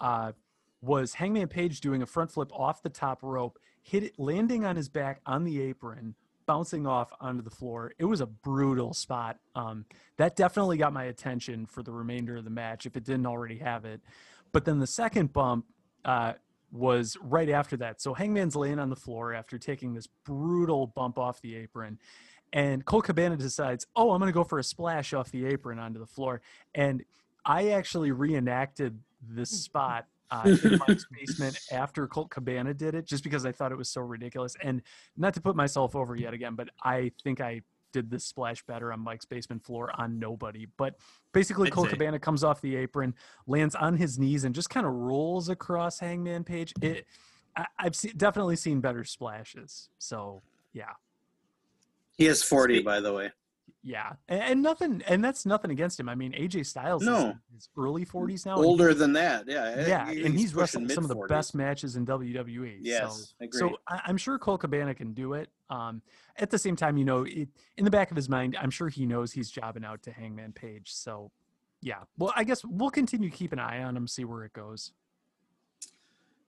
uh, 0.00 0.32
was 0.82 1.14
Hangman 1.14 1.48
Page 1.48 1.80
doing 1.80 2.02
a 2.02 2.06
front 2.06 2.30
flip 2.32 2.50
off 2.52 2.82
the 2.82 2.88
top 2.88 3.22
rope, 3.22 3.58
hit 3.82 4.02
it 4.02 4.18
landing 4.18 4.64
on 4.64 4.76
his 4.76 4.88
back 4.88 5.20
on 5.26 5.44
the 5.44 5.60
apron, 5.60 6.14
bouncing 6.46 6.86
off 6.86 7.12
onto 7.20 7.42
the 7.42 7.50
floor. 7.50 7.92
It 7.98 8.06
was 8.06 8.20
a 8.20 8.26
brutal 8.26 8.94
spot. 8.94 9.38
Um, 9.54 9.84
that 10.16 10.36
definitely 10.36 10.78
got 10.78 10.92
my 10.92 11.04
attention 11.04 11.66
for 11.66 11.82
the 11.82 11.92
remainder 11.92 12.36
of 12.36 12.44
the 12.44 12.50
match 12.50 12.86
if 12.86 12.96
it 12.96 13.04
didn't 13.04 13.26
already 13.26 13.58
have 13.58 13.84
it. 13.84 14.00
But 14.52 14.64
then 14.64 14.78
the 14.78 14.86
second 14.86 15.32
bump 15.32 15.66
uh, 16.04 16.34
was 16.72 17.16
right 17.22 17.48
after 17.48 17.76
that. 17.78 18.00
So 18.00 18.14
Hangman's 18.14 18.56
laying 18.56 18.78
on 18.78 18.90
the 18.90 18.96
floor 18.96 19.34
after 19.34 19.58
taking 19.58 19.94
this 19.94 20.08
brutal 20.24 20.88
bump 20.88 21.18
off 21.18 21.40
the 21.40 21.56
apron. 21.56 21.98
And 22.52 22.84
Colt 22.84 23.04
Cabana 23.04 23.36
decides, 23.36 23.86
oh, 23.94 24.10
I'm 24.10 24.18
going 24.18 24.28
to 24.28 24.34
go 24.34 24.44
for 24.44 24.58
a 24.58 24.64
splash 24.64 25.12
off 25.14 25.30
the 25.30 25.46
apron 25.46 25.78
onto 25.78 26.00
the 26.00 26.06
floor. 26.06 26.40
And 26.74 27.04
I 27.44 27.70
actually 27.70 28.10
reenacted 28.10 28.98
this 29.22 29.50
spot 29.64 30.06
uh, 30.30 30.56
in 30.64 30.80
Mike's 30.86 31.06
basement 31.12 31.58
after 31.72 32.06
Colt 32.06 32.30
Cabana 32.30 32.72
did 32.72 32.94
it, 32.94 33.04
just 33.06 33.24
because 33.24 33.44
I 33.44 33.52
thought 33.52 33.72
it 33.72 33.78
was 33.78 33.88
so 33.88 34.00
ridiculous. 34.00 34.56
And 34.62 34.82
not 35.16 35.34
to 35.34 35.40
put 35.40 35.56
myself 35.56 35.96
over 35.96 36.14
yet 36.14 36.34
again, 36.34 36.54
but 36.54 36.68
I 36.82 37.12
think 37.22 37.40
I 37.40 37.62
did 37.92 38.10
this 38.10 38.24
splash 38.24 38.62
better 38.64 38.92
on 38.92 39.00
Mike's 39.00 39.24
basement 39.24 39.64
floor 39.64 39.90
on 40.00 40.18
nobody. 40.18 40.66
But 40.76 40.96
basically, 41.32 41.68
I'd 41.68 41.74
Colt. 41.74 41.90
Cabana 41.90 42.18
comes 42.18 42.44
off 42.44 42.60
the 42.60 42.76
apron, 42.76 43.14
lands 43.46 43.74
on 43.74 43.96
his 43.96 44.18
knees, 44.18 44.44
and 44.44 44.54
just 44.54 44.70
kind 44.70 44.86
of 44.86 44.92
rolls 44.92 45.48
across 45.48 45.98
Hangman 45.98 46.44
Page. 46.44 46.72
It, 46.80 47.06
I, 47.56 47.66
I've 47.78 47.96
see, 47.96 48.12
definitely 48.16 48.56
seen 48.56 48.80
better 48.80 49.04
splashes. 49.04 49.88
So 49.98 50.42
yeah, 50.72 50.92
He 52.16 52.26
is 52.26 52.42
forty, 52.42 52.76
Speak- 52.76 52.86
by 52.86 53.00
the 53.00 53.12
way. 53.12 53.32
Yeah, 53.82 54.12
and, 54.28 54.42
and 54.42 54.62
nothing, 54.62 55.02
and 55.06 55.24
that's 55.24 55.44
nothing 55.46 55.70
against 55.70 55.98
him. 56.00 56.08
I 56.08 56.14
mean, 56.14 56.32
AJ 56.32 56.66
Styles 56.66 57.02
is 57.02 57.08
No. 57.08 57.30
in 57.30 57.38
his 57.54 57.68
early 57.76 58.04
40s 58.04 58.46
now. 58.46 58.56
Older 58.56 58.94
than 58.94 59.12
that, 59.14 59.44
yeah. 59.48 59.86
yeah, 59.86 60.10
he- 60.10 60.24
and 60.24 60.34
he's 60.38 60.52
pushing 60.52 60.82
wrestled 60.84 60.92
some 60.92 61.04
of 61.04 61.08
the 61.08 61.26
best 61.28 61.54
matches 61.54 61.96
in 61.96 62.06
WWE. 62.06 62.78
Yes, 62.80 63.34
so, 63.38 63.44
agreed. 63.44 63.58
so 63.58 63.76
I, 63.88 64.00
I'm 64.06 64.16
sure 64.16 64.38
Colt 64.38 64.60
Cabana 64.60 64.94
can 64.94 65.12
do 65.12 65.34
it. 65.34 65.48
Um, 65.70 66.02
at 66.36 66.50
the 66.50 66.58
same 66.58 66.76
time, 66.76 66.96
you 66.96 67.04
know, 67.04 67.22
it, 67.24 67.48
in 67.76 67.84
the 67.84 67.90
back 67.90 68.10
of 68.10 68.16
his 68.16 68.28
mind, 68.28 68.56
I'm 68.60 68.70
sure 68.70 68.88
he 68.88 69.06
knows 69.06 69.32
he's 69.32 69.50
jobbing 69.50 69.84
out 69.84 70.02
to 70.02 70.12
Hangman 70.12 70.52
Page. 70.52 70.92
So, 70.92 71.30
yeah. 71.82 71.98
Well, 72.18 72.32
I 72.36 72.44
guess 72.44 72.64
we'll 72.64 72.90
continue 72.90 73.30
to 73.30 73.36
keep 73.36 73.52
an 73.52 73.58
eye 73.58 73.82
on 73.82 73.96
him, 73.96 74.06
see 74.08 74.24
where 74.24 74.44
it 74.44 74.52
goes. 74.52 74.92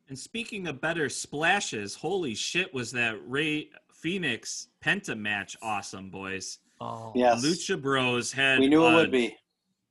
And 0.09 0.19
speaking 0.19 0.67
of 0.67 0.81
better 0.81 1.09
splashes, 1.09 1.95
holy 1.95 2.35
shit, 2.35 2.73
was 2.75 2.91
that 2.93 3.17
Rey 3.27 3.71
Fenix 3.95 4.69
Penta 4.85 5.17
match 5.19 5.57
awesome, 5.63 6.11
boys? 6.11 6.59
Oh, 6.83 7.13
Yes, 7.15 7.45
Lucha 7.45 7.81
Bros 7.81 8.33
had 8.33 8.59
we 8.59 8.67
knew 8.67 8.85
it 8.87 8.95
would 8.95 9.13
be. 9.13 9.37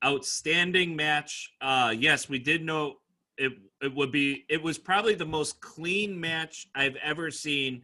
outstanding 0.03 0.95
match. 0.95 1.53
Uh, 1.61 1.93
yes, 1.97 2.27
we 2.27 2.37
did 2.37 2.65
know 2.65 2.95
it. 3.37 3.53
It 3.81 3.95
would 3.95 4.11
be. 4.11 4.45
It 4.49 4.61
was 4.61 4.77
probably 4.77 5.15
the 5.15 5.25
most 5.25 5.59
clean 5.61 6.19
match 6.19 6.67
I've 6.75 6.97
ever 6.97 7.31
seen 7.31 7.83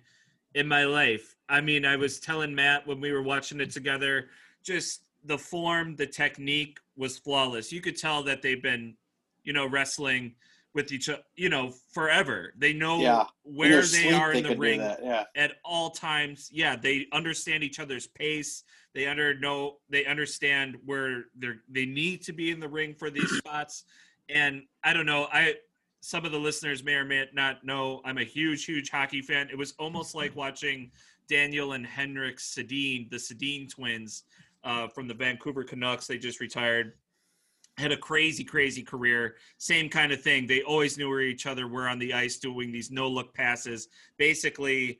in 0.56 0.68
my 0.68 0.84
life. 0.84 1.36
I 1.50 1.62
mean, 1.62 1.86
I 1.86 1.96
was 1.96 2.20
telling 2.20 2.54
Matt 2.54 2.86
when 2.86 3.00
we 3.00 3.12
were 3.12 3.24
watching 3.24 3.62
it 3.62 3.72
together, 3.72 4.28
just 4.64 5.04
the 5.24 5.38
form, 5.38 5.96
the 5.96 6.06
technique 6.06 6.80
was 6.98 7.18
flawless. 7.18 7.72
You 7.72 7.82
could 7.82 7.98
tell 7.98 8.24
that 8.24 8.42
they've 8.42 8.62
been, 8.62 8.96
you 9.44 9.54
know, 9.54 9.66
wrestling 9.68 10.36
with 10.78 10.92
each 10.92 11.10
other, 11.10 11.24
you 11.36 11.50
know, 11.50 11.74
forever. 11.92 12.54
They 12.56 12.72
know 12.72 13.00
Yeah. 13.00 13.26
Where 13.42 13.82
they 13.82 14.14
are 14.14 14.32
they 14.32 14.38
in 14.38 14.44
the 14.44 14.56
ring 14.56 14.80
Yeah, 14.80 15.24
at 15.36 15.54
all 15.66 15.90
times. 15.90 16.50
Yeah, 16.54 16.76
they 16.76 17.08
understand 17.12 17.64
each 17.64 17.80
other's 17.80 18.06
pace. 18.06 18.64
They 18.94 19.08
under 19.08 19.38
know 19.38 19.80
they 19.90 20.06
understand 20.06 20.78
where 20.86 21.26
they're 21.36 21.64
they 21.68 21.88
need 21.88 22.22
to 22.24 22.32
be 22.32 22.52
in 22.52 22.60
the 22.60 22.70
ring 22.70 22.94
for 22.94 23.10
these 23.10 23.30
spots. 23.40 23.86
And 24.30 24.64
I 24.84 24.94
don't 24.94 25.08
know, 25.08 25.28
I 25.34 25.56
some 26.00 26.26
of 26.26 26.32
the 26.32 26.40
listeners 26.40 26.84
may 26.84 26.94
or 26.94 27.06
may 27.06 27.26
not 27.34 27.66
know 27.66 28.02
I'm 28.06 28.20
a 28.20 28.24
huge, 28.24 28.64
huge 28.66 28.92
hockey 28.92 29.22
fan. 29.22 29.50
It 29.50 29.58
was 29.58 29.74
almost 29.80 30.14
like 30.14 30.36
watching 30.36 30.92
Daniel 31.28 31.74
and 31.74 31.88
Henrik 31.88 32.38
Sedin, 32.38 33.10
the 33.10 33.18
Sedin 33.18 33.68
twins 33.68 34.24
uh, 34.64 34.88
from 34.90 35.08
the 35.08 35.16
Vancouver 35.16 35.64
Canucks. 35.64 36.06
They 36.06 36.20
just 36.20 36.40
retired. 36.40 36.94
Had 37.78 37.92
a 37.92 37.98
crazy, 37.98 38.44
crazy 38.44 38.82
career. 38.82 39.36
Same 39.60 39.88
kind 39.88 40.12
of 40.12 40.22
thing. 40.22 40.48
They 40.48 40.62
always 40.64 40.98
knew 40.98 41.10
where 41.10 41.22
each 41.22 41.46
other 41.46 41.68
were 41.68 41.88
on 41.88 42.00
the 42.00 42.14
ice 42.14 42.38
doing 42.38 42.72
these 42.72 42.90
no 42.90 43.08
look 43.08 43.34
passes. 43.36 43.88
Basically, 44.18 45.00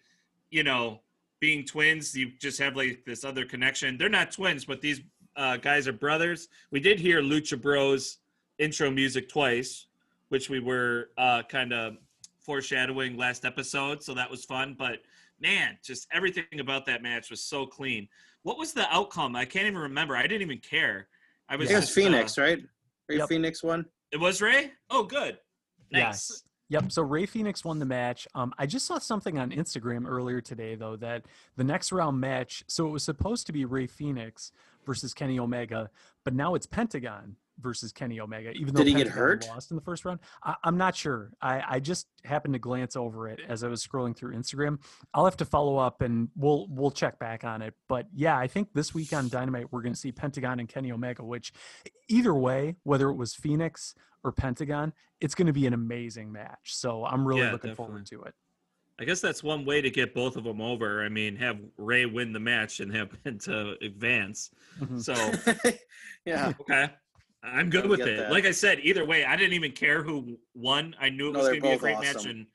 you 0.52 0.64
know, 0.64 1.02
being 1.40 1.66
twins, 1.66 2.16
you 2.16 2.32
just 2.40 2.60
have 2.60 2.76
like 2.76 3.04
this 3.06 3.24
other 3.24 3.46
connection. 3.46 3.98
They're 3.98 4.10
not 4.10 4.32
twins, 4.32 4.66
but 4.66 4.82
these 4.82 5.02
uh, 5.36 5.58
guys 5.58 5.88
are 5.88 5.94
brothers. 5.94 6.50
We 6.72 6.80
did 6.80 7.00
hear 7.00 7.22
Lucha 7.22 7.60
Bros 7.60 8.18
intro 8.60 8.92
music 8.92 9.30
twice, 9.30 9.88
which 10.30 10.50
we 10.50 10.60
were 10.60 11.10
uh, 11.18 11.44
kind 11.44 11.74
of 11.74 11.98
foreshadowing 12.40 13.18
last 13.18 13.46
episode, 13.46 14.02
so 14.02 14.14
that 14.14 14.30
was 14.30 14.46
fun. 14.46 14.76
But 14.78 15.00
man, 15.40 15.78
just 15.84 16.08
everything 16.12 16.60
about 16.60 16.86
that 16.86 17.04
match 17.04 17.30
was 17.30 17.42
so 17.42 17.66
clean. 17.66 18.08
What 18.44 18.58
was 18.58 18.74
the 18.74 18.88
outcome? 18.94 19.36
I 19.36 19.46
can't 19.46 19.68
even 19.68 19.80
remember. 19.80 20.16
I 20.16 20.24
didn't 20.24 20.44
even 20.44 20.60
care. 20.60 21.08
I 21.50 21.54
I 21.54 21.58
was 21.58 21.68
think 21.68 21.78
it 21.78 21.80
was 21.80 21.86
just, 21.88 21.98
uh, 21.98 22.02
Fenix, 22.02 22.38
right? 22.38 22.60
Rey 23.10 23.18
Yep. 23.18 23.30
Fenix 23.30 23.64
won. 23.64 23.86
it 24.12 24.18
was 24.18 24.42
Rey. 24.42 24.72
Oh, 24.90 25.04
good. 25.04 25.38
Nice. 25.92 26.02
Yes. 26.30 26.44
Yep. 26.70 26.92
So 26.92 27.02
Rey 27.02 27.26
Fenix 27.26 27.64
won 27.64 27.80
the 27.80 27.86
match. 27.86 28.28
Um, 28.36 28.54
I 28.58 28.66
just 28.66 28.86
saw 28.86 29.00
something 29.00 29.38
on 29.40 29.52
Instagram 29.52 30.06
earlier 30.06 30.42
today, 30.42 30.76
though, 30.76 30.98
that 30.98 31.24
the 31.56 31.64
next 31.64 31.94
round 31.94 32.20
match. 32.20 32.64
So 32.68 32.86
it 32.88 32.92
was 32.92 33.04
supposed 33.04 33.46
to 33.48 33.54
be 33.54 33.64
Rey 33.64 33.88
Fenix 33.88 34.52
versus 34.86 35.14
Kenny 35.14 35.40
Omega, 35.40 35.90
but 36.26 36.34
now 36.34 36.56
it's 36.56 36.66
Pentagon 36.66 37.38
versus 37.60 37.92
Kenny 37.92 38.20
Omega. 38.20 38.52
Even 38.52 38.74
though 38.74 38.84
Did 38.84 38.88
he 38.90 38.94
get 38.94 39.08
hurt? 39.08 39.48
lost 39.48 39.72
in 39.72 39.76
the 39.76 39.82
first 39.82 40.06
round, 40.06 40.20
I, 40.44 40.56
I'm 40.64 40.78
not 40.78 40.96
sure. 40.96 41.32
I, 41.42 41.64
I 41.68 41.80
just 41.80 42.08
happened 42.24 42.54
to 42.54 42.60
glance 42.60 42.96
over 42.96 43.28
it 43.28 43.40
as 43.48 43.64
I 43.64 43.68
was 43.68 43.86
scrolling 43.86 44.16
through 44.16 44.36
Instagram. 44.36 44.80
I'll 45.14 45.26
have 45.26 45.38
to 45.38 45.46
follow 45.46 45.78
up 45.78 46.02
and 46.02 46.30
we'll 46.36 46.68
we'll 46.70 46.92
check 46.92 47.20
back 47.20 47.44
on 47.44 47.62
it. 47.62 47.74
But 47.88 48.08
yeah, 48.14 48.38
I 48.38 48.48
think 48.48 48.70
this 48.74 48.94
week 48.94 49.14
on 49.14 49.30
Dynamite 49.30 49.72
we're 49.72 49.82
going 49.82 49.94
to 49.94 50.00
see 50.00 50.12
Pentagon 50.12 50.60
and 50.60 50.70
Kenny 50.70 50.92
Omega. 50.92 51.24
Which, 51.24 51.54
either 52.08 52.34
way, 52.34 52.76
whether 52.84 53.10
it 53.10 53.16
was 53.16 53.34
Fenix 53.34 53.96
or 54.24 54.32
Pentagon, 54.32 54.94
it's 55.22 55.36
going 55.36 55.48
to 55.48 55.54
be 55.54 55.68
an 55.68 55.74
amazing 55.74 56.32
match. 56.32 56.76
So 56.76 57.06
I'm 57.06 57.28
really 57.28 57.42
Yeah, 57.42 57.52
looking 57.52 57.76
forward 57.76 58.06
to 58.08 58.24
it. 58.24 58.34
I 59.00 59.06
guess 59.06 59.22
that's 59.22 59.44
one 59.44 59.64
way 59.64 59.80
to 59.80 59.92
get 59.92 60.16
both 60.16 60.38
of 60.38 60.44
them 60.44 60.60
over. 60.60 61.06
I 61.06 61.10
mean, 61.10 61.36
have 61.36 61.60
Rey 61.78 62.08
win 62.08 62.34
the 62.34 62.40
match 62.40 62.80
and 62.80 62.92
have 62.96 63.10
Penta 63.24 63.80
advance. 63.86 64.50
Mhm. 64.80 65.00
So, 65.00 65.72
yeah. 66.26 66.54
okay. 66.62 66.90
I'm 67.54 67.70
good 67.70 67.88
with 67.88 68.02
it. 68.02 68.18
that. 68.18 68.32
Like 68.32 68.46
I 68.46 68.52
said, 68.52 68.80
either 68.84 69.06
way, 69.06 69.26
I 69.26 69.36
didn't 69.36 69.54
even 69.54 69.72
care 69.72 70.04
who 70.04 70.38
won. 70.54 70.96
I 71.00 71.10
knew 71.10 71.30
it 71.30 71.34
No, 71.34 71.40
was 71.40 71.48
going 71.50 71.62
to 71.62 71.62
be 71.62 71.68
a 71.70 71.72
both 71.74 71.82
great 71.82 72.00
match, 72.00 72.26
and 72.26 72.48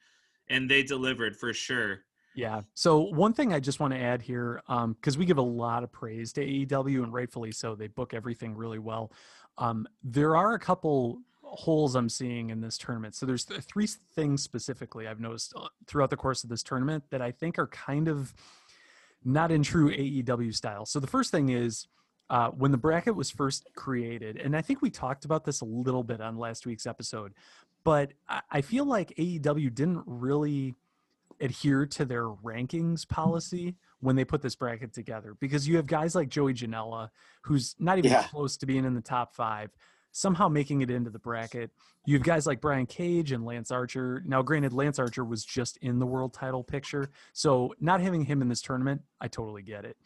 and 0.48 0.70
they 0.70 0.82
delivered 0.82 1.36
for 1.36 1.52
sure. 1.52 2.00
Yeah. 2.34 2.62
So 2.74 3.00
one 3.00 3.34
thing 3.34 3.52
I 3.52 3.60
just 3.60 3.78
want 3.80 3.92
to 3.92 4.00
add 4.00 4.22
here, 4.22 4.62
because 4.66 5.18
we 5.18 5.26
give 5.26 5.38
a 5.38 5.42
lot 5.42 5.82
of 5.82 5.92
praise 5.92 6.32
to 6.34 6.40
AEW 6.44 7.02
and 7.02 7.12
rightfully 7.12 7.52
so, 7.52 7.74
they 7.74 7.88
book 7.88 8.14
everything 8.14 8.54
really 8.54 8.78
well. 8.78 9.12
Um, 9.58 9.86
there 10.02 10.34
are 10.36 10.54
a 10.54 10.58
couple 10.58 11.18
holes 11.42 11.94
I'm 11.94 12.08
seeing 12.08 12.48
in 12.48 12.62
this 12.62 12.78
tournament. 12.78 13.14
So 13.14 13.26
there's 13.26 13.44
th- 13.44 13.60
three 13.60 13.86
things 14.14 14.42
specifically 14.42 15.06
I've 15.06 15.20
noticed 15.20 15.52
uh, 15.54 15.68
throughout 15.86 16.08
the 16.08 16.16
course 16.16 16.42
of 16.42 16.48
this 16.48 16.62
tournament 16.62 17.04
that 17.10 17.20
I 17.20 17.30
think 17.32 17.58
are 17.58 17.66
kind 17.66 18.08
of 18.08 18.32
not 19.24 19.52
in 19.52 19.62
true 19.62 19.90
AEW 19.90 20.54
style. 20.54 20.86
So 20.86 20.98
the 21.00 21.06
first 21.06 21.30
thing 21.30 21.50
is 21.50 21.86
uh, 22.30 22.48
when 22.50 22.70
the 22.72 22.78
bracket 22.78 23.14
was 23.14 23.30
first 23.30 23.66
created, 23.74 24.36
and 24.36 24.56
I 24.56 24.62
think 24.62 24.80
we 24.82 24.90
talked 24.90 25.24
about 25.24 25.44
this 25.44 25.60
a 25.60 25.64
little 25.64 26.02
bit 26.02 26.20
on 26.20 26.38
last 26.38 26.66
week's 26.66 26.86
episode, 26.86 27.32
but 27.84 28.12
I, 28.50 28.60
feel 28.60 28.84
like 28.84 29.12
AEW 29.18 29.74
didn't 29.74 30.02
really 30.06 30.74
adhere 31.40 31.84
to 31.86 32.04
their 32.04 32.28
rankings 32.28 33.06
policy 33.08 33.74
when 34.00 34.14
they 34.16 34.24
put 34.24 34.40
this 34.42 34.54
bracket 34.54 34.92
together 34.92 35.34
because 35.40 35.66
you 35.66 35.76
have 35.76 35.86
guys 35.86 36.14
like 36.14 36.28
Joey 36.28 36.54
Janela, 36.54 37.10
who's 37.42 37.74
not 37.78 37.98
even 37.98 38.12
Yeah. 38.12 38.22
close 38.28 38.56
to 38.58 38.66
being 38.66 38.84
in 38.84 38.94
the 38.94 39.00
top 39.00 39.34
five, 39.34 39.70
somehow 40.12 40.48
making 40.48 40.82
it 40.82 40.90
into 40.90 41.10
the 41.10 41.18
bracket. 41.18 41.70
You 42.06 42.14
have 42.14 42.22
guys 42.22 42.46
like 42.46 42.60
Brian 42.60 42.86
Cage 42.86 43.32
and 43.32 43.44
Lance 43.44 43.70
Archer. 43.70 44.22
Now, 44.26 44.42
granted, 44.42 44.72
Lance 44.72 44.98
Archer 44.98 45.24
was 45.24 45.44
just 45.44 45.76
in 45.78 45.98
the 45.98 46.06
world 46.06 46.32
title 46.34 46.62
picture, 46.62 47.10
so 47.32 47.74
not 47.80 48.00
having 48.00 48.24
him 48.24 48.42
in 48.42 48.48
this 48.48 48.62
tournament, 48.62 49.02
I 49.20 49.28
totally 49.28 49.62
get 49.62 49.84
it. 49.84 49.96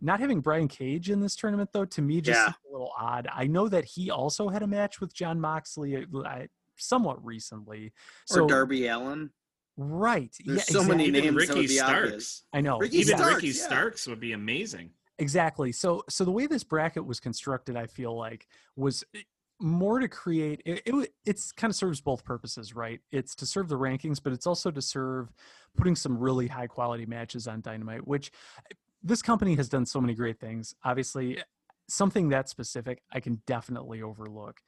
Not 0.00 0.20
having 0.20 0.40
Brian 0.40 0.68
Cage 0.68 1.10
in 1.10 1.20
this 1.20 1.34
tournament, 1.36 1.70
though, 1.72 1.84
to 1.86 2.02
me 2.02 2.20
just 2.20 2.38
Yeah. 2.38 2.52
a 2.68 2.72
little 2.72 2.92
odd. 2.98 3.28
I 3.32 3.46
know 3.46 3.68
that 3.68 3.84
he 3.84 4.10
also 4.10 4.48
had 4.48 4.62
a 4.62 4.66
match 4.66 5.00
with 5.00 5.14
Jon 5.14 5.40
Moxley 5.40 5.96
uh, 5.96 6.38
somewhat 6.76 7.24
recently. 7.24 7.92
So 8.26 8.44
or 8.44 8.48
Darby 8.48 8.86
Allin. 8.88 9.30
right, 9.78 10.34
There's 10.44 10.58
yeah, 10.58 10.64
so 10.64 10.84
many 10.84 11.04
exactly. 11.06 11.06
Even 11.06 11.34
names 11.36 11.48
that 11.48 11.54
would 11.56 11.62
Ricky 11.62 11.74
Starks. 11.74 12.04
obvious. 12.04 12.44
I 12.52 12.60
know. 12.60 12.78
Ricky 12.78 12.98
Even 12.98 13.16
Starks, 13.16 13.34
Ricky 13.36 13.46
yeah. 13.48 13.52
Starks 13.64 14.06
would 14.06 14.20
be 14.20 14.32
amazing. 14.32 14.90
Exactly. 15.18 15.72
So 15.72 16.04
so 16.10 16.24
the 16.26 16.30
way 16.30 16.46
this 16.46 16.62
bracket 16.64 17.04
was 17.06 17.18
constructed, 17.20 17.74
I 17.74 17.86
feel 17.86 18.14
like, 18.14 18.46
was 18.76 19.02
eh, 19.14 19.20
more 19.58 19.98
to 19.98 20.08
create 20.08 20.60
it, 20.66 20.82
it 20.84 21.10
it's 21.24 21.52
kind 21.52 21.70
of 21.70 21.74
serves 21.74 22.02
both 22.02 22.22
purposes, 22.22 22.74
right? 22.76 23.00
It's 23.10 23.34
to 23.36 23.46
serve 23.46 23.68
the 23.70 23.78
rankings, 23.78 24.22
but 24.22 24.34
it's 24.34 24.46
also 24.46 24.70
to 24.70 24.82
serve 24.82 25.32
putting 25.74 25.96
some 25.96 26.18
really 26.18 26.48
high 26.48 26.66
quality 26.66 27.06
matches 27.06 27.48
on 27.48 27.62
Dynamite, 27.62 28.06
which 28.06 28.30
eh, 28.70 28.74
this 29.06 29.22
company 29.22 29.54
has 29.54 29.68
done 29.68 29.86
so 29.86 30.00
many 30.00 30.14
great 30.14 30.40
things. 30.40 30.74
Obviously, 30.84 31.42
something 31.88 32.28
that 32.30 32.48
specific 32.48 33.02
I 33.12 33.20
can 33.20 33.40
definitely 33.46 34.02
overlook. 34.02 34.60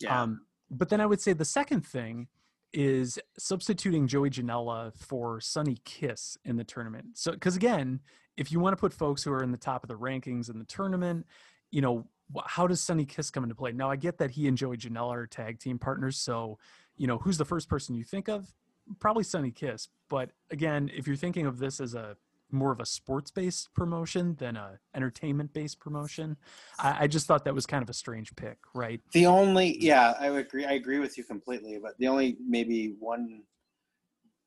Yeah. 0.00 0.22
Um, 0.22 0.42
but 0.70 0.88
then 0.88 1.00
I 1.00 1.06
would 1.06 1.20
say 1.20 1.32
the 1.32 1.44
second 1.44 1.86
thing 1.86 2.28
is 2.72 3.18
substituting 3.38 4.08
Joey 4.08 4.28
Janela 4.28 4.92
for 4.94 5.40
Sonny 5.40 5.78
Kiss 5.84 6.36
in 6.44 6.56
the 6.56 6.64
tournament. 6.64 7.06
So, 7.14 7.32
because 7.32 7.56
again, 7.56 8.00
if 8.36 8.50
you 8.50 8.60
want 8.60 8.76
to 8.76 8.80
put 8.80 8.92
folks 8.92 9.22
who 9.22 9.32
are 9.32 9.42
in 9.42 9.52
the 9.52 9.56
top 9.56 9.84
of 9.84 9.88
the 9.88 9.96
rankings 9.96 10.50
in 10.50 10.58
the 10.58 10.64
tournament, 10.64 11.26
you 11.70 11.80
know, 11.80 12.06
how 12.44 12.66
does 12.66 12.80
Sonny 12.80 13.04
Kiss 13.04 13.30
come 13.30 13.44
into 13.44 13.54
play? 13.54 13.72
Now, 13.72 13.88
I 13.88 13.96
get 13.96 14.18
that 14.18 14.32
he 14.32 14.48
and 14.48 14.58
Joey 14.58 14.76
Janela 14.76 15.14
are 15.14 15.26
tag 15.26 15.60
team 15.60 15.78
partners. 15.78 16.18
So, 16.18 16.58
you 16.96 17.06
know, 17.06 17.18
who's 17.18 17.38
the 17.38 17.44
first 17.44 17.68
person 17.68 17.94
you 17.94 18.04
think 18.04 18.28
of? 18.28 18.52
Probably 18.98 19.22
Sonny 19.22 19.52
Kiss. 19.52 19.88
But 20.08 20.30
again, 20.50 20.90
if 20.94 21.06
you're 21.06 21.16
thinking 21.16 21.46
of 21.46 21.58
this 21.58 21.80
as 21.80 21.94
a 21.94 22.16
more 22.50 22.72
of 22.72 22.80
a 22.80 22.86
sports 22.86 23.30
based 23.30 23.72
promotion 23.74 24.36
than 24.36 24.56
a 24.56 24.78
entertainment 24.94 25.52
based 25.52 25.80
promotion, 25.80 26.36
I, 26.78 27.04
I 27.04 27.06
just 27.06 27.26
thought 27.26 27.44
that 27.44 27.54
was 27.54 27.66
kind 27.66 27.82
of 27.82 27.90
a 27.90 27.94
strange 27.94 28.34
pick, 28.36 28.58
right? 28.74 29.00
The 29.12 29.26
only, 29.26 29.82
yeah, 29.82 30.14
I 30.18 30.28
agree. 30.28 30.64
I 30.64 30.72
agree 30.72 30.98
with 30.98 31.18
you 31.18 31.24
completely. 31.24 31.78
But 31.82 31.92
the 31.98 32.08
only 32.08 32.36
maybe 32.46 32.94
one 32.98 33.42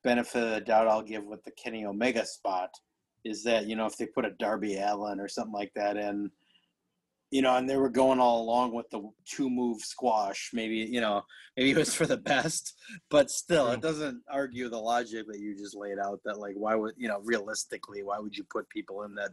benefit 0.04 0.44
of 0.44 0.50
the 0.52 0.62
doubt 0.62 0.88
I'll 0.88 1.02
give 1.02 1.26
with 1.26 1.44
the 1.44 1.52
Kenny 1.52 1.86
Omega 1.86 2.26
spot 2.26 2.70
is 3.26 3.44
that 3.44 3.68
you 3.68 3.76
know 3.76 3.86
if 3.86 3.98
they 3.98 4.06
put 4.06 4.26
a 4.26 4.32
Darby 4.40 4.78
Allin 4.78 5.20
or 5.20 5.28
something 5.28 5.54
like 5.54 5.72
that 5.76 5.98
in, 5.98 6.32
you 7.32 7.42
know, 7.42 7.56
and 7.58 7.70
they 7.70 7.78
were 7.78 7.90
going 7.90 8.20
all 8.20 8.42
along 8.42 8.74
with 8.74 8.90
the 8.90 9.02
two 9.26 9.50
move 9.50 9.82
squash, 9.82 10.50
maybe 10.54 10.78
you 10.78 11.02
know 11.02 11.24
maybe 11.56 11.72
it 11.72 11.78
was 11.78 11.94
for 11.94 12.06
the 12.06 12.18
best, 12.18 12.74
but 13.10 13.30
still 13.30 13.70
it 13.70 13.82
doesn't 13.82 14.22
argue 14.32 14.70
the 14.70 14.78
logic 14.78 15.26
that 15.28 15.40
you 15.40 15.56
just 15.56 15.76
laid 15.76 16.00
out. 16.00 16.20
That 16.26 16.40
like 16.40 16.56
why 16.56 16.76
would 16.76 16.96
you 16.98 17.08
know 17.08 17.20
realistically 17.24 18.04
why 18.04 18.20
would 18.20 18.36
you 18.36 18.44
put 18.52 18.70
people 18.70 19.04
in 19.04 19.16
that 19.16 19.32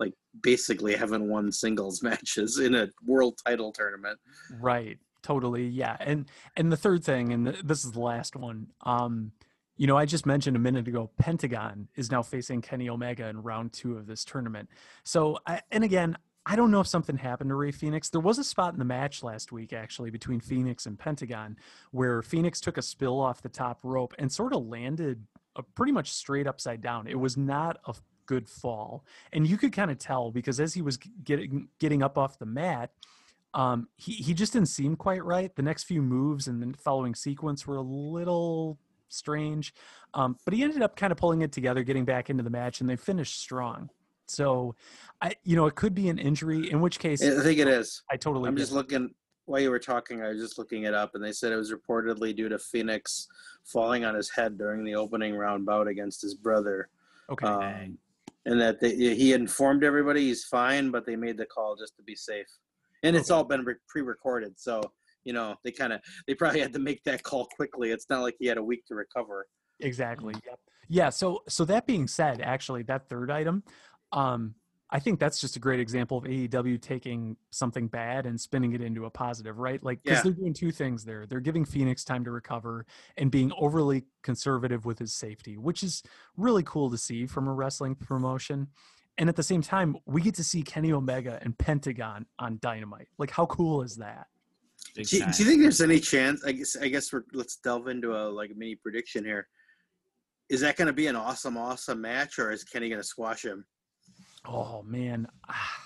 like 0.00 0.14
basically 0.42 0.94
haven't 0.94 1.28
won 1.28 1.52
singles 1.52 2.02
matches 2.02 2.58
in 2.58 2.74
a 2.74 2.88
world 3.04 3.38
title 3.44 3.72
tournament? 3.72 4.18
Right. 4.60 4.98
Totally. 5.22 5.66
Yeah. 5.66 5.96
And 6.00 6.30
and 6.56 6.70
the 6.70 6.76
third 6.76 7.02
thing, 7.02 7.32
and 7.32 7.46
th- 7.46 7.62
this 7.64 7.84
is 7.84 7.92
the 7.92 8.00
last 8.00 8.36
one. 8.36 8.68
Um, 8.82 9.32
you 9.76 9.86
know, 9.86 9.96
I 9.96 10.04
just 10.04 10.24
mentioned 10.24 10.54
a 10.54 10.60
minute 10.60 10.86
ago, 10.86 11.10
Pentagon 11.18 11.88
is 11.96 12.10
now 12.10 12.22
facing 12.22 12.62
Kenny 12.62 12.88
Omega 12.88 13.26
in 13.26 13.42
round 13.42 13.72
two 13.72 13.96
of 13.96 14.06
this 14.06 14.24
tournament. 14.24 14.68
So, 15.02 15.38
I, 15.46 15.62
and 15.72 15.82
again, 15.82 16.16
I 16.46 16.56
don't 16.56 16.70
know 16.70 16.80
if 16.80 16.86
something 16.86 17.16
happened 17.16 17.48
to 17.48 17.54
Rey 17.54 17.72
Fenix. 17.72 18.10
There 18.10 18.20
was 18.20 18.38
a 18.38 18.44
spot 18.44 18.74
in 18.74 18.78
the 18.78 18.84
match 18.84 19.22
last 19.22 19.50
week, 19.50 19.72
actually, 19.72 20.10
between 20.10 20.40
Fenix 20.40 20.84
and 20.84 20.98
Pentagon, 20.98 21.56
where 21.90 22.20
Fenix 22.20 22.60
took 22.60 22.76
a 22.76 22.82
spill 22.82 23.18
off 23.18 23.40
the 23.40 23.48
top 23.48 23.80
rope 23.82 24.14
and 24.18 24.30
sort 24.30 24.52
of 24.52 24.66
landed 24.66 25.26
uh 25.56 25.62
pretty 25.74 25.92
much 25.92 26.12
straight 26.12 26.46
upside 26.46 26.80
down. 26.80 27.06
It 27.06 27.18
was 27.18 27.36
not 27.36 27.78
a 27.86 27.94
good 28.26 28.48
fall, 28.48 29.04
and 29.32 29.46
you 29.46 29.56
could 29.56 29.72
kind 29.72 29.90
of 29.90 29.98
tell 29.98 30.30
because 30.30 30.60
as 30.60 30.74
he 30.74 30.82
was 30.82 30.98
getting 31.22 31.68
getting 31.78 32.02
up 32.02 32.18
off 32.18 32.38
the 32.38 32.46
mat, 32.46 32.90
um, 33.54 33.88
he 33.96 34.12
he 34.12 34.34
just 34.34 34.52
didn't 34.52 34.68
seem 34.68 34.96
quite 34.96 35.24
right. 35.24 35.54
The 35.54 35.62
next 35.62 35.84
few 35.84 36.02
moves 36.02 36.46
and 36.46 36.62
the 36.62 36.76
following 36.76 37.14
sequence 37.14 37.66
were 37.66 37.76
a 37.76 37.82
little 37.82 38.78
strange, 39.08 39.72
um, 40.12 40.36
but 40.44 40.52
he 40.52 40.62
ended 40.62 40.82
up 40.82 40.96
kind 40.96 41.10
of 41.10 41.16
pulling 41.16 41.40
it 41.42 41.52
together, 41.52 41.82
getting 41.84 42.04
back 42.04 42.28
into 42.28 42.42
the 42.42 42.50
match, 42.50 42.80
and 42.80 42.90
they 42.90 42.96
finished 42.96 43.40
strong. 43.40 43.88
So, 44.26 44.74
I 45.20 45.34
you 45.44 45.56
know 45.56 45.66
it 45.66 45.74
could 45.74 45.94
be 45.94 46.08
an 46.08 46.18
injury, 46.18 46.70
in 46.70 46.80
which 46.80 46.98
case 46.98 47.22
I 47.22 47.42
think 47.42 47.58
it 47.58 47.68
is. 47.68 48.02
I 48.10 48.16
totally 48.16 48.48
I'm 48.48 48.56
just 48.56 48.72
looking 48.72 49.10
while 49.46 49.60
you 49.60 49.70
were 49.70 49.78
talking. 49.78 50.22
I 50.22 50.28
was 50.28 50.40
just 50.40 50.58
looking 50.58 50.84
it 50.84 50.94
up, 50.94 51.14
and 51.14 51.22
they 51.22 51.32
said 51.32 51.52
it 51.52 51.56
was 51.56 51.72
reportedly 51.72 52.34
due 52.34 52.48
to 52.48 52.58
Fenix 52.58 53.28
falling 53.64 54.04
on 54.04 54.14
his 54.14 54.30
head 54.30 54.58
during 54.58 54.84
the 54.84 54.94
opening 54.94 55.34
round 55.34 55.66
bout 55.66 55.88
against 55.88 56.22
his 56.22 56.34
brother, 56.34 56.88
okay. 57.30 57.46
um, 57.46 57.98
and 58.46 58.60
that 58.60 58.80
they, 58.80 58.94
he 58.94 59.32
informed 59.32 59.84
everybody 59.84 60.22
he's 60.22 60.44
fine, 60.44 60.90
but 60.90 61.06
they 61.06 61.16
made 61.16 61.36
the 61.36 61.46
call 61.46 61.76
just 61.76 61.96
to 61.96 62.02
be 62.02 62.14
safe. 62.14 62.48
And 63.02 63.14
it's 63.14 63.30
all 63.30 63.44
been 63.44 63.64
re- 63.64 63.74
pre-recorded, 63.88 64.58
so 64.58 64.80
you 65.24 65.32
know 65.32 65.56
they 65.62 65.70
kind 65.70 65.92
of 65.92 66.00
they 66.26 66.34
probably 66.34 66.60
had 66.60 66.72
to 66.72 66.78
make 66.78 67.04
that 67.04 67.22
call 67.22 67.46
quickly. 67.46 67.90
It's 67.90 68.08
not 68.08 68.22
like 68.22 68.36
he 68.38 68.46
had 68.46 68.58
a 68.58 68.62
week 68.62 68.86
to 68.86 68.94
recover. 68.94 69.46
Exactly. 69.80 70.34
Yep. 70.46 70.58
Yeah. 70.88 71.10
So 71.10 71.42
so 71.48 71.64
that 71.66 71.86
being 71.86 72.06
said, 72.06 72.40
actually, 72.40 72.82
that 72.84 73.08
third 73.08 73.30
item, 73.30 73.62
um, 74.14 74.54
I 74.90 75.00
think 75.00 75.18
that's 75.18 75.40
just 75.40 75.56
a 75.56 75.58
great 75.58 75.80
example 75.80 76.18
of 76.18 76.24
AEW 76.24 76.80
taking 76.80 77.36
something 77.50 77.88
bad 77.88 78.26
and 78.26 78.40
spinning 78.40 78.74
it 78.74 78.80
into 78.80 79.06
a 79.06 79.10
positive, 79.10 79.58
right? 79.58 79.82
Like 79.82 80.02
because 80.02 80.18
Yeah. 80.18 80.22
they're 80.22 80.32
doing 80.32 80.54
two 80.54 80.70
things 80.70 81.04
there. 81.04 81.26
They're 81.26 81.40
giving 81.40 81.64
Fenix 81.64 82.04
time 82.04 82.24
to 82.24 82.30
recover 82.30 82.86
and 83.16 83.30
being 83.30 83.50
overly 83.58 84.04
conservative 84.22 84.84
with 84.84 85.00
his 85.00 85.12
safety, 85.12 85.56
which 85.56 85.82
is 85.82 86.02
really 86.36 86.62
cool 86.62 86.90
to 86.90 86.98
see 86.98 87.26
from 87.26 87.48
a 87.48 87.52
wrestling 87.52 87.96
promotion. 87.96 88.68
And 89.18 89.28
at 89.28 89.36
the 89.36 89.42
same 89.42 89.62
time, 89.62 89.96
we 90.06 90.20
get 90.20 90.34
to 90.36 90.44
see 90.44 90.62
Kenny 90.62 90.92
Omega 90.92 91.38
and 91.42 91.56
Pentagon 91.58 92.26
on 92.38 92.58
Dynamite. 92.60 93.08
Like, 93.18 93.30
how 93.30 93.46
cool 93.46 93.82
is 93.82 93.96
that? 93.96 94.28
Do 94.94 95.00
you, 95.00 95.06
do 95.06 95.16
you 95.42 95.44
think 95.44 95.62
there's 95.62 95.80
any 95.80 95.98
chance? 95.98 96.44
I 96.44 96.52
guess 96.52 96.76
I 96.76 96.88
guess 96.88 97.12
we're 97.12 97.24
let's 97.32 97.56
delve 97.56 97.88
into 97.88 98.14
a 98.14 98.28
like 98.28 98.54
mini 98.54 98.76
prediction 98.76 99.24
here. 99.24 99.48
Is 100.50 100.60
that 100.60 100.76
going 100.76 100.86
to 100.86 100.92
be 100.92 101.06
an 101.08 101.16
awesome, 101.16 101.56
awesome 101.56 102.00
match, 102.00 102.38
or 102.38 102.52
is 102.52 102.62
Kenny 102.64 102.88
going 102.88 103.00
to 103.00 103.06
squash 103.06 103.44
him? 103.44 103.64
Oh 104.46 104.82
man, 104.82 105.26
ah, 105.48 105.80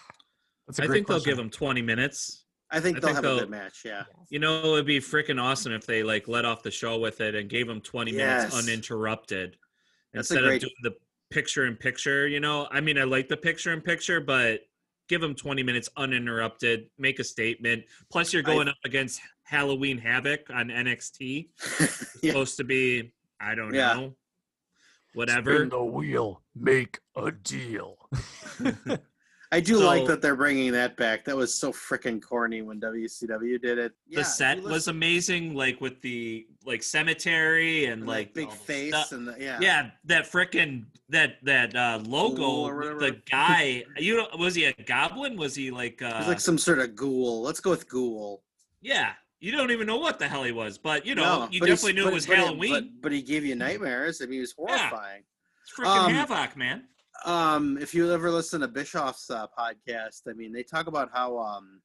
that's 0.66 0.78
a 0.78 0.82
I 0.82 0.86
great 0.86 0.96
think 0.96 1.06
they'll 1.06 1.16
question. 1.18 1.30
give 1.32 1.38
him 1.38 1.50
20 1.50 1.82
minutes. 1.82 2.44
I 2.70 2.80
think 2.80 2.98
I 2.98 3.00
they'll 3.00 3.08
think 3.08 3.16
have 3.16 3.24
a 3.24 3.28
they'll- 3.28 3.38
good 3.40 3.50
match. 3.50 3.82
Yeah. 3.84 4.04
You 4.30 4.38
know, 4.40 4.74
it'd 4.74 4.84
be 4.86 4.98
freaking 5.00 5.40
awesome 5.40 5.72
if 5.72 5.86
they 5.86 6.02
like 6.02 6.28
let 6.28 6.44
off 6.44 6.62
the 6.62 6.70
show 6.70 6.98
with 6.98 7.20
it 7.20 7.34
and 7.34 7.48
gave 7.48 7.68
him 7.68 7.80
20 7.80 8.12
minutes 8.12 8.54
uninterrupted 8.54 9.56
That's 10.12 10.30
a 10.30 10.34
instead 10.34 10.44
great- 10.46 10.56
of 10.56 10.60
doing 10.68 10.74
the 10.82 10.94
picture 11.30 11.66
in 11.66 11.76
picture. 11.76 12.26
You 12.28 12.40
know, 12.40 12.68
I 12.70 12.80
mean, 12.80 12.98
I 12.98 13.04
like 13.04 13.28
the 13.28 13.36
picture 13.36 13.72
in 13.72 13.80
picture, 13.80 14.20
but 14.20 14.60
give 15.08 15.22
him 15.22 15.34
20 15.34 15.62
minutes 15.62 15.88
uninterrupted, 15.96 16.90
make 16.98 17.18
a 17.20 17.24
statement. 17.24 17.84
Plus, 18.10 18.32
you're 18.34 18.42
I- 18.42 18.54
going 18.54 18.68
up 18.68 18.76
against 18.84 19.20
Halloween 19.44 19.96
Havoc 19.98 20.50
on 20.50 20.68
NXT. 20.68 21.48
Yeah. 22.22 22.32
Supposed 22.32 22.56
to 22.56 22.64
be, 22.64 23.12
I 23.40 23.54
don't 23.54 23.72
Yeah. 23.72 23.94
know, 23.94 24.16
whatever. 25.14 25.64
the 25.66 25.82
wheel, 25.82 26.42
make 26.56 26.98
a 27.16 27.30
deal. 27.30 27.96
I 29.50 29.60
do 29.60 29.78
like 29.78 30.04
that 30.06 30.20
they're 30.20 30.36
bringing 30.36 30.72
that 30.72 30.96
back. 30.98 31.24
That 31.24 31.34
was 31.36 31.54
so 31.54 31.72
freaking 31.72 32.20
corny 32.20 32.60
when 32.60 32.78
WCW 32.80 33.60
did 33.60 33.78
it. 33.78 33.92
Yeah, 34.06 34.16
the 34.16 34.20
if 34.20 34.26
set 34.26 34.62
was 34.62 34.88
amazing, 34.88 35.54
like 35.54 35.80
with 35.80 36.02
the 36.02 36.46
like 36.66 36.82
cemetery 36.82 37.86
and, 37.86 38.00
and 38.00 38.06
like 38.06 38.34
big 38.34 38.52
face 38.52 38.92
stuff. 38.92 39.12
and 39.12 39.26
the, 39.26 39.36
yeah. 39.38 39.58
yeah 39.60 39.90
that 40.04 40.30
frickin' 40.30 40.84
that 41.08 41.36
that 41.44 41.74
uh 41.74 41.98
logo 42.04 42.36
Ghoul 42.36 42.68
or 42.68 42.76
with 42.76 42.98
the 42.98 43.22
guy 43.30 43.84
you 43.96 44.18
know 44.18 44.26
was 44.38 44.54
he 44.54 44.64
a 44.64 44.74
goblin 44.84 45.36
was 45.38 45.54
he 45.54 45.70
like 45.70 46.02
uh 46.02 46.06
It 46.08 46.18
was 46.18 46.28
like 46.28 46.40
some 46.40 46.58
sort 46.58 46.78
of 46.78 46.94
ghoul. 46.94 47.40
Let's 47.40 47.60
go 47.60 47.70
with 47.70 47.88
ghoul. 47.88 48.42
yeah 48.82 49.12
you 49.40 49.50
don't 49.52 49.70
even 49.70 49.86
know 49.86 49.96
what 49.96 50.18
the 50.18 50.28
hell 50.28 50.42
he 50.44 50.52
was 50.52 50.76
but 50.76 51.06
you 51.06 51.14
know 51.14 51.46
No, 51.46 51.48
you 51.50 51.60
definitely 51.60 51.94
knew 51.94 52.04
but- 52.04 52.10
it 52.10 52.14
was 52.14 52.26
but 52.26 52.36
halloween 52.36 52.72
But, 52.72 52.84
but 53.00 53.12
he 53.12 53.22
gave 53.22 53.46
you 53.46 53.54
nightmares. 53.54 54.20
I 54.20 54.26
mean, 54.26 54.34
he 54.34 54.40
was 54.40 54.52
horrifying. 54.52 55.22
it's 55.62 55.72
freaking 55.74 56.04
um, 56.06 56.12
havoc 56.12 56.54
man 56.54 56.84
um 57.24 57.78
if 57.78 57.94
you 57.94 58.12
ever 58.12 58.30
listen 58.30 58.60
to 58.60 58.68
bischoff's 58.68 59.30
uh, 59.30 59.46
podcast 59.58 60.22
i 60.28 60.32
mean 60.32 60.52
they 60.52 60.62
talk 60.62 60.86
about 60.86 61.10
how 61.12 61.38
um 61.38 61.80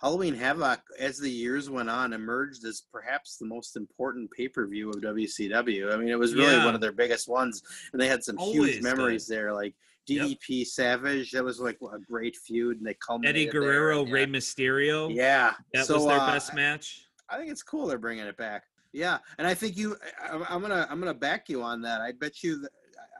halloween 0.00 0.34
havoc 0.34 0.80
as 0.98 1.18
the 1.18 1.30
years 1.30 1.70
went 1.70 1.90
on 1.90 2.12
emerged 2.12 2.64
as 2.64 2.82
perhaps 2.92 3.36
the 3.36 3.46
most 3.46 3.76
important 3.76 4.30
pay-per-view 4.30 4.90
of 4.90 4.96
wcw 4.96 5.92
i 5.92 5.96
mean 5.96 6.08
it 6.08 6.18
was 6.18 6.34
really 6.34 6.52
Yeah. 6.52 6.64
one 6.64 6.74
of 6.74 6.80
their 6.80 6.92
biggest 6.92 7.28
ones 7.28 7.62
and 7.92 8.00
they 8.00 8.08
had 8.08 8.22
some 8.22 8.38
Always 8.38 8.74
huge 8.74 8.82
memories 8.82 9.26
there 9.26 9.52
like 9.52 9.74
Yep. 10.08 10.40
dep 10.40 10.66
savage 10.66 11.30
that 11.30 11.44
was 11.44 11.60
like 11.60 11.78
a 11.80 11.98
great 12.00 12.34
feud 12.36 12.78
and 12.78 12.86
they 12.86 12.94
culminated 12.94 13.36
eddie 13.36 13.50
there, 13.50 13.60
guerrero 13.60 14.04
yeah. 14.04 14.12
rey 14.12 14.26
mysterio 14.26 15.14
yeah 15.14 15.52
that 15.72 15.86
so, 15.86 15.94
was 15.94 16.06
their 16.06 16.18
uh, 16.18 16.26
best 16.26 16.54
match 16.54 17.06
I 17.32 17.38
think 17.38 17.50
it's 17.50 17.62
cool 17.62 17.86
they're 17.86 17.98
bringing 17.98 18.26
it 18.26 18.36
back. 18.36 18.64
Yeah, 18.92 19.18
and 19.38 19.46
I 19.46 19.54
think 19.54 19.76
you. 19.76 19.96
I, 20.22 20.34
I'm 20.50 20.60
gonna. 20.60 20.86
I'm 20.90 21.00
gonna 21.00 21.14
back 21.14 21.48
you 21.48 21.62
on 21.62 21.80
that. 21.82 22.02
I 22.02 22.12
bet 22.12 22.42
you. 22.42 22.66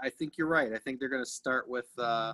That, 0.03 0.07
I 0.07 0.11
think 0.11 0.35
you're 0.37 0.49
right. 0.49 0.73
I 0.73 0.79
think 0.79 0.99
they're 1.01 1.09
gonna 1.09 1.25
start 1.25 1.69
with 1.69 1.87
uh, 1.99 2.33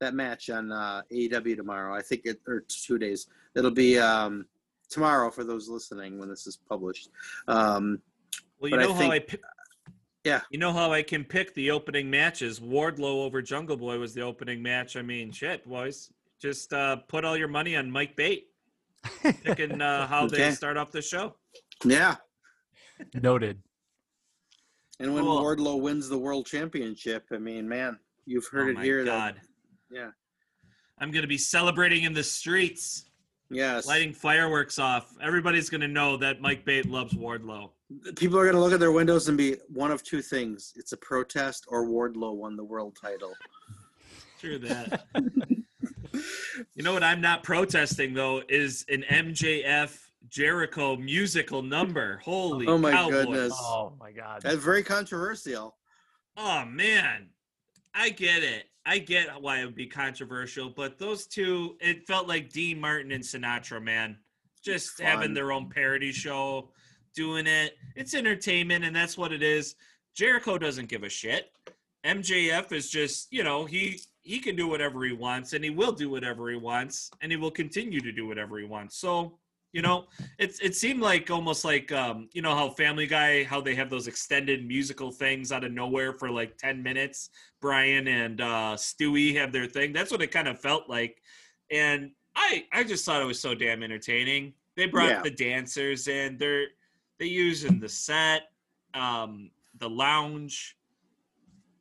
that 0.00 0.14
match 0.14 0.50
on 0.50 0.72
uh, 0.72 1.02
AEW 1.12 1.56
tomorrow. 1.56 1.94
I 1.94 2.02
think 2.02 2.22
it 2.24 2.40
or 2.46 2.64
two 2.68 2.98
days. 2.98 3.26
It'll 3.54 3.70
be 3.70 3.98
um, 3.98 4.46
tomorrow 4.90 5.30
for 5.30 5.44
those 5.44 5.68
listening 5.68 6.18
when 6.18 6.28
this 6.28 6.46
is 6.46 6.58
published. 6.68 7.10
Um, 7.48 8.00
well 8.58 8.70
you 8.70 8.76
but 8.76 8.84
I 8.84 8.86
know 8.86 8.94
how 8.94 9.10
i 9.10 9.18
think- 9.18 9.28
pi- 9.42 9.92
Yeah. 10.24 10.40
You 10.50 10.58
know 10.58 10.72
how 10.72 10.92
I 10.92 11.02
can 11.02 11.24
pick 11.24 11.54
the 11.54 11.70
opening 11.70 12.10
matches? 12.10 12.60
Wardlow 12.60 13.24
over 13.24 13.42
Jungle 13.42 13.76
Boy 13.76 13.98
was 13.98 14.14
the 14.14 14.22
opening 14.22 14.62
match. 14.62 14.96
I 14.96 15.02
mean, 15.02 15.30
shit, 15.30 15.66
boys. 15.68 16.10
Just 16.40 16.72
uh, 16.72 16.96
put 17.08 17.24
all 17.24 17.36
your 17.36 17.48
money 17.48 17.76
on 17.76 17.90
Mike 17.90 18.16
Bate, 18.16 18.48
picking 19.44 19.80
uh, 19.80 20.06
how 20.06 20.26
they 20.26 20.50
start 20.52 20.76
off 20.76 20.90
the 20.90 21.00
show. 21.02 21.36
Yeah. 21.84 22.16
Noted. 23.14 23.60
And 25.00 25.12
when 25.14 25.24
Cool. 25.24 25.42
Wardlow 25.42 25.80
wins 25.80 26.08
the 26.08 26.18
world 26.18 26.46
championship, 26.46 27.24
I 27.32 27.38
mean, 27.38 27.68
man, 27.68 27.98
you've 28.26 28.46
heard 28.46 28.68
oh 28.68 28.70
it 28.70 28.74
my 28.76 28.84
here. 28.84 29.04
God. 29.04 29.34
That, 29.90 29.96
yeah. 29.96 30.10
I'm 30.98 31.10
going 31.10 31.22
to 31.22 31.28
be 31.28 31.38
celebrating 31.38 32.04
in 32.04 32.12
the 32.12 32.22
streets, 32.22 33.06
Yes. 33.50 33.86
lighting 33.86 34.12
fireworks 34.12 34.78
off. 34.78 35.12
Everybody's 35.20 35.68
going 35.68 35.80
to 35.80 35.88
know 35.88 36.16
that 36.18 36.40
Mike 36.40 36.64
Bate 36.64 36.86
loves 36.86 37.12
Wardlow. 37.14 37.70
People 38.16 38.38
are 38.38 38.44
going 38.44 38.54
to 38.54 38.60
look 38.60 38.72
at 38.72 38.80
their 38.80 38.92
windows 38.92 39.28
and 39.28 39.36
be 39.36 39.56
one 39.68 39.90
of 39.90 40.02
two 40.02 40.22
things: 40.22 40.72
it's 40.76 40.92
a 40.92 40.96
protest, 40.96 41.64
or 41.68 41.86
Wardlow 41.86 42.34
won 42.34 42.56
the 42.56 42.64
world 42.64 42.96
title. 43.00 43.32
True 44.40 44.58
that. 44.60 45.04
you 46.74 46.82
know 46.82 46.92
what 46.92 47.02
I'm 47.04 47.20
not 47.20 47.42
protesting 47.42 48.14
though 48.14 48.42
is 48.48 48.84
an 48.88 49.04
MJF 49.10 49.98
Jericho 50.34 50.96
musical 50.96 51.62
number. 51.62 52.20
Holy 52.24 52.66
Oh 52.66 52.76
my 52.76 52.90
cowboy. 52.90 53.10
goodness. 53.12 53.52
Oh 53.56 53.92
my 54.00 54.10
god. 54.10 54.42
That's 54.42 54.56
very 54.56 54.82
controversial. 54.82 55.76
Oh 56.36 56.64
man. 56.64 57.28
I 57.94 58.10
get 58.10 58.42
it. 58.42 58.64
I 58.84 58.98
get 58.98 59.40
why 59.40 59.60
it 59.60 59.64
would 59.64 59.76
be 59.76 59.86
controversial, 59.86 60.70
but 60.70 60.98
those 60.98 61.28
two, 61.28 61.76
it 61.80 62.04
felt 62.08 62.26
like 62.26 62.50
Dean 62.50 62.80
Martin 62.80 63.12
and 63.12 63.22
Sinatra, 63.22 63.80
man. 63.80 64.18
Just 64.64 64.96
Fun. 64.98 65.06
having 65.06 65.34
their 65.34 65.52
own 65.52 65.70
parody 65.70 66.10
show, 66.10 66.72
doing 67.14 67.46
it. 67.46 67.76
It's 67.94 68.12
entertainment, 68.12 68.84
and 68.84 68.94
that's 68.94 69.16
what 69.16 69.32
it 69.32 69.42
is. 69.42 69.76
Jericho 70.16 70.58
doesn't 70.58 70.88
give 70.88 71.04
a 71.04 71.08
shit. 71.08 71.52
MJF 72.04 72.72
is 72.72 72.90
just, 72.90 73.32
you 73.32 73.44
know, 73.44 73.64
he 73.66 74.00
he 74.22 74.40
can 74.40 74.56
do 74.56 74.66
whatever 74.66 75.04
he 75.04 75.12
wants, 75.12 75.52
and 75.52 75.62
he 75.62 75.70
will 75.70 75.92
do 75.92 76.10
whatever 76.10 76.50
he 76.50 76.56
wants, 76.56 77.08
and 77.20 77.30
he 77.30 77.36
will 77.36 77.52
continue 77.52 78.00
to 78.00 78.10
do 78.10 78.26
whatever 78.26 78.58
he 78.58 78.64
wants. 78.64 78.96
So, 78.98 79.38
you 79.74 79.82
know, 79.82 80.06
it's 80.38 80.60
it 80.60 80.76
seemed 80.76 81.00
like 81.02 81.30
almost 81.32 81.64
like 81.64 81.90
um, 81.90 82.28
you 82.32 82.40
know 82.42 82.54
how 82.54 82.70
Family 82.70 83.08
Guy, 83.08 83.42
how 83.42 83.60
they 83.60 83.74
have 83.74 83.90
those 83.90 84.06
extended 84.06 84.64
musical 84.66 85.10
things 85.10 85.50
out 85.50 85.64
of 85.64 85.72
nowhere 85.72 86.12
for 86.12 86.30
like 86.30 86.56
ten 86.56 86.80
minutes. 86.80 87.30
Brian 87.60 88.06
and 88.06 88.40
uh, 88.40 88.76
Stewie 88.76 89.34
have 89.34 89.50
their 89.52 89.66
thing. 89.66 89.92
That's 89.92 90.12
what 90.12 90.22
it 90.22 90.28
kind 90.28 90.46
of 90.46 90.60
felt 90.60 90.88
like, 90.88 91.20
and 91.72 92.12
I 92.36 92.66
I 92.72 92.84
just 92.84 93.04
thought 93.04 93.20
it 93.20 93.24
was 93.26 93.40
so 93.40 93.52
damn 93.54 93.82
entertaining. 93.82 94.52
They 94.76 94.86
brought 94.86 95.08
Yeah. 95.10 95.22
the 95.22 95.30
dancers 95.30 96.06
in. 96.06 96.38
They're 96.38 96.66
they 97.18 97.26
use 97.26 97.64
in 97.64 97.80
the 97.80 97.88
set, 97.88 98.42
um, 98.94 99.50
the 99.78 99.90
lounge. 99.90 100.76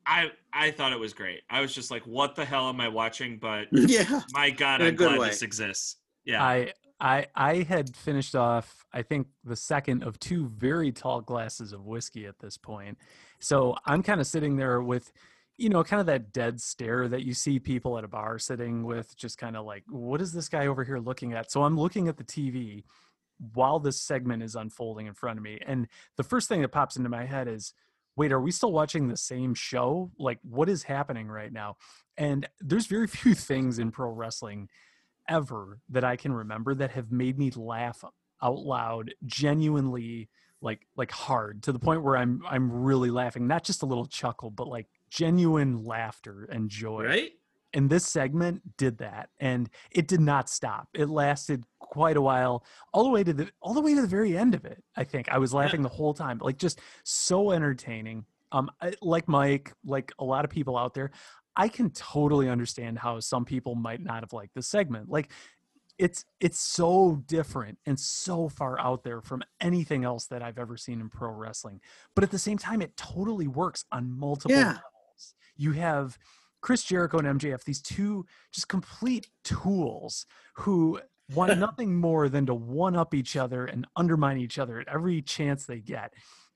I 0.07 0.31
I 0.51 0.71
thought 0.71 0.93
it 0.93 0.99
was 0.99 1.13
great. 1.13 1.41
I 1.49 1.61
was 1.61 1.75
just 1.75 1.91
like, 1.91 2.01
what 2.07 2.35
the 2.35 2.43
hell 2.43 2.69
am 2.69 2.81
I 2.81 2.87
watching? 2.87 3.37
But 3.37 3.67
yeah. 3.71 4.21
my 4.33 4.49
God, 4.49 4.81
In 4.81 4.87
a 4.87 4.89
I'm 4.89 4.95
glad 4.95 5.19
way. 5.19 5.29
this 5.29 5.43
exists. 5.43 5.97
Yeah. 6.25 6.43
I 6.43 6.73
I 7.03 7.27
I 7.35 7.63
had 7.63 7.95
finished 7.95 8.33
off 8.33 8.85
I 8.93 9.01
think 9.01 9.27
the 9.43 9.57
second 9.57 10.03
of 10.03 10.19
two 10.19 10.47
very 10.47 10.91
tall 10.91 11.21
glasses 11.21 11.73
of 11.73 11.85
whiskey 11.85 12.25
at 12.25 12.39
this 12.39 12.57
point. 12.57 12.97
So 13.39 13.75
I'm 13.85 14.01
kind 14.01 14.21
of 14.21 14.25
sitting 14.25 14.55
there 14.55 14.81
with 14.81 15.11
you 15.57 15.69
know 15.69 15.83
kind 15.83 15.99
of 15.99 16.05
that 16.07 16.31
dead 16.31 16.61
stare 16.61 17.09
that 17.09 17.23
you 17.23 17.33
see 17.33 17.59
people 17.59 17.97
at 17.97 18.05
a 18.05 18.07
bar 18.07 18.39
sitting 18.39 18.83
with 18.85 19.15
just 19.17 19.37
kind 19.37 19.57
of 19.57 19.65
like 19.65 19.83
what 19.89 20.21
is 20.21 20.31
this 20.31 20.47
guy 20.47 20.65
over 20.65 20.85
here 20.85 20.97
looking 20.97 21.33
at? 21.33 21.51
So 21.51 21.63
I'm 21.63 21.77
looking 21.77 22.07
at 22.07 22.17
the 22.17 22.23
TV 22.23 22.83
while 23.53 23.79
this 23.79 23.99
segment 23.99 24.41
is 24.41 24.55
unfolding 24.55 25.05
in 25.07 25.13
front 25.13 25.37
of 25.37 25.43
me 25.43 25.59
and 25.67 25.87
the 26.15 26.23
first 26.23 26.47
thing 26.47 26.61
that 26.61 26.69
pops 26.69 26.95
into 26.95 27.09
my 27.09 27.25
head 27.25 27.49
is 27.49 27.73
wait 28.15 28.31
are 28.31 28.39
we 28.39 28.51
still 28.51 28.71
watching 28.71 29.07
the 29.07 29.17
same 29.17 29.53
show 29.53 30.11
like 30.17 30.39
what 30.43 30.69
is 30.69 30.83
happening 30.83 31.27
right 31.27 31.51
now 31.51 31.75
and 32.15 32.47
there's 32.61 32.85
very 32.85 33.07
few 33.19 33.33
things 33.33 33.79
in 33.79 33.91
pro 33.91 34.09
wrestling 34.09 34.69
ever 35.27 35.79
that 35.89 36.03
I 36.03 36.15
can 36.15 36.33
remember 36.33 36.75
that 36.75 36.91
have 36.91 37.11
made 37.11 37.37
me 37.37 37.51
laugh 37.51 38.03
out 38.41 38.59
loud 38.59 39.13
genuinely 39.25 40.29
like 40.61 40.87
like 40.95 41.11
hard 41.11 41.63
to 41.63 41.71
the 41.71 41.79
point 41.79 42.03
where 42.03 42.17
I'm 42.17 42.41
I'm 42.47 42.71
really 42.71 43.09
laughing 43.09 43.47
not 43.47 43.63
just 43.63 43.83
a 43.83 43.85
little 43.85 44.05
chuckle 44.05 44.51
but 44.51 44.67
like 44.67 44.87
genuine 45.09 45.83
laughter 45.83 46.47
and 46.51 46.69
joy. 46.69 47.05
Right? 47.05 47.31
and 47.73 47.89
this 47.89 48.05
segment 48.05 48.61
did 48.77 48.99
that 48.99 49.29
and 49.39 49.69
it 49.91 50.07
did 50.07 50.21
not 50.21 50.49
stop. 50.49 50.87
It 50.93 51.09
lasted 51.09 51.63
quite 51.79 52.17
a 52.17 52.21
while 52.21 52.63
all 52.93 53.03
the 53.03 53.09
way 53.09 53.23
to 53.23 53.33
the 53.33 53.49
all 53.61 53.73
the 53.73 53.81
way 53.81 53.95
to 53.95 54.01
the 54.01 54.07
very 54.07 54.37
end 54.37 54.55
of 54.55 54.65
it 54.65 54.83
i 54.95 55.03
think. 55.03 55.29
I 55.29 55.37
was 55.37 55.53
laughing 55.53 55.81
the 55.81 55.89
whole 55.89 56.13
time 56.13 56.39
like 56.41 56.57
just 56.57 56.79
so 57.03 57.51
entertaining. 57.51 58.25
Um 58.51 58.71
I, 58.81 58.93
like 59.01 59.27
mike 59.27 59.73
like 59.85 60.11
a 60.19 60.23
lot 60.23 60.45
of 60.45 60.51
people 60.51 60.77
out 60.77 60.93
there 60.93 61.11
i 61.55 61.67
can 61.67 61.89
totally 61.91 62.49
understand 62.49 62.97
how 62.97 63.19
some 63.19 63.45
people 63.45 63.75
might 63.75 64.01
not 64.01 64.21
have 64.23 64.33
liked 64.33 64.53
this 64.55 64.67
segment 64.67 65.09
like 65.09 65.31
it's 65.99 66.25
it's 66.39 66.59
so 66.59 67.21
different 67.27 67.77
and 67.85 67.99
so 67.99 68.49
far 68.49 68.79
out 68.79 69.03
there 69.03 69.21
from 69.21 69.43
anything 69.61 70.03
else 70.03 70.25
that 70.27 70.41
i've 70.41 70.57
ever 70.57 70.75
seen 70.75 70.99
in 70.99 71.09
pro 71.09 71.29
wrestling 71.29 71.79
but 72.15 72.23
at 72.23 72.31
the 72.31 72.39
same 72.39 72.57
time 72.57 72.81
it 72.81 72.95
totally 72.97 73.47
works 73.47 73.85
on 73.91 74.11
multiple 74.11 74.55
Yeah. 74.55 74.67
levels 74.69 75.35
you 75.55 75.73
have 75.73 76.17
Chris 76.61 76.81
Jericho 76.81 77.17
and 77.17 77.41
MJF, 77.41 77.65
these 77.65 77.81
two 77.81 78.25
just 78.53 78.69
complete 78.69 79.27
tools 79.43 80.25
who 80.55 80.97
want 81.35 81.57
nothing 81.59 81.93
more 81.93 82.29
than 82.29 82.45
to 82.45 82.53
one 82.55 82.95
up 82.95 83.13
each 83.13 83.35
other 83.35 83.65
and 83.65 83.85
undermine 83.97 84.37
each 84.37 84.57
other 84.57 84.79
at 84.79 84.87
every 84.87 85.21
chance 85.21 85.65
they 85.65 85.81
get. 85.81 86.13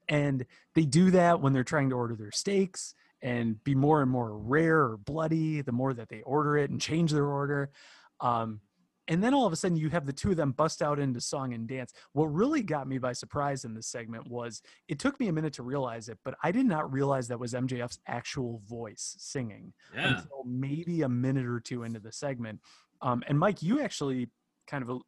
And 0.08 0.46
they 0.76 0.86
do 0.86 1.12
that 1.12 1.42
when 1.42 1.52
they're 1.52 1.66
trying 1.66 1.90
to 1.90 1.98
order 1.98 2.16
their 2.16 2.32
steaks 2.32 2.96
and 3.22 3.64
be 3.64 3.76
more 3.76 4.02
and 4.02 4.12
more 4.12 4.38
rare 4.38 4.80
or 4.82 4.98
bloody 4.98 5.62
the 5.62 5.72
more 5.72 5.94
that 5.94 6.10
they 6.10 6.22
order 6.22 6.58
it 6.58 6.70
and 6.70 6.80
change 6.82 7.12
their 7.12 7.26
order. 7.28 7.72
Um, 8.20 8.62
and 9.10 9.24
then 9.24 9.34
all 9.34 9.46
of 9.46 9.54
a 9.54 9.56
sudden 9.56 9.78
you 9.78 9.90
have 9.90 10.06
the 10.06 10.12
two 10.12 10.32
of 10.32 10.38
them 10.38 10.52
bust 10.52 10.82
out 10.82 11.00
into 11.00 11.22
song 11.22 11.54
and 11.54 11.66
dance. 11.68 11.94
What 12.12 12.26
really 12.26 12.62
got 12.62 12.88
me 12.90 12.98
by 12.98 13.14
surprise 13.14 13.64
in 13.64 13.74
this 13.74 13.88
segment 13.88 14.28
was 14.28 14.62
it 14.90 15.00
took 15.00 15.18
me 15.20 15.30
a 15.30 15.34
minute 15.34 15.54
to 15.54 15.64
realize 15.64 16.10
it, 16.10 16.18
but 16.26 16.36
I 16.44 16.52
did 16.52 16.66
not 16.66 16.92
realize 16.92 17.30
that 17.30 17.40
was 17.40 17.54
MJF's 17.54 18.00
actual 18.08 18.62
voice 18.68 19.16
singing 19.18 19.74
Yeah. 19.96 20.18
until 20.18 20.44
maybe 20.46 21.04
a 21.04 21.10
minute 21.10 21.46
or 21.46 21.62
two 21.62 21.84
into 21.84 22.00
the 22.02 22.12
segment. 22.12 22.60
Um, 23.02 23.24
and 23.28 23.40
Mike, 23.40 23.64
you 23.64 23.80
actually 23.80 24.30
kind 24.68 24.84
of 24.88 25.02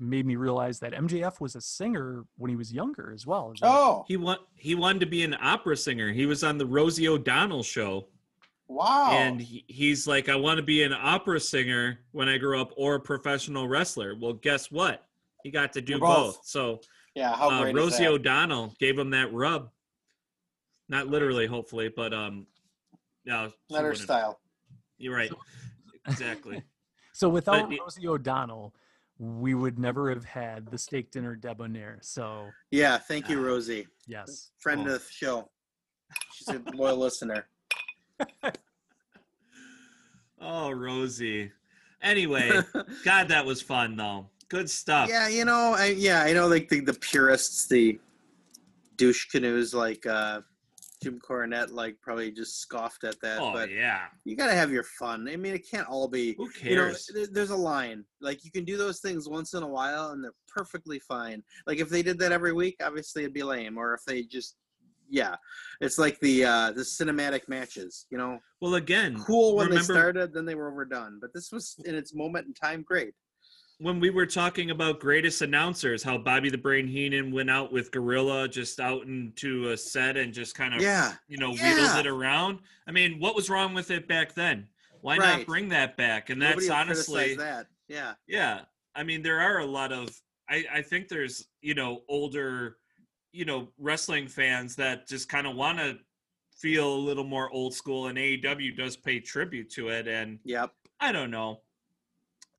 made 0.00 0.24
me 0.26 0.36
realize 0.36 0.80
that 0.80 0.92
MJF 0.94 1.40
was 1.40 1.54
a 1.54 1.60
singer 1.60 2.24
when 2.38 2.48
he 2.48 2.56
was 2.56 2.72
younger 2.72 3.12
as 3.14 3.26
well. 3.26 3.52
Is 3.52 3.60
that- 3.60 3.68
Oh, 3.70 4.04
He 4.08 4.16
want 4.16 4.40
he 4.54 4.74
wanted 4.74 5.00
to 5.00 5.06
be 5.06 5.22
an 5.22 5.36
opera 5.40 5.76
singer. 5.76 6.10
He 6.12 6.26
was 6.26 6.42
on 6.42 6.58
the 6.58 6.66
Rosie 6.66 7.06
O'Donnell 7.08 7.62
show. 7.62 8.08
wow. 8.68 9.10
And 9.12 9.40
he, 9.40 9.64
he's 9.68 10.06
like, 10.06 10.28
I 10.28 10.36
want 10.36 10.56
to 10.58 10.62
be 10.62 10.82
an 10.82 10.92
opera 10.92 11.40
singer 11.40 12.00
when 12.12 12.28
I 12.28 12.38
grow 12.38 12.60
up 12.60 12.72
or 12.76 12.94
a 12.96 13.00
professional 13.00 13.68
wrestler. 13.68 14.14
Well, 14.18 14.32
guess 14.34 14.70
what? 14.70 15.06
He 15.42 15.50
got 15.50 15.72
to 15.74 15.80
do 15.80 15.98
both. 15.98 16.36
both. 16.36 16.40
So 16.44 16.80
yeah, 17.14 17.34
how 17.34 17.50
uh, 17.50 17.62
great 17.62 17.74
Rosie 17.74 17.94
is 17.94 17.98
that? 17.98 18.08
O'Donnell 18.08 18.74
gave 18.78 18.98
him 18.98 19.10
that 19.10 19.32
rub. 19.32 19.70
Not 20.88 21.06
literally, 21.08 21.46
hopefully, 21.46 21.88
but 21.88 22.12
um, 22.14 22.46
no, 23.24 23.48
she 23.48 23.74
Not 23.74 23.84
her 23.84 23.94
style. 23.94 24.40
You're 24.98 25.14
right. 25.14 25.30
Exactly. 26.06 26.62
So 27.12 27.28
without 27.28 27.68
But 27.68 27.78
Rosie 27.80 28.08
O'Donnell, 28.08 28.72
we 29.22 29.52
would 29.54 29.78
never 29.78 30.08
have 30.08 30.24
had 30.24 30.66
the 30.70 30.78
steak 30.78 31.10
dinner 31.10 31.36
debonair. 31.36 31.98
So 32.00 32.48
Yeah, 32.70 32.96
thank 32.96 33.26
Ah. 33.26 33.32
you, 33.32 33.44
Rosie. 33.44 33.86
yes, 34.06 34.50
Friend 34.58 34.80
Oh. 34.88 34.94
of 34.94 35.04
the 35.06 35.12
show. 35.12 35.50
She's 36.32 36.48
a 36.48 36.58
loyal 36.74 36.96
listener. 36.96 37.46
oh, 40.40 40.70
Rosie. 40.70 41.52
Anyway, 42.02 42.50
God, 43.04 43.28
that 43.28 43.44
was 43.44 43.60
fun 43.60 43.94
though. 43.96 44.30
Good 44.48 44.70
stuff. 44.70 45.08
Yeah, 45.08 45.28
you 45.28 45.44
know, 45.44 45.74
I 45.76 45.86
yeah, 45.96 46.22
I 46.22 46.32
know 46.32 46.48
like 46.48 46.68
the, 46.70 46.80
the 46.80 46.94
purists, 46.94 47.66
the 47.66 48.00
douche 48.96 49.26
canoes 49.30 49.74
like 49.74 50.06
uh 50.06 50.40
Jim 51.02 51.18
Cornette 51.18 51.70
like 51.72 51.96
probably 52.02 52.30
just 52.30 52.60
scoffed 52.60 53.04
at 53.04 53.20
that, 53.22 53.40
oh 53.40 53.52
but 53.52 53.70
yeah. 53.70 54.02
you 54.24 54.36
gotta 54.36 54.54
have 54.54 54.70
your 54.70 54.82
fun. 54.84 55.28
I 55.28 55.36
mean, 55.36 55.54
it 55.54 55.68
can't 55.70 55.88
all 55.88 56.08
be 56.08 56.34
Who 56.36 56.48
you 56.62 56.76
know, 56.76 56.86
cares? 56.88 57.10
there's 57.32 57.50
a 57.50 57.56
line. 57.56 58.04
Like 58.20 58.44
you 58.44 58.50
can 58.50 58.64
do 58.64 58.76
those 58.76 59.00
things 59.00 59.28
once 59.28 59.54
in 59.54 59.62
a 59.62 59.68
while 59.68 60.10
and 60.10 60.22
they're 60.22 60.34
perfectly 60.48 60.98
fine. 60.98 61.42
Like 61.66 61.78
if 61.78 61.88
they 61.88 62.02
did 62.02 62.18
that 62.18 62.32
every 62.32 62.52
week, 62.52 62.76
obviously 62.82 63.22
it'd 63.22 63.32
be 63.34 63.42
lame. 63.42 63.78
Or 63.78 63.94
if 63.94 64.04
they 64.06 64.22
just 64.22 64.56
yeah. 65.08 65.36
It's 65.80 65.98
like 65.98 66.20
the 66.20 66.44
uh 66.44 66.72
the 66.72 66.82
cinematic 66.82 67.48
matches, 67.48 68.06
you 68.10 68.18
know. 68.18 68.38
well, 68.60 68.74
again, 68.74 69.18
Cool 69.20 69.56
when 69.56 69.68
remember- 69.68 69.86
they 69.94 70.00
started, 70.00 70.32
then 70.34 70.44
they 70.44 70.54
were 70.54 70.70
overdone. 70.70 71.18
But 71.20 71.32
this 71.34 71.50
was 71.50 71.76
in 71.84 71.94
its 71.94 72.14
moment 72.14 72.46
in 72.46 72.54
time 72.54 72.82
great. 72.82 73.14
When 73.80 73.98
we 73.98 74.10
were 74.10 74.26
talking 74.26 74.70
about 74.70 75.00
greatest 75.00 75.40
announcers, 75.40 76.02
how 76.02 76.18
Bobby 76.18 76.50
the 76.50 76.58
Brain 76.58 76.86
Heenan 76.86 77.32
went 77.32 77.48
out 77.50 77.72
with 77.72 77.90
Gorilla 77.90 78.46
just 78.46 78.78
out 78.78 79.04
into 79.06 79.70
a 79.70 79.76
set 79.76 80.16
and 80.18 80.34
just 80.34 80.54
kind 80.54 80.74
of 80.74 80.82
Yeah. 80.82 81.14
you 81.28 81.38
know 81.38 81.54
Yeah. 81.54 81.74
wheeled 81.74 82.06
it 82.06 82.06
around. 82.06 82.60
I 82.86 82.92
mean, 82.92 83.18
what 83.18 83.34
was 83.34 83.48
wrong 83.48 83.72
with 83.72 83.90
it 83.90 84.06
back 84.06 84.34
then? 84.34 84.68
Why 85.00 85.16
not 85.16 85.46
bring 85.46 85.70
that 85.70 85.96
back? 85.96 86.28
And 86.28 86.40
that's 86.42 86.68
honestly, 86.68 87.34
that. 87.36 87.68
Yeah. 87.88 88.14
yeah. 88.28 88.60
I 88.94 89.02
mean, 89.02 89.22
there 89.22 89.40
are 89.40 89.58
a 89.58 89.66
lot 89.66 89.92
of. 89.92 90.10
I 90.48 90.64
I 90.70 90.82
think 90.82 91.08
there's 91.08 91.46
you 91.62 91.74
know 91.74 92.02
older, 92.08 92.76
you 93.32 93.44
know 93.46 93.72
wrestling 93.78 94.28
fans 94.28 94.76
that 94.76 95.08
just 95.08 95.28
kind 95.28 95.46
of 95.46 95.56
want 95.56 95.78
to 95.78 95.98
feel 96.54 96.92
a 96.92 97.02
little 97.08 97.24
more 97.24 97.48
old 97.50 97.72
school, 97.72 98.08
and 98.08 98.18
AEW 98.18 98.76
does 98.76 98.94
pay 98.96 99.20
tribute 99.20 99.70
to 99.70 99.88
it. 99.88 100.06
And 100.06 100.38
Yep. 100.44 100.74
I 101.00 101.12
don't 101.12 101.30
know. 101.30 101.62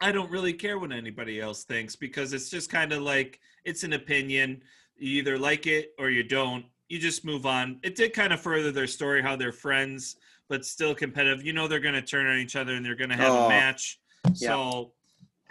I 0.02 0.12
don't 0.12 0.32
really 0.32 0.54
care 0.54 0.80
what 0.80 0.91
anybody 0.91 1.39
else 1.39 1.64
thinks 1.64 1.95
because 1.95 2.34
it's 2.34 2.49
just 2.49 2.70
kind 2.70 2.91
of 2.91 3.04
like 3.04 3.39
it's 3.66 3.84
an 3.84 3.93
opinion. 3.93 4.62
You 4.97 5.20
either 5.20 5.38
like 5.38 5.68
it 5.68 5.91
or 5.99 6.10
you 6.10 6.24
don't. 6.24 6.66
You 6.89 6.99
just 6.99 7.24
move 7.24 7.45
on. 7.45 7.80
It 7.84 7.95
did 7.95 8.14
kind 8.14 8.34
of 8.34 8.41
further 8.41 8.72
their 8.72 8.88
story 8.88 9.22
how 9.22 9.36
they're 9.36 9.52
friends, 9.54 10.18
but 10.49 10.66
still 10.66 10.93
competitive. 10.95 11.45
You 11.45 11.54
know 11.54 11.68
they're 11.68 11.80
going 11.80 11.93
to 11.95 12.02
turn 12.02 12.26
on 12.28 12.38
each 12.38 12.56
other 12.56 12.74
and 12.74 12.84
they're 12.86 12.95
going 12.95 13.12
to 13.12 13.16
have 13.16 13.32
Oh, 13.32 13.45
a 13.45 13.49
match. 13.49 13.99
yeah. 14.36 14.49
So 14.49 14.93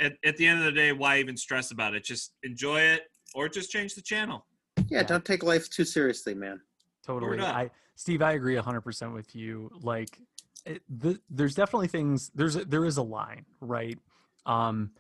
at, 0.01 0.15
at 0.25 0.37
the 0.37 0.47
end 0.47 0.59
of 0.59 0.65
the 0.67 0.73
day, 0.73 0.93
why 0.93 1.19
even 1.19 1.37
stress 1.37 1.71
about 1.71 1.95
it? 1.95 2.05
Just 2.05 2.33
enjoy 2.43 2.81
it 2.81 3.03
or 3.35 3.49
just 3.49 3.71
change 3.71 3.95
the 3.95 4.03
channel. 4.03 4.45
Yeah, 4.89 5.03
don't 5.05 5.25
take 5.25 5.43
life 5.45 5.71
too 5.71 5.85
seriously, 5.85 6.35
man. 6.35 6.61
Totally. 7.07 7.41
I 7.41 7.71
Steve, 7.95 8.21
I 8.23 8.33
agree 8.33 8.57
100% 8.57 9.15
with 9.15 9.35
you. 9.37 9.71
Like 9.81 10.19
it, 10.67 10.83
the, 10.89 11.19
there's 11.31 11.55
definitely 11.55 11.89
things 11.89 12.31
there's 12.35 12.57
a, 12.57 12.65
there 12.65 12.85
is 12.85 12.97
a 12.97 13.03
line, 13.03 13.45
right? 13.61 13.99
Um 14.51 14.91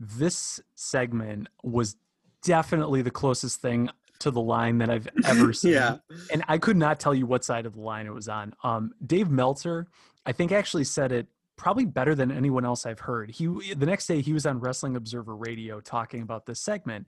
this 0.00 0.60
segment 0.74 1.48
was 1.62 1.96
definitely 2.42 3.02
the 3.02 3.10
closest 3.10 3.60
thing 3.60 3.88
to 4.20 4.30
the 4.30 4.40
line 4.40 4.78
that 4.78 4.90
I've 4.90 5.08
ever 5.24 5.52
seen. 5.52 5.72
Yeah. 5.72 5.96
And 6.32 6.42
I 6.48 6.58
could 6.58 6.76
not 6.76 7.00
tell 7.00 7.14
you 7.14 7.26
what 7.26 7.44
side 7.44 7.66
of 7.66 7.74
the 7.74 7.80
line 7.80 8.06
it 8.06 8.14
was 8.14 8.28
on. 8.28 8.54
Um 8.62 8.92
Dave 9.04 9.30
Meltzer, 9.30 9.86
I 10.26 10.32
think 10.32 10.52
actually 10.52 10.84
said 10.84 11.12
it 11.12 11.26
probably 11.56 11.84
better 11.86 12.14
than 12.14 12.30
anyone 12.30 12.64
else 12.64 12.86
I've 12.86 13.00
heard. 13.00 13.30
He 13.30 13.46
the 13.74 13.86
next 13.86 14.06
day 14.06 14.20
he 14.20 14.32
was 14.32 14.46
on 14.46 14.60
Wrestling 14.60 14.94
Observer 14.96 15.34
Radio 15.36 15.80
talking 15.80 16.22
about 16.22 16.46
this 16.46 16.60
segment. 16.60 17.06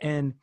And 0.00 0.34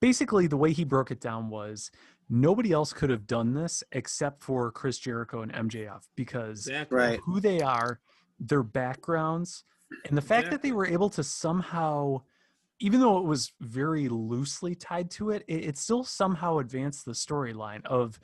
basically 0.00 0.46
the 0.46 0.56
way 0.56 0.72
he 0.72 0.84
broke 0.84 1.10
it 1.10 1.20
down 1.20 1.48
was 1.50 1.90
nobody 2.28 2.72
else 2.72 2.92
could 2.92 3.10
have 3.10 3.26
done 3.26 3.54
this 3.54 3.82
except 3.92 4.42
for 4.42 4.70
Chris 4.72 4.98
Jericho 4.98 5.42
and 5.42 5.52
MJF 5.52 6.02
because 6.16 6.66
Exactly. 6.66 6.96
Right. 6.98 7.20
who 7.24 7.40
they 7.40 7.60
are, 7.60 8.00
their 8.40 8.62
backgrounds, 8.62 9.64
and 10.04 10.16
the 10.16 10.22
fact 10.22 10.50
that 10.50 10.62
they 10.62 10.72
were 10.72 10.86
able 10.86 11.10
to 11.10 11.22
somehow, 11.24 12.22
even 12.80 13.00
though 13.00 13.18
it 13.18 13.24
was 13.24 13.52
very 13.60 14.08
loosely 14.08 14.74
tied 14.74 15.10
to 15.12 15.30
it, 15.30 15.44
it, 15.48 15.64
it 15.64 15.78
still 15.78 16.04
somehow 16.04 16.58
advanced 16.58 17.04
the 17.04 17.12
storyline 17.12 17.84
of 17.86 18.18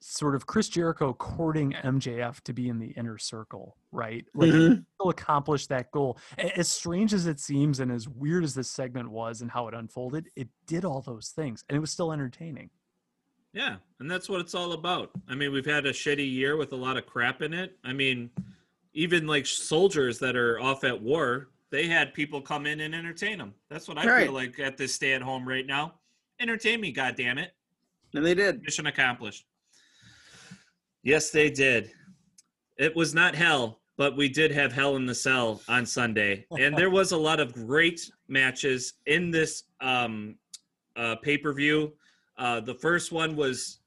sort 0.00 0.34
of 0.34 0.46
Chris 0.46 0.68
Jericho 0.68 1.12
courting 1.14 1.72
MJF 1.72 2.40
to 2.42 2.52
be 2.52 2.68
in 2.68 2.78
the 2.78 2.88
inner 2.88 3.18
circle, 3.18 3.76
right? 3.92 4.24
Like 4.34 4.50
Mhm. 4.50 4.84
still 4.94 5.10
accomplished 5.10 5.70
that 5.70 5.90
goal. 5.90 6.18
As 6.38 6.68
strange 6.68 7.14
as 7.14 7.26
it 7.26 7.40
seems 7.40 7.80
and 7.80 7.90
as 7.90 8.06
weird 8.06 8.44
as 8.44 8.54
this 8.54 8.70
segment 8.70 9.10
was 9.10 9.40
and 9.40 9.50
how 9.50 9.68
it 9.68 9.74
unfolded, 9.74 10.28
it 10.36 10.48
did 10.66 10.84
all 10.84 11.00
those 11.00 11.30
things 11.30 11.64
and 11.68 11.76
it 11.76 11.80
was 11.80 11.90
still 11.90 12.12
entertaining. 12.12 12.70
Yeah, 13.52 13.76
and 14.00 14.10
that's 14.10 14.28
what 14.28 14.40
it's 14.42 14.54
all 14.54 14.72
about. 14.72 15.10
I 15.28 15.34
mean, 15.34 15.50
we've 15.50 15.64
had 15.64 15.86
a 15.86 15.92
shitty 15.92 16.30
year 16.30 16.56
with 16.58 16.72
a 16.72 16.76
lot 16.76 16.98
of 16.98 17.06
crap 17.06 17.40
in 17.40 17.54
it. 17.54 17.78
I 17.82 17.94
mean, 17.94 18.30
even 18.96 19.26
like 19.26 19.46
soldiers 19.46 20.18
that 20.18 20.34
are 20.36 20.58
off 20.58 20.82
at 20.82 21.00
war, 21.00 21.50
they 21.70 21.86
had 21.86 22.14
people 22.14 22.40
come 22.40 22.64
in 22.66 22.80
and 22.80 22.94
entertain 22.94 23.36
them. 23.38 23.54
That's 23.68 23.86
what 23.86 23.98
I 23.98 24.06
Right. 24.06 24.24
feel 24.24 24.32
like 24.32 24.58
at 24.58 24.78
this 24.78 24.94
stay 24.94 25.12
at 25.12 25.20
home 25.22 25.46
right 25.46 25.66
now. 25.66 26.00
Entertain 26.40 26.80
me, 26.80 26.92
God 26.92 27.14
damn 27.14 27.38
it! 27.38 27.52
And 28.14 28.24
they 28.24 28.34
did. 28.34 28.62
Mission 28.62 28.86
accomplished. 28.86 29.44
Yes, 31.02 31.30
they 31.30 31.50
did. 31.50 31.92
It 32.78 32.94
was 32.96 33.14
not 33.14 33.34
hell, 33.34 33.80
but 33.96 34.16
we 34.16 34.28
did 34.28 34.50
have 34.50 34.72
hell 34.72 34.96
in 34.96 35.06
the 35.06 35.14
cell 35.14 35.60
on 35.68 35.84
Sunday, 35.86 36.46
and 36.58 36.76
there 36.76 36.90
was 36.90 37.12
a 37.12 37.16
lot 37.16 37.38
of 37.38 37.52
great 37.52 38.10
matches 38.28 38.94
in 39.06 39.30
this 39.30 39.64
um, 39.80 40.36
uh, 40.96 41.16
pay 41.16 41.36
per 41.36 41.52
view. 41.52 41.92
Uh, 42.38 42.60
the 42.60 42.74
first 42.74 43.12
one 43.12 43.36
was 43.36 43.80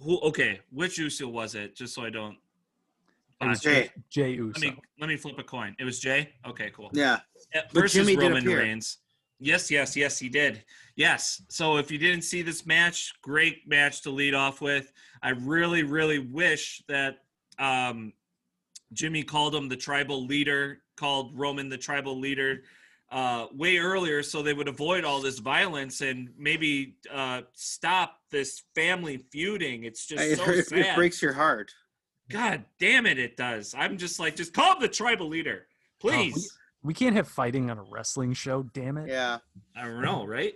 who? 0.00 0.18
Okay, 0.20 0.60
which 0.70 0.98
Uso 0.98 1.28
was 1.28 1.54
it? 1.54 1.76
Just 1.76 1.94
so 1.94 2.04
I 2.04 2.10
don't. 2.10 2.36
It 3.40 3.48
was 3.48 3.60
Jay. 3.60 3.90
Jay 4.10 4.32
Uso. 4.32 4.60
Let 4.60 4.74
me 4.74 4.82
let 5.00 5.08
me 5.08 5.16
flip 5.16 5.38
a 5.38 5.42
coin. 5.42 5.74
It 5.78 5.84
was 5.84 5.98
Jay. 5.98 6.30
Okay, 6.46 6.70
cool. 6.74 6.90
Yeah. 6.92 7.20
But 7.54 7.72
versus 7.72 7.92
Jimmy 8.06 8.16
Roman 8.16 8.38
appear. 8.42 8.58
Reigns. 8.58 8.98
Yes, 9.38 9.70
yes, 9.70 9.96
yes, 9.96 10.18
he 10.18 10.28
did. 10.28 10.62
Yes. 10.96 11.42
So 11.48 11.78
if 11.78 11.90
you 11.90 11.96
didn't 11.96 12.22
see 12.22 12.42
this 12.42 12.66
match, 12.66 13.14
great 13.22 13.66
match 13.66 14.02
to 14.02 14.10
lead 14.10 14.34
off 14.34 14.60
with. 14.60 14.92
I 15.22 15.30
really, 15.30 15.82
really 15.82 16.18
wish 16.18 16.82
that 16.88 17.20
um, 17.58 18.12
Jimmy 18.92 19.22
called 19.22 19.54
him 19.54 19.70
the 19.70 19.76
tribal 19.76 20.26
leader, 20.26 20.82
called 20.98 21.32
Roman 21.38 21.70
the 21.70 21.78
tribal 21.78 22.18
leader 22.18 22.64
uh, 23.10 23.46
way 23.52 23.78
earlier 23.78 24.22
so 24.22 24.42
they 24.42 24.52
would 24.52 24.68
avoid 24.68 25.04
all 25.04 25.20
this 25.20 25.38
violence 25.38 26.00
and 26.00 26.28
maybe 26.38 26.96
uh, 27.12 27.42
stop 27.54 28.18
this 28.30 28.62
family 28.74 29.24
feuding. 29.32 29.84
It's 29.84 30.06
just 30.06 30.22
It, 30.22 30.38
so 30.38 30.44
it, 30.50 30.66
sad. 30.66 30.78
it 30.78 30.94
breaks 30.94 31.20
your 31.20 31.32
heart. 31.32 31.72
God 32.30 32.64
damn 32.78 33.06
it, 33.06 33.18
it 33.18 33.36
does. 33.36 33.74
I'm 33.76 33.98
just 33.98 34.18
like, 34.20 34.36
just 34.36 34.54
call 34.54 34.74
him 34.74 34.80
the 34.80 34.88
tribal 34.88 35.28
leader, 35.28 35.66
oh, 35.68 36.08
please. 36.08 36.56
we 36.82 36.94
can't 36.94 37.14
have 37.16 37.28
fighting 37.28 37.70
on 37.70 37.78
a 37.78 37.84
wrestling 37.90 38.32
show, 38.32 38.62
damn 38.72 38.96
it. 38.96 39.08
Yeah. 39.08 39.38
I 39.76 39.84
don't 39.84 40.02
know, 40.02 40.26
right? 40.26 40.54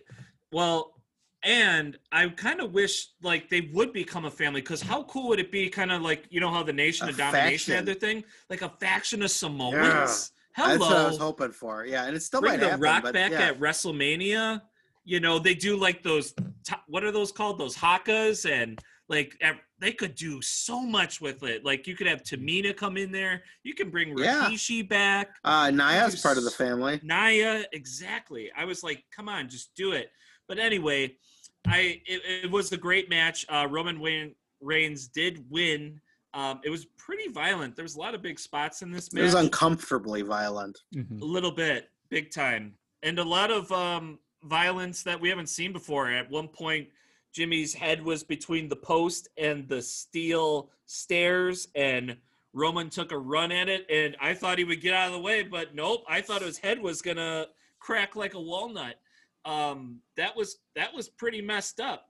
Well, 0.53 0.95
and 1.43 1.99
I 2.11 2.29
kind 2.29 2.61
of 2.61 2.73
wish 2.73 3.09
like 3.23 3.51
they 3.51 3.63
would 3.73 3.93
become 3.93 4.25
a 4.25 4.31
family 4.31 4.63
because 4.63 4.81
how 4.81 5.03
cool 5.05 5.29
would 5.29 5.41
it 5.41 5.53
be? 5.53 5.69
Kind 5.69 5.93
of 5.93 6.01
like 6.01 6.25
you 6.31 6.41
know 6.41 6.51
how 6.51 6.63
the 6.63 6.73
Nation 6.73 7.07
A 7.07 7.11
of 7.11 7.19
Domination 7.19 7.51
faction. 7.51 7.75
had 7.75 7.87
their 7.87 7.95
thing, 7.95 8.25
like 8.49 8.63
a 8.63 8.71
faction 8.81 9.23
of 9.23 9.31
Samoans. 9.31 10.33
Hello. 10.57 10.69
That's 10.69 10.81
what 10.81 10.97
I 10.97 11.07
was 11.09 11.19
hoping 11.19 11.51
for. 11.53 11.85
Yeah, 11.85 12.05
and 12.05 12.17
it's 12.17 12.27
still 12.27 12.41
bring 12.41 12.53
might 12.53 12.61
the 12.61 12.71
happen. 12.71 12.81
Rock 12.81 13.03
but 13.03 13.13
back 13.13 13.33
yeah. 13.33 13.49
at 13.49 13.61
WrestleMania. 13.61 14.63
You 15.05 15.21
know 15.21 15.39
they 15.39 15.55
do 15.55 15.77
like 15.77 16.03
those. 16.03 16.33
To- 16.33 16.81
what 16.89 17.05
are 17.05 17.13
those 17.13 17.31
called? 17.31 17.59
Those 17.59 17.77
hakas 17.77 18.51
and 18.51 18.81
like 19.09 19.37
ev- 19.43 19.61
they 19.85 19.93
could 19.93 20.15
do 20.15 20.41
so 20.41 20.81
much 20.81 21.21
with 21.21 21.43
it. 21.43 21.63
Like 21.63 21.87
you 21.87 21.95
could 21.95 22.07
have 22.07 22.23
Tamina 22.23 22.75
come 22.75 22.97
in 22.97 23.13
there. 23.13 23.43
You 23.65 23.75
can 23.75 23.91
bring 23.91 24.17
Yeah. 24.17 24.47
Rikishi 24.47 24.89
back. 24.89 25.37
Uh, 25.45 25.71
Naya's 25.71 26.23
part 26.23 26.39
of 26.39 26.45
the 26.45 26.51
family. 26.51 27.01
Naya, 27.03 27.65
exactly. 27.73 28.51
I 28.57 28.65
was 28.65 28.83
like, 28.83 29.05
come 29.15 29.29
on, 29.29 29.47
just 29.47 29.75
do 29.75 29.93
it. 29.93 30.11
But 30.49 30.59
anyway, 30.59 31.17
I 31.67 32.01
it, 32.07 32.45
it 32.45 32.51
was 32.51 32.73
a 32.73 32.79
great 32.79 33.11
match. 33.11 33.45
Uh, 33.51 33.69
Roman 33.71 34.01
Wayne, 34.01 34.35
Reigns 34.63 35.07
did 35.07 35.45
win. 35.51 36.01
Um, 36.33 36.61
it 36.65 36.71
was 36.71 36.87
pretty 36.97 37.29
violent. 37.29 37.77
There 37.77 37.83
was 37.83 37.97
a 37.97 38.01
lot 38.01 38.15
of 38.15 38.23
big 38.23 38.39
spots 38.39 38.81
in 38.81 38.91
this 38.91 39.13
match. 39.13 39.21
It 39.21 39.25
was 39.25 39.35
uncomfortably 39.35 40.23
violent. 40.23 40.79
Mhm. 40.95 41.21
a 41.21 41.25
little 41.27 41.53
bit, 41.53 41.91
big 42.09 42.31
time, 42.31 42.75
and 43.03 43.19
a 43.19 43.25
lot 43.25 43.51
of 43.51 43.71
um, 43.71 44.19
violence 44.45 45.03
that 45.03 45.21
we 45.21 45.29
haven't 45.29 45.49
seen 45.51 45.75
before. 45.75 46.11
At 46.11 46.31
one 46.31 46.49
point, 46.49 46.89
Jimmy's 47.35 47.75
head 47.75 48.03
was 48.03 48.23
between 48.23 48.69
the 48.69 48.77
post 48.77 49.29
and 49.37 49.69
the 49.69 49.83
steel 49.83 50.71
stairs, 50.87 51.69
and 51.75 52.17
Roman 52.53 52.89
took 52.89 53.11
a 53.11 53.19
run 53.19 53.51
at 53.51 53.69
it, 53.69 53.85
and 53.91 54.17
I 54.21 54.35
thought 54.35 54.59
he 54.59 54.65
would 54.65 54.81
get 54.81 54.95
out 54.95 55.09
of 55.09 55.15
the 55.15 55.21
way, 55.21 55.43
but 55.43 55.75
nope. 55.75 56.05
I 56.09 56.21
thought 56.21 56.43
his 56.43 56.59
head 56.59 56.81
was 56.81 57.03
gonna 57.03 57.47
crack 57.81 58.15
like 58.15 58.35
a 58.35 58.41
walnut. 58.41 58.95
Um, 59.45 60.01
that 60.17 60.35
was 60.37 60.59
that 60.77 60.95
was 60.95 61.09
pretty 61.09 61.43
messed 61.43 61.81
up. 61.81 62.09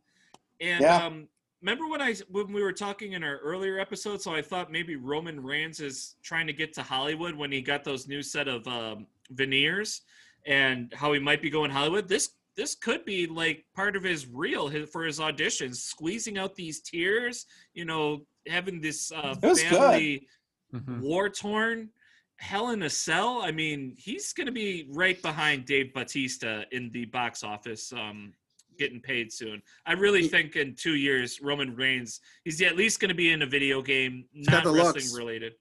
And 0.61 0.83
Yeah. 0.83 1.07
um, 1.07 1.29
remember 1.63 1.89
when 1.89 2.03
I 2.03 2.15
when 2.29 2.53
we 2.53 2.63
were 2.63 2.73
talking 2.73 3.13
in 3.13 3.25
our 3.25 3.39
earlier 3.39 3.79
episode? 3.81 4.21
So 4.21 4.35
I 4.35 4.43
thought 4.43 4.71
maybe 4.71 4.97
Roman 4.97 5.43
Reigns 5.43 5.81
is 5.81 6.17
trying 6.23 6.47
to 6.47 6.53
get 6.53 6.75
to 6.75 6.83
Hollywood 6.83 7.35
when 7.35 7.51
he 7.51 7.63
got 7.63 7.83
those 7.83 8.07
new 8.07 8.23
set 8.23 8.47
of 8.47 8.69
um, 8.69 9.07
veneers, 9.31 10.03
and 10.45 10.93
how 10.93 11.15
he 11.15 11.19
might 11.19 11.41
be 11.41 11.49
going 11.49 11.71
Hollywood. 11.71 12.07
This 12.09 12.33
this 12.57 12.75
could 12.75 13.05
be 13.05 13.27
like 13.27 13.65
part 13.75 13.97
of 13.97 14.03
his 14.03 14.27
reel 14.27 14.69
his, 14.69 14.89
for 14.91 15.05
his 15.05 15.19
auditions, 15.19 15.77
squeezing 15.77 16.39
out 16.39 16.55
these 16.55 16.81
tears. 16.81 17.47
You 17.75 17.85
know, 17.85 18.27
having 18.49 18.81
this 18.81 19.11
uh, 19.13 19.35
It 19.43 19.47
was 19.47 19.63
good. 19.63 19.71
family 19.71 20.29
Mhm. 20.75 21.01
war 21.01 21.29
torn. 21.29 21.91
Hell 22.37 22.71
in 22.71 22.83
a 22.83 22.91
Cell. 22.91 23.43
I 23.43 23.53
mean, 23.53 23.95
he's 23.97 24.33
going 24.33 24.47
to 24.47 24.53
be 24.53 24.89
right 24.91 25.21
behind 25.23 25.67
Dave 25.67 25.95
Batista 25.95 26.63
in 26.73 26.91
the 26.91 27.05
box 27.07 27.45
office, 27.45 27.93
um, 27.93 28.35
getting 28.77 29.01
paid 29.01 29.33
soon. 29.33 29.63
I 29.87 29.93
really 29.93 30.27
think 30.27 30.57
in 30.57 30.75
two 30.75 30.97
years, 30.97 31.41
Roman 31.41 31.77
Reigns, 31.77 32.21
he's 32.45 32.61
at 32.61 32.75
least 32.77 32.99
going 32.99 33.11
to 33.11 33.15
be 33.15 33.31
in 33.31 33.43
a 33.43 33.47
video 33.47 33.81
game, 33.83 34.25
got 34.49 34.53
not 34.53 34.65
the 34.65 34.73
wrestling 34.73 34.95
looks. 35.05 35.15
related. 35.17 35.55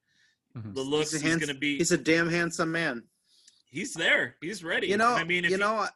Mhm. 0.58 0.74
The 0.74 0.82
looks, 0.82 1.12
He's 1.12 1.22
he's, 1.22 1.24
a 1.24 1.30
hands- 1.30 1.46
going 1.46 1.54
to 1.54 1.60
be. 1.60 1.78
He's 1.78 1.91
a 1.91 1.98
damn 1.98 2.28
handsome 2.30 2.72
man. 2.72 3.04
he's 3.70 3.94
there. 3.94 4.36
He's 4.41 4.64
ready. 4.64 4.88
You 4.88 4.98
know. 4.98 5.14
I 5.14 5.24
mean, 5.24 5.46
if 5.46 5.52
you 5.52 5.58
he- 5.58 5.62
know. 5.62 5.88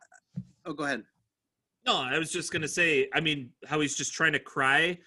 Oh, 0.68 0.74
go 0.74 0.84
ahead. 0.84 1.04
No, 1.86 1.96
I 1.98 2.20
was 2.20 2.32
just 2.32 2.52
gonna 2.52 2.68
say. 2.68 3.08
I 3.14 3.22
mean, 3.22 3.50
how 3.66 3.80
he's 3.80 3.96
just 3.96 4.14
trying 4.14 4.34
to 4.34 4.40
cry 4.40 5.00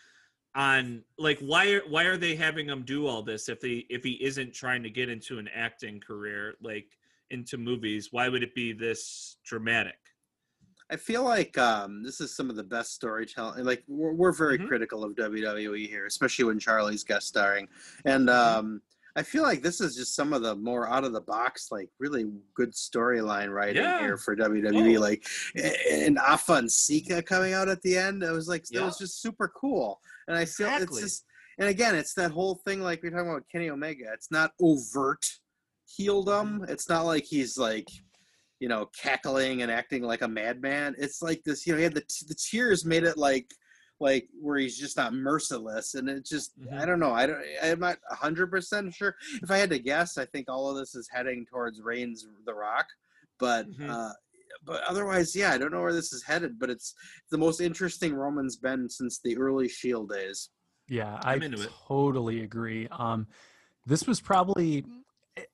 on 0.56 1.04
like 1.18 1.38
why 1.40 1.70
are 1.72 1.82
why 1.88 2.04
are 2.04 2.16
they 2.16 2.34
having 2.34 2.68
him 2.68 2.82
do 2.82 3.06
all 3.06 3.22
this 3.22 3.48
if 3.48 3.62
he 3.62 3.86
if 3.90 4.02
he 4.02 4.12
isn't 4.24 4.52
trying 4.52 4.82
to 4.82 4.90
get 4.90 5.08
into 5.08 5.38
an 5.38 5.48
acting 5.54 6.00
career 6.00 6.54
like 6.62 6.86
into 7.28 7.58
movies? 7.58 8.08
Why 8.10 8.28
would 8.28 8.42
it 8.42 8.54
be 8.54 8.72
this 8.72 9.36
dramatic? 9.44 9.98
I 10.90 10.96
feel 10.96 11.22
like 11.22 11.56
um, 11.58 12.02
this 12.02 12.20
is 12.20 12.34
some 12.34 12.50
of 12.50 12.56
the 12.56 12.64
best 12.64 12.94
storytelling. 12.94 13.64
Like 13.64 13.84
we're, 13.86 14.12
we're 14.12 14.32
very 14.32 14.58
Mhm. 14.58 14.66
critical 14.66 15.04
of 15.04 15.14
WWE 15.14 15.86
here, 15.86 16.06
especially 16.06 16.46
when 16.46 16.58
Charlie's 16.58 17.04
guest 17.04 17.28
starring, 17.28 17.68
and 18.06 18.28
Mm-hmm. 18.28 18.76
I 19.16 19.22
feel 19.22 19.42
like 19.42 19.62
this 19.62 19.80
is 19.80 19.96
just 19.96 20.14
some 20.14 20.32
of 20.32 20.42
the 20.42 20.54
more 20.56 20.88
out 20.88 21.04
of 21.04 21.12
the 21.12 21.20
box, 21.20 21.68
like 21.70 21.88
really 21.98 22.26
good 22.54 22.72
storyline 22.72 23.50
writing 23.52 23.82
Yeah. 23.82 23.98
here 24.00 24.16
for 24.16 24.36
WWE. 24.36 24.96
Oh. 24.96 25.00
Like 25.00 25.26
and 25.90 26.18
Afa 26.18 26.54
and 26.54 26.70
Sika 26.70 27.22
coming 27.22 27.52
out 27.52 27.68
at 27.68 27.82
the 27.82 27.96
end, 27.96 28.22
it 28.22 28.30
was 28.30 28.48
like 28.48 28.62
it 28.62 28.68
Yeah. 28.72 28.84
was 28.84 28.98
just 28.98 29.20
super 29.20 29.48
cool, 29.48 30.00
and 30.28 30.36
I 30.36 30.44
feel 30.44 30.68
Exactly. 30.68 31.02
it's 31.02 31.12
just. 31.18 31.24
and 31.58 31.68
again, 31.68 31.94
it's 31.94 32.14
that 32.14 32.30
whole 32.30 32.56
thing 32.64 32.80
like 32.80 33.02
we're 33.02 33.10
talking 33.10 33.28
about 33.28 33.44
Kenny 33.50 33.68
Omega. 33.70 34.04
It's 34.14 34.30
not 34.30 34.52
overt 34.60 35.26
heeldom. 35.86 36.60
Mm-hmm. 36.60 36.64
It's 36.72 36.88
not 36.88 37.04
like 37.04 37.24
he's 37.24 37.58
like, 37.58 37.88
you 38.60 38.68
know, 38.68 38.86
cackling 38.96 39.62
and 39.62 39.70
acting 39.72 40.02
like 40.02 40.22
a 40.22 40.28
madman. 40.28 40.94
It's 40.98 41.20
like 41.20 41.42
this, 41.44 41.66
you 41.66 41.72
know, 41.72 41.78
he 41.78 41.84
had 41.84 41.94
the 41.94 42.04
the 42.28 42.34
tears 42.34 42.84
made 42.84 43.04
it 43.04 43.18
like 43.18 43.50
like 44.00 44.28
where 44.40 44.58
he's 44.58 44.78
just 44.78 44.96
not 44.96 45.12
merciless 45.12 45.94
and 45.94 46.08
it 46.08 46.24
just 46.24 46.58
Mhm. 46.58 46.80
i 46.80 46.84
don't 46.86 46.98
know 46.98 47.12
i 47.12 47.26
don't 47.26 47.42
i'm 47.62 47.78
not 47.78 47.98
100% 48.10 48.94
sure 48.94 49.14
if 49.42 49.50
i 49.50 49.58
had 49.58 49.70
to 49.70 49.78
guess 49.78 50.18
i 50.18 50.24
think 50.24 50.48
all 50.48 50.68
of 50.70 50.76
this 50.76 50.94
is 50.94 51.08
heading 51.12 51.46
towards 51.46 51.80
reigns 51.82 52.26
the 52.46 52.54
rock 52.54 52.86
but 53.38 53.70
Mhm. 53.70 53.90
uh 53.90 54.12
but 54.64 54.82
otherwise 54.84 55.36
yeah 55.36 55.52
i 55.52 55.58
don't 55.58 55.70
know 55.72 55.80
where 55.82 55.92
this 55.92 56.12
is 56.12 56.22
headed 56.24 56.58
but 56.58 56.70
it's 56.70 56.94
the 57.30 57.38
most 57.38 57.60
interesting 57.60 58.14
roman's 58.14 58.56
been 58.56 58.88
since 58.88 59.20
the 59.22 59.36
early 59.36 59.68
shield 59.68 60.10
days 60.10 60.50
Yeah, 60.88 61.20
I 61.22 61.34
I'm 61.34 61.42
into 61.42 61.60
it. 61.62 61.70
totally 61.86 62.42
agree. 62.42 62.88
Um, 62.90 63.28
this 63.86 64.08
was 64.08 64.20
probably, 64.20 64.84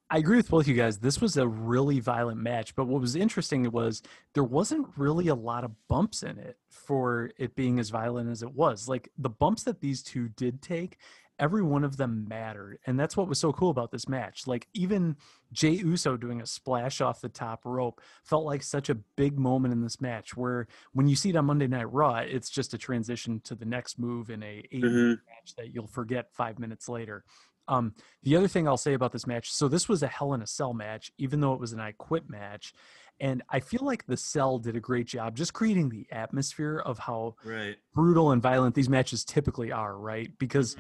I 0.09 0.19
agree 0.19 0.37
with 0.37 0.51
both 0.51 0.65
of 0.65 0.69
you 0.69 0.75
guys. 0.75 0.99
This 0.99 1.21
was 1.21 1.37
a 1.37 1.47
really 1.47 2.01
violent 2.01 2.41
match, 2.41 2.75
but 2.75 2.87
what 2.87 3.01
was 3.01 3.17
interesting 3.17 3.71
was 3.71 4.03
there 4.35 4.45
wasn't 4.45 4.87
really 4.97 5.29
a 5.29 5.35
lot 5.35 5.65
of 5.65 5.73
bumps 5.89 6.23
in 6.23 6.39
it 6.39 6.57
for 6.71 7.31
it 7.39 7.57
being 7.57 7.79
as 7.81 7.91
violent 7.91 8.31
as 8.31 8.43
it 8.43 8.55
was. 8.55 8.89
Like 8.89 9.11
the 9.19 9.31
bumps 9.31 9.65
that 9.65 9.81
these 9.81 10.03
two 10.03 10.29
did 10.29 10.63
take, 10.63 10.99
every 11.39 11.63
one 11.63 11.85
of 11.85 11.97
them 11.97 12.27
mattered. 12.29 12.79
And 12.87 12.99
that's 12.99 13.17
what 13.17 13.29
was 13.29 13.39
so 13.39 13.53
cool 13.53 13.71
about 13.71 13.91
this 13.91 14.09
match. 14.09 14.47
Like 14.47 14.69
even 14.75 15.17
Jay 15.53 15.73
Uso 15.73 16.17
doing 16.17 16.41
a 16.41 16.47
splash 16.47 17.01
off 17.01 17.21
the 17.21 17.29
top 17.29 17.65
rope 17.65 18.01
felt 18.25 18.45
like 18.45 18.63
such 18.63 18.89
a 18.89 18.95
big 18.95 19.39
moment 19.39 19.73
in 19.73 19.83
this 19.83 20.01
match 20.01 20.37
where 20.37 20.67
when 20.93 21.09
you 21.09 21.17
see 21.17 21.31
it 21.31 21.37
on 21.37 21.47
Monday 21.47 21.67
Night 21.67 21.93
Raw, 21.93 22.17
it's 22.17 22.49
just 22.49 22.75
a 22.75 22.79
transition 22.79 23.41
to 23.41 23.55
the 23.55 23.65
next 23.67 23.99
move 23.99 24.31
in 24.31 24.43
a 24.43 24.63
eight 24.71 24.83
mm-hmm. 24.83 25.11
match 25.11 25.55
that 25.57 25.75
you'll 25.75 25.87
forget 25.87 26.33
five 26.33 26.59
minutes 26.59 26.89
later. 26.89 27.25
Um, 27.69 27.95
the 28.23 28.37
other 28.37 28.49
thing 28.49 28.67
I'll 28.69 28.77
say 28.77 28.95
about 28.95 29.13
this 29.13 29.27
match, 29.27 29.53
so 29.53 29.69
this 29.69 29.89
was 29.89 30.03
a 30.03 30.07
Hell 30.07 30.35
in 30.35 30.43
a 30.43 30.47
Cell 30.47 30.73
match, 30.73 31.13
even 31.19 31.41
though 31.41 31.53
it 31.53 31.61
was 31.61 31.73
an 31.73 31.81
I 31.81 31.93
Quit 31.93 32.29
match, 32.29 32.73
and 33.19 33.43
I 33.49 33.61
feel 33.61 33.81
like 33.83 34.07
the 34.07 34.17
Cell 34.17 34.59
did 34.59 34.77
a 34.77 34.81
great 34.81 35.07
job 35.07 35.37
just 35.37 35.53
creating 35.55 35.89
the 35.89 36.07
atmosphere 36.11 36.79
of 36.85 36.99
how 36.99 37.37
Right. 37.45 37.77
brutal 37.95 38.31
and 38.33 38.43
violent 38.43 38.75
these 38.75 38.89
matches 38.91 39.25
typically 39.25 39.73
are, 39.73 39.97
right? 39.97 40.31
Because 40.39 40.77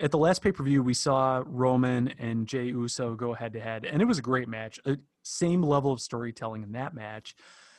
at 0.00 0.10
the 0.10 0.18
last 0.18 0.42
pay 0.42 0.52
per 0.52 0.62
view, 0.62 0.82
we 0.82 0.94
saw 0.94 1.42
Roman 1.46 2.08
and 2.18 2.46
Jay 2.46 2.66
Uso 2.66 3.14
go 3.14 3.32
head 3.34 3.52
to 3.54 3.60
head, 3.60 3.84
and 3.84 4.02
it 4.02 4.04
was 4.04 4.18
a 4.18 4.22
great 4.22 4.48
match. 4.48 4.78
Uh, 4.84 4.96
same 5.22 5.62
level 5.62 5.92
of 5.92 6.00
storytelling 6.00 6.62
in 6.62 6.72
that 6.72 6.94
match. 6.94 7.34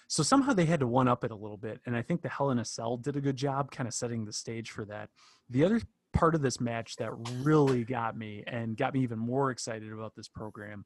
So 0.10 0.24
somehow 0.24 0.54
they 0.54 0.66
had 0.66 0.80
to 0.80 0.88
one 0.88 1.10
up 1.10 1.26
it 1.26 1.32
a 1.32 1.36
little 1.36 1.58
bit, 1.58 1.82
and 1.86 1.96
I 1.96 2.02
think 2.02 2.22
the 2.22 2.30
Hell 2.30 2.50
in 2.52 2.60
a 2.60 2.66
Cell 2.66 2.96
did 2.98 3.18
a 3.18 3.22
good 3.22 3.36
job 3.36 3.72
kind 3.72 3.88
of 3.88 3.94
setting 3.94 4.24
the 4.24 4.32
stage 4.34 4.72
for 4.72 4.86
that. 4.86 5.10
The 5.50 5.66
other 5.66 5.82
part 6.18 6.36
of 6.36 6.42
this 6.42 6.60
match 6.60 6.96
that 6.98 7.12
really 7.42 7.84
got 7.84 8.18
me 8.18 8.44
and 8.48 8.76
got 8.78 8.94
me 8.94 9.02
even 9.02 9.20
more 9.20 9.52
excited 9.52 9.92
about 9.92 10.16
this 10.16 10.28
program 10.28 10.84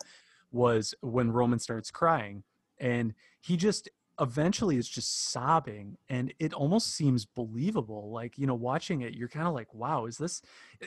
was 0.52 0.94
when 1.02 1.32
Roman 1.32 1.60
starts 1.60 1.92
crying, 1.92 2.44
and 2.80 3.14
he 3.40 3.58
just 3.58 3.90
eventually 4.20 4.78
is 4.78 4.88
just 4.88 5.32
sobbing 5.32 5.98
and 6.10 6.32
it 6.38 6.54
almost 6.54 6.94
seems 6.94 7.26
believable 7.26 8.12
like 8.12 8.38
you 8.38 8.46
know 8.46 8.54
watching 8.54 9.02
it 9.02 9.16
you're 9.16 9.30
kind 9.30 9.48
of 9.48 9.54
like 9.54 9.74
wow 9.74 10.06
is 10.06 10.18
this 10.18 10.44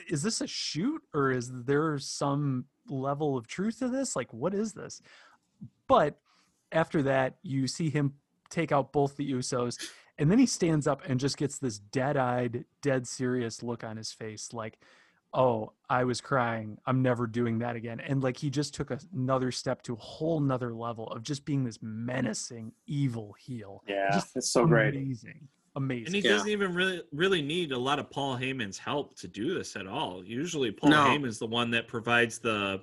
is 0.07 0.21
this 0.21 0.39
a 0.39 0.47
shoot 0.47 1.01
or 1.13 1.31
is 1.31 1.51
there 1.63 1.97
some 1.97 2.65
level 2.89 3.37
of 3.37 3.47
truth 3.47 3.79
to 3.79 3.87
this? 3.87 4.15
Like 4.15 4.31
what 4.33 4.53
is 4.53 4.73
this? 4.73 5.01
But 5.87 6.17
after 6.71 7.03
that 7.03 7.37
you 7.43 7.67
see 7.67 7.89
him 7.89 8.13
take 8.49 8.71
out 8.71 8.93
both 8.93 9.15
the 9.17 9.31
usos 9.31 9.77
and 10.17 10.31
then 10.31 10.39
he 10.39 10.45
stands 10.45 10.87
up 10.87 11.01
and 11.07 11.19
just 11.19 11.37
gets 11.37 11.57
this 11.59 11.77
dead-eyed 11.79 12.65
dead 12.81 13.07
serious 13.07 13.61
look 13.63 13.83
on 13.83 13.97
his 13.97 14.11
face 14.11 14.53
like 14.53 14.79
oh 15.33 15.71
i 15.89 16.03
was 16.03 16.21
crying 16.21 16.77
i'm 16.85 17.01
never 17.01 17.27
doing 17.27 17.59
that 17.59 17.75
again 17.75 17.99
and 17.99 18.23
like 18.23 18.37
he 18.37 18.49
just 18.49 18.73
took 18.73 18.91
another 19.13 19.51
step 19.51 19.81
to 19.81 19.93
a 19.93 19.97
whole 19.97 20.39
nother 20.39 20.73
level 20.73 21.07
of 21.11 21.23
just 21.23 21.43
being 21.45 21.63
this 21.63 21.79
menacing 21.81 22.71
evil 22.87 23.33
heel 23.39 23.83
yeah 23.87 24.11
Just 24.13 24.35
it's 24.35 24.49
so 24.49 24.65
great 24.65 24.95
amazing 24.95 25.47
amazing 25.75 26.05
And 26.07 26.15
he 26.15 26.21
Yeah. 26.21 26.31
doesn't 26.35 26.49
even 26.49 26.73
really 26.73 27.01
really 27.11 27.41
need 27.41 27.71
a 27.73 27.77
lot 27.77 27.99
of 27.99 28.09
Paul 28.09 28.37
Heyman's 28.37 28.77
help 28.77 29.17
to 29.19 29.27
do 29.27 29.53
this 29.53 29.75
at 29.75 29.87
all. 29.87 30.23
Usually, 30.23 30.71
Paul 30.71 30.91
No. 30.91 31.03
Heyman's 31.03 31.37
the 31.39 31.47
one 31.47 31.69
that 31.71 31.87
provides 31.87 32.39
the 32.39 32.81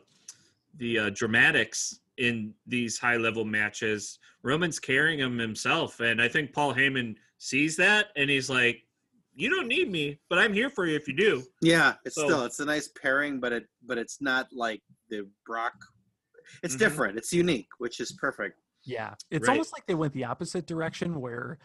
the 0.76 0.98
uh, 0.98 1.10
dramatics 1.14 2.00
in 2.18 2.54
these 2.66 2.98
high 2.98 3.16
level 3.16 3.44
matches. 3.44 4.18
Roman's 4.42 4.78
carrying 4.78 5.18
him 5.20 5.38
himself, 5.38 6.00
and 6.00 6.20
I 6.20 6.28
think 6.28 6.52
Paul 6.52 6.74
Heyman 6.74 7.16
sees 7.38 7.76
that, 7.76 8.08
and 8.16 8.28
he's 8.28 8.50
like, 8.50 8.82
"You 9.34 9.48
don't 9.50 9.68
need 9.68 9.90
me, 9.90 10.18
but 10.28 10.38
I'm 10.38 10.52
here 10.52 10.68
for 10.70 10.86
you 10.86 10.94
if 10.96 11.08
you 11.08 11.14
do." 11.14 11.42
yeah 11.62 11.94
it's 12.04 12.14
So- 12.16 12.24
still 12.26 12.44
it's 12.44 12.60
a 12.60 12.64
nice 12.64 12.88
pairing 12.88 13.40
but 13.40 13.52
it 13.52 13.66
but 13.86 13.96
it's 13.98 14.20
not 14.20 14.48
like 14.52 14.82
the 15.08 15.28
brock 15.46 15.74
it's 16.62 16.74
Mhm. 16.74 16.78
different 16.80 17.18
it's 17.18 17.32
unique 17.32 17.68
which 17.78 18.00
is 18.00 18.12
perfect 18.12 18.58
Yeah, 18.84 19.14
it's 19.30 19.46
Right. 19.46 19.52
almost 19.52 19.72
like 19.72 19.86
they 19.86 19.94
went 19.94 20.12
the 20.12 20.24
opposite 20.24 20.66
direction 20.66 21.20
where 21.20 21.58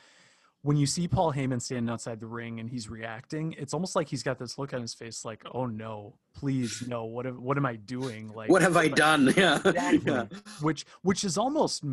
when 0.63 0.75
you 0.75 0.85
see 0.85 1.07
Paul 1.07 1.31
Heyman 1.33 1.61
standing 1.61 1.89
outside 1.91 2.19
the 2.19 2.27
ring 2.27 2.59
and 2.59 2.69
he's 2.69 2.89
reacting, 2.89 3.53
it's 3.57 3.73
almost 3.73 3.95
like 3.95 4.09
he's 4.09 4.23
got 4.23 4.37
this 4.39 4.57
look 4.57 4.73
on 4.73 4.81
his 4.81 4.93
face 4.93 5.23
like, 5.23 5.43
"Oh 5.53 5.65
no, 5.65 6.15
please 6.33 6.83
no, 6.87 7.05
what 7.05 7.25
am, 7.25 7.41
what 7.41 7.57
am 7.57 7.65
I 7.65 7.75
doing?" 7.75 8.27
Like 8.33 8.49
what 8.49 8.61
have 8.61 8.75
i 8.75 8.87
done 8.87 9.33
yeah 9.37 9.55
Exactly. 9.63 10.11
yeah 10.11 10.25
which 10.61 10.85
which 11.03 11.23
is 11.23 11.37
almost 11.37 11.83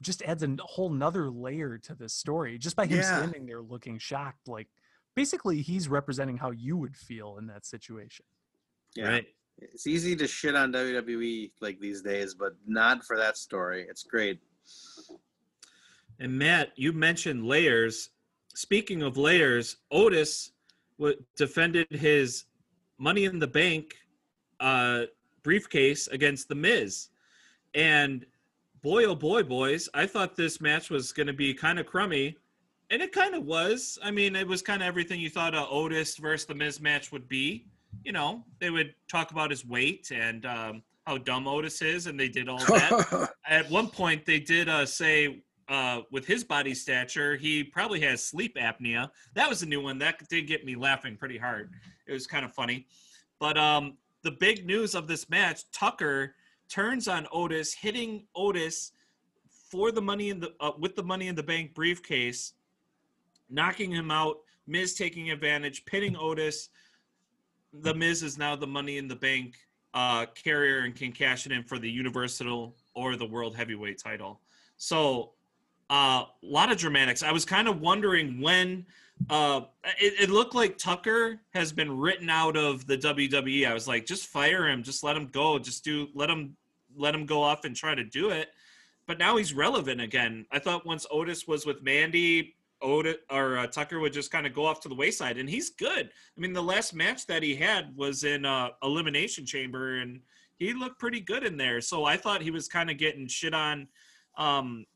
just 0.00 0.22
adds 0.22 0.42
a 0.42 0.56
whole 0.60 0.88
nother 0.90 1.30
layer 1.30 1.78
to 1.78 1.94
this 1.94 2.14
story 2.14 2.58
just 2.58 2.76
by 2.76 2.86
him 2.86 2.98
Yeah. 2.98 3.18
standing 3.18 3.46
there 3.46 3.60
looking 3.62 3.98
shocked 3.98 4.48
like 4.48 4.68
basically 5.14 5.60
he's 5.62 5.88
representing 5.88 6.38
how 6.38 6.50
you 6.52 6.76
would 6.76 6.96
feel 6.96 7.36
in 7.38 7.46
that 7.48 7.66
situation. 7.66 8.24
yeah 8.96 9.08
Right. 9.08 9.26
it's 9.58 9.86
easy 9.86 10.16
to 10.16 10.26
shit 10.26 10.54
on 10.56 10.72
WWE 10.72 11.52
like 11.60 11.78
these 11.80 12.00
days, 12.02 12.34
but 12.34 12.52
not 12.66 13.04
for 13.04 13.16
that 13.18 13.36
story. 13.36 13.84
It's 13.90 14.02
great. 14.04 14.40
And 16.18 16.38
Matt, 16.38 16.72
you 16.76 16.92
mentioned 16.92 17.46
layers. 17.46 18.10
Speaking 18.54 19.02
of 19.02 19.16
layers, 19.16 19.76
Otis 19.90 20.52
defended 21.36 21.86
his 21.90 22.44
Money 22.98 23.24
in 23.24 23.38
the 23.38 23.46
Bank 23.46 23.94
uh, 24.60 25.02
briefcase 25.42 26.06
against 26.08 26.48
The 26.48 26.54
Miz. 26.54 27.08
And 27.74 28.24
boy, 28.82 29.04
oh 29.04 29.14
boy, 29.14 29.42
boys, 29.42 29.88
I 29.94 30.06
thought 30.06 30.36
this 30.36 30.60
match 30.60 30.90
was 30.90 31.12
going 31.12 31.26
to 31.26 31.32
be 31.32 31.54
kind 31.54 31.78
of 31.78 31.86
crummy. 31.86 32.36
And 32.90 33.00
it 33.00 33.12
kind 33.12 33.34
of 33.34 33.44
was. 33.44 33.98
I 34.02 34.10
mean, 34.10 34.36
it 34.36 34.46
was 34.46 34.60
kind 34.60 34.82
of 34.82 34.86
everything 34.86 35.18
you 35.18 35.30
thought 35.30 35.54
a 35.54 35.66
Otis 35.66 36.16
versus 36.16 36.46
The 36.46 36.54
Miz 36.54 36.80
match 36.80 37.10
would 37.10 37.28
be. 37.28 37.66
You 38.04 38.12
know, 38.12 38.44
they 38.60 38.70
would 38.70 38.94
talk 39.10 39.30
about 39.30 39.50
his 39.50 39.66
weight 39.66 40.10
and 40.14 40.44
um, 40.44 40.82
how 41.06 41.18
dumb 41.18 41.48
Otis 41.48 41.82
is, 41.82 42.06
and 42.06 42.18
they 42.18 42.28
did 42.28 42.48
all 42.48 42.58
that 42.58 43.30
at 43.46 43.70
one 43.70 43.88
point 43.88 44.24
they 44.24 44.38
did 44.38 44.68
uh, 44.68 44.86
say 44.86 45.42
uh, 45.68 46.00
with 46.10 46.26
his 46.26 46.44
body 46.44 46.74
stature 46.74 47.36
he 47.36 47.62
probably 47.64 48.00
has 48.00 48.22
sleep 48.22 48.56
apnea. 48.56 49.10
That 49.34 49.48
was 49.48 49.62
a 49.62 49.66
new 49.66 49.80
one. 49.80 49.98
That 49.98 50.28
did 50.28 50.46
get 50.46 50.64
me 50.64 50.76
laughing 50.76 51.16
pretty 51.16 51.38
hard. 51.38 51.70
It 52.06 52.12
was 52.12 52.26
kind 52.26 52.44
of 52.44 52.52
funny. 52.52 52.86
But 53.38 53.56
um, 53.56 53.96
the 54.22 54.32
big 54.32 54.66
news 54.66 54.94
of 54.94 55.06
this 55.06 55.28
match 55.28 55.70
tucker 55.72 56.34
turns 56.68 57.08
on 57.08 57.26
otis 57.32 57.74
hitting 57.74 58.24
otis 58.34 58.92
for 59.70 59.90
the 59.90 60.02
money 60.02 60.30
in 60.30 60.40
the 60.40 60.52
uh, 60.60 60.72
with 60.78 60.96
the 60.96 61.02
money 61.02 61.28
in 61.28 61.34
the 61.34 61.42
bank 61.42 61.74
briefcase 61.74 62.54
knocking 63.48 63.90
him 63.90 64.10
out 64.10 64.38
miz 64.66 64.94
taking 64.94 65.30
advantage 65.30 65.84
pinning 65.84 66.16
otis. 66.16 66.68
The 67.72 67.94
miz 67.94 68.22
is 68.22 68.38
now 68.38 68.56
the 68.56 68.66
money 68.66 68.98
in 68.98 69.08
the 69.08 69.16
bank 69.16 69.56
uh, 69.94 70.26
carrier 70.34 70.80
and 70.80 70.94
can 70.94 71.12
cash 71.12 71.46
it 71.46 71.52
in 71.52 71.62
for 71.62 71.78
the 71.78 71.90
universal 71.90 72.76
or 72.94 73.16
the 73.16 73.26
world 73.26 73.54
heavyweight 73.54 73.98
title. 73.98 74.40
So 74.76 75.32
a 75.92 75.94
uh, 75.94 76.24
lot 76.40 76.72
of 76.72 76.78
dramatics. 76.78 77.22
I 77.22 77.32
was 77.32 77.44
kind 77.44 77.68
of 77.68 77.82
wondering 77.82 78.40
when 78.40 78.86
uh, 79.28 79.60
it, 80.00 80.22
it 80.22 80.30
looked 80.30 80.54
like 80.54 80.78
Tucker 80.78 81.38
has 81.52 81.70
been 81.70 81.98
written 81.98 82.30
out 82.30 82.56
of 82.56 82.86
the 82.86 82.96
WWE. 82.96 83.68
I 83.68 83.74
was 83.74 83.86
like, 83.86 84.06
just 84.06 84.28
fire 84.28 84.66
him, 84.66 84.82
just 84.82 85.04
let 85.04 85.14
him 85.14 85.26
go, 85.26 85.58
just 85.58 85.84
do 85.84 86.08
let 86.14 86.30
him 86.30 86.56
let 86.96 87.14
him 87.14 87.26
go 87.26 87.42
off 87.42 87.66
and 87.66 87.76
try 87.76 87.94
to 87.94 88.04
do 88.04 88.30
it. 88.30 88.48
But 89.06 89.18
now 89.18 89.36
he's 89.36 89.52
relevant 89.52 90.00
again. 90.00 90.46
I 90.50 90.58
thought 90.58 90.86
once 90.86 91.06
Otis 91.10 91.46
was 91.46 91.66
with 91.66 91.82
Mandy, 91.82 92.54
Otis 92.80 93.16
or 93.30 93.58
uh, 93.58 93.66
Tucker 93.66 94.00
would 94.00 94.14
just 94.14 94.30
kind 94.30 94.46
of 94.46 94.54
go 94.54 94.64
off 94.64 94.80
to 94.80 94.88
the 94.88 94.94
wayside, 94.94 95.36
and 95.36 95.48
he's 95.48 95.68
good. 95.68 96.08
I 96.08 96.40
mean, 96.40 96.54
the 96.54 96.62
last 96.62 96.94
match 96.94 97.26
that 97.26 97.42
he 97.42 97.54
had 97.54 97.94
was 97.94 98.24
in 98.24 98.46
uh, 98.46 98.70
Elimination 98.82 99.44
Chamber, 99.44 99.98
and 99.98 100.20
he 100.58 100.72
looked 100.72 100.98
pretty 100.98 101.20
good 101.20 101.44
in 101.44 101.58
there. 101.58 101.82
So 101.82 102.06
I 102.06 102.16
thought 102.16 102.40
he 102.40 102.50
was 102.50 102.66
kind 102.66 102.90
of 102.90 102.96
getting 102.96 103.28
shit 103.28 103.52
on 103.52 103.88
um, 104.38 104.86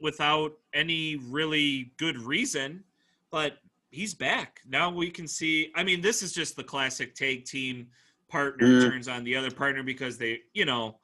without 0.00 0.52
any 0.72 1.16
really 1.16 1.92
good 1.96 2.18
reason, 2.18 2.82
but 3.30 3.58
he's 3.90 4.14
back. 4.14 4.60
Now 4.68 4.90
we 4.90 5.10
can 5.10 5.26
see. 5.26 5.70
I 5.74 5.84
mean, 5.84 6.00
this 6.00 6.22
is 6.22 6.32
just 6.32 6.56
the 6.56 6.64
classic 6.64 7.14
tag 7.14 7.44
team 7.44 7.88
partner 8.28 8.66
Mm. 8.66 8.90
turns 8.90 9.08
on 9.08 9.22
the 9.24 9.36
other 9.36 9.50
partner 9.50 9.82
because 9.82 10.18
they, 10.18 10.40
you 10.52 10.64
know, 10.64 10.98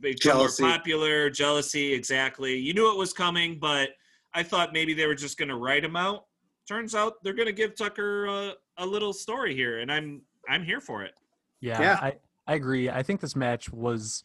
become 0.00 0.16
Jealousy. 0.20 0.62
more 0.62 0.72
popular, 0.72 1.30
jealousy, 1.30 1.92
exactly. 1.92 2.56
You 2.56 2.74
knew 2.74 2.90
it 2.92 2.98
was 2.98 3.12
coming, 3.12 3.58
but 3.58 3.90
I 4.34 4.42
thought 4.42 4.72
maybe 4.72 4.94
they 4.94 5.06
were 5.06 5.14
just 5.14 5.38
going 5.38 5.48
to 5.48 5.56
write 5.56 5.82
him 5.84 5.96
out. 5.96 6.26
Turns 6.68 6.94
out 6.94 7.22
they're 7.22 7.32
going 7.32 7.46
to 7.46 7.52
give 7.52 7.74
Tucker 7.74 8.26
a, 8.26 8.52
a 8.78 8.86
little 8.86 9.12
story 9.12 9.54
here, 9.54 9.78
and 9.80 9.90
I'm 9.90 10.22
I'm 10.48 10.62
here 10.62 10.80
for 10.80 11.02
it. 11.02 11.14
Yeah, 11.60 11.80
Yeah. 11.80 11.98
I, 12.00 12.14
I 12.46 12.54
agree. 12.54 12.88
I 12.90 13.02
think 13.02 13.20
this 13.20 13.34
match 13.34 13.72
was 13.72 14.22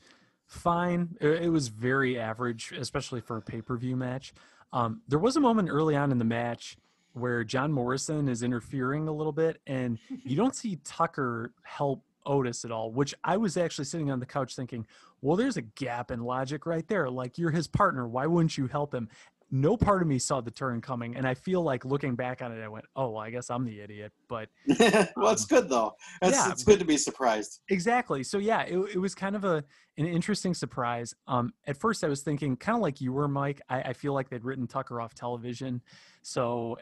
fine. 0.51 1.17
It, 1.21 1.49
was 1.49 1.69
very 1.69 2.19
average, 2.19 2.73
especially 2.77 3.21
for 3.21 3.37
a 3.37 3.41
pay 3.41 3.61
per 3.61 3.77
view 3.77 3.95
match. 3.95 4.33
Um, 4.73 5.01
there 5.07 5.19
was 5.19 5.37
a 5.37 5.39
moment 5.39 5.69
early 5.69 5.95
on 5.95 6.11
in 6.11 6.17
the 6.17 6.25
match 6.25 6.77
where 7.13 7.43
John 7.43 7.71
Morrison 7.71 8.27
is 8.27 8.43
interfering 8.43 9.07
a 9.07 9.11
little 9.11 9.31
bit, 9.31 9.61
and 9.65 9.97
you 10.23 10.35
don't 10.35 10.55
see 10.55 10.77
Tucker 10.83 11.53
help 11.63 12.03
Otis 12.25 12.65
at 12.65 12.71
all, 12.71 12.91
which 12.91 13.15
I 13.23 13.37
was 13.37 13.57
actually 13.57 13.85
sitting 13.85 14.11
on 14.11 14.19
the 14.19 14.25
couch 14.25 14.55
thinking, 14.55 14.85
well, 15.21 15.37
there's 15.37 15.57
a 15.57 15.61
gap 15.61 16.11
in 16.11 16.21
logic 16.21 16.65
right 16.65 16.87
there. 16.87 17.09
Like, 17.09 17.37
you're 17.37 17.51
his 17.51 17.67
partner. 17.67 18.07
Why 18.07 18.27
wouldn't 18.27 18.57
you 18.57 18.67
help 18.67 18.93
him? 18.93 19.09
No 19.53 19.75
part 19.75 20.01
of 20.01 20.07
me 20.07 20.17
saw 20.17 20.39
the 20.39 20.51
turn 20.51 20.79
coming, 20.79 21.15
and 21.17 21.27
I 21.27 21.33
feel 21.33 21.61
like 21.61 21.83
looking 21.83 22.15
back 22.15 22.41
on 22.41 22.51
it, 22.51 22.63
I 22.63 22.69
went, 22.69 22.85
"Oh, 22.95 23.09
well, 23.09 23.21
I 23.21 23.29
guess 23.29 23.49
I'm 23.49 23.65
the 23.65 23.81
idiot." 23.81 24.13
But 24.29 24.47
well, 25.15 25.33
it's 25.33 25.45
good 25.45 25.67
though. 25.67 25.95
It's, 26.21 26.37
yeah, 26.37 26.51
it's 26.51 26.63
good 26.63 26.79
to 26.79 26.85
be 26.85 26.97
surprised. 26.97 27.59
Exactly. 27.69 28.23
So 28.23 28.37
yeah, 28.37 28.61
it, 28.61 28.77
it 28.93 28.97
was 28.97 29.13
kind 29.13 29.35
of 29.35 29.43
a 29.43 29.63
an 29.97 30.07
interesting 30.07 30.53
surprise. 30.53 31.13
Um, 31.27 31.53
at 31.67 31.77
first, 31.77 32.03
I 32.03 32.07
was 32.07 32.21
thinking 32.21 32.55
kind 32.55 32.77
of 32.77 32.81
like 32.81 33.01
you 33.01 33.11
were, 33.11 33.27
Mike. 33.27 33.61
I, 33.69 33.81
I 33.81 33.93
feel 33.93 34.13
like 34.13 34.29
they'd 34.29 34.45
written 34.45 34.67
Tucker 34.67 35.01
off 35.01 35.13
television, 35.13 35.81
so 36.21 36.77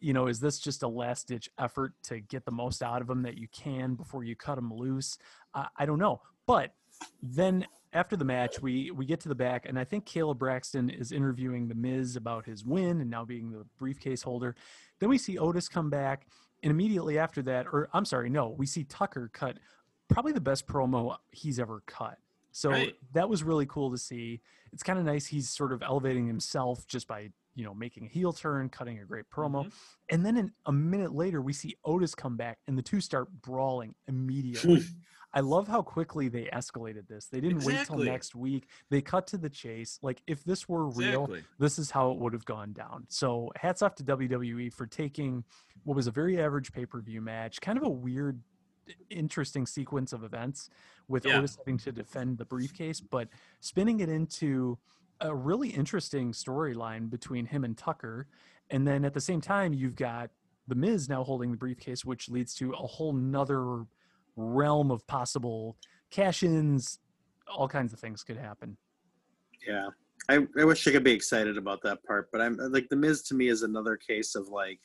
you 0.00 0.12
know, 0.12 0.26
is 0.26 0.40
this 0.40 0.58
just 0.58 0.82
a 0.82 0.88
last 0.88 1.28
ditch 1.28 1.48
effort 1.58 1.94
to 2.04 2.20
get 2.20 2.44
the 2.44 2.52
most 2.52 2.82
out 2.82 3.02
of 3.02 3.10
him 3.10 3.22
that 3.22 3.36
you 3.36 3.48
can 3.48 3.94
before 3.94 4.24
you 4.24 4.36
cut 4.36 4.58
him 4.58 4.72
loose? 4.72 5.18
Uh, 5.54 5.64
I 5.76 5.86
don't 5.86 5.98
know, 5.98 6.20
but 6.46 6.72
then 7.22 7.66
after 7.92 8.16
the 8.16 8.24
match, 8.24 8.60
we 8.60 8.90
we 8.90 9.06
get 9.06 9.20
to 9.20 9.28
the 9.28 9.34
back, 9.34 9.66
and 9.66 9.78
I 9.78 9.84
think 9.84 10.06
Kayla 10.06 10.36
Braxton 10.36 10.90
is 10.90 11.10
interviewing 11.12 11.68
the 11.68 11.74
Miz 11.74 12.16
about 12.16 12.44
his 12.44 12.64
win 12.64 13.00
and 13.00 13.08
now 13.10 13.24
being 13.24 13.50
the 13.50 13.64
briefcase 13.78 14.22
holder. 14.22 14.54
Then 14.98 15.08
we 15.08 15.18
see 15.18 15.38
Otis 15.38 15.68
come 15.68 15.88
back, 15.90 16.26
and 16.62 16.70
immediately 16.70 17.18
after 17.18 17.40
that, 17.42 17.66
or 17.66 17.88
I'm 17.92 18.04
sorry, 18.04 18.28
no, 18.30 18.48
we 18.50 18.66
see 18.66 18.84
Tucker 18.84 19.30
cut 19.32 19.58
probably 20.08 20.32
the 20.32 20.40
best 20.40 20.66
promo 20.66 21.16
he's 21.32 21.58
ever 21.58 21.82
cut. 21.86 22.18
So 22.50 22.70
Right. 22.70 22.94
that 23.12 23.28
was 23.28 23.42
really 23.42 23.66
cool 23.66 23.90
to 23.90 23.98
see. 23.98 24.40
It's 24.72 24.82
kind 24.82 24.98
of 24.98 25.04
nice 25.04 25.26
he's 25.26 25.48
sort 25.50 25.72
of 25.72 25.82
elevating 25.82 26.26
himself 26.26 26.86
just 26.86 27.06
by 27.06 27.30
you 27.54 27.64
know 27.64 27.74
making 27.74 28.04
a 28.06 28.08
heel 28.08 28.32
turn, 28.32 28.68
cutting 28.68 28.98
a 29.00 29.04
great 29.04 29.28
promo, 29.30 29.64
Mhm. 29.64 29.72
and 30.10 30.26
then 30.26 30.36
in, 30.36 30.52
a 30.66 30.72
minute 30.72 31.12
later 31.14 31.40
we 31.42 31.52
see 31.52 31.74
Otis 31.84 32.14
come 32.14 32.36
back, 32.36 32.58
and 32.66 32.76
the 32.76 32.82
two 32.82 33.00
start 33.00 33.28
brawling 33.42 33.94
immediately. 34.06 34.82
I 35.34 35.40
love 35.40 35.68
how 35.68 35.82
quickly 35.82 36.28
they 36.28 36.44
escalated 36.54 37.06
this. 37.06 37.26
They 37.26 37.40
didn't 37.40 37.58
wait 37.64 37.74
Exactly. 37.74 38.04
till 38.04 38.12
next 38.12 38.34
week. 38.34 38.66
They 38.90 39.02
cut 39.02 39.26
to 39.28 39.36
the 39.38 39.50
chase. 39.50 39.98
Like 40.02 40.22
if 40.26 40.42
this 40.44 40.68
were 40.68 40.86
real, 40.88 41.24
Exactly. 41.24 41.42
this 41.58 41.78
is 41.78 41.90
how 41.90 42.12
it 42.12 42.18
would 42.18 42.32
have 42.32 42.46
gone 42.46 42.72
down. 42.72 43.04
So 43.08 43.50
hats 43.56 43.82
off 43.82 43.94
to 43.96 44.04
WWE 44.04 44.72
for 44.72 44.86
taking 44.86 45.44
what 45.84 45.94
was 45.96 46.06
a 46.06 46.10
very 46.10 46.40
average 46.40 46.72
pay-per-view 46.72 47.20
match, 47.20 47.60
kind 47.60 47.76
of 47.76 47.84
a 47.84 47.88
weird 47.90 48.40
interesting 49.10 49.66
sequence 49.66 50.14
of 50.14 50.24
events 50.24 50.70
with 51.08 51.26
Yeah. 51.26 51.38
Otis 51.38 51.56
having 51.56 51.76
to 51.78 51.92
defend 51.92 52.38
the 52.38 52.46
briefcase, 52.46 53.00
but 53.00 53.28
spinning 53.60 54.00
it 54.00 54.08
into 54.08 54.78
a 55.20 55.34
really 55.34 55.68
interesting 55.68 56.32
storyline 56.32 57.10
between 57.10 57.44
him 57.46 57.64
and 57.64 57.76
Tucker. 57.76 58.28
And 58.70 58.86
then 58.86 59.04
at 59.04 59.12
the 59.12 59.20
same 59.20 59.40
time, 59.42 59.74
you've 59.74 59.96
got 59.96 60.30
the 60.68 60.74
Miz 60.74 61.08
now 61.08 61.22
holding 61.24 61.50
the 61.50 61.56
briefcase, 61.56 62.04
which 62.04 62.28
leads 62.30 62.54
to 62.54 62.72
a 62.72 62.76
whole 62.86 63.12
nother 63.12 63.84
realm 64.38 64.90
of 64.90 65.06
possible 65.06 65.76
cash-ins. 66.10 66.98
All 67.46 67.68
kinds 67.68 67.92
of 67.92 68.00
things 68.00 68.22
could 68.22 68.36
happen. 68.36 68.76
Yeah. 69.66 69.88
I, 70.28 70.46
I 70.58 70.64
wish 70.64 70.86
I 70.86 70.92
could 70.92 71.04
be 71.04 71.12
excited 71.12 71.56
about 71.56 71.82
that 71.82 72.02
part, 72.04 72.28
but 72.32 72.40
I'm 72.40 72.56
like 72.56 72.88
the 72.88 72.96
Miz 72.96 73.22
to 73.24 73.34
me 73.34 73.48
is 73.48 73.62
another 73.62 73.96
case 73.96 74.34
of 74.34 74.48
like 74.48 74.80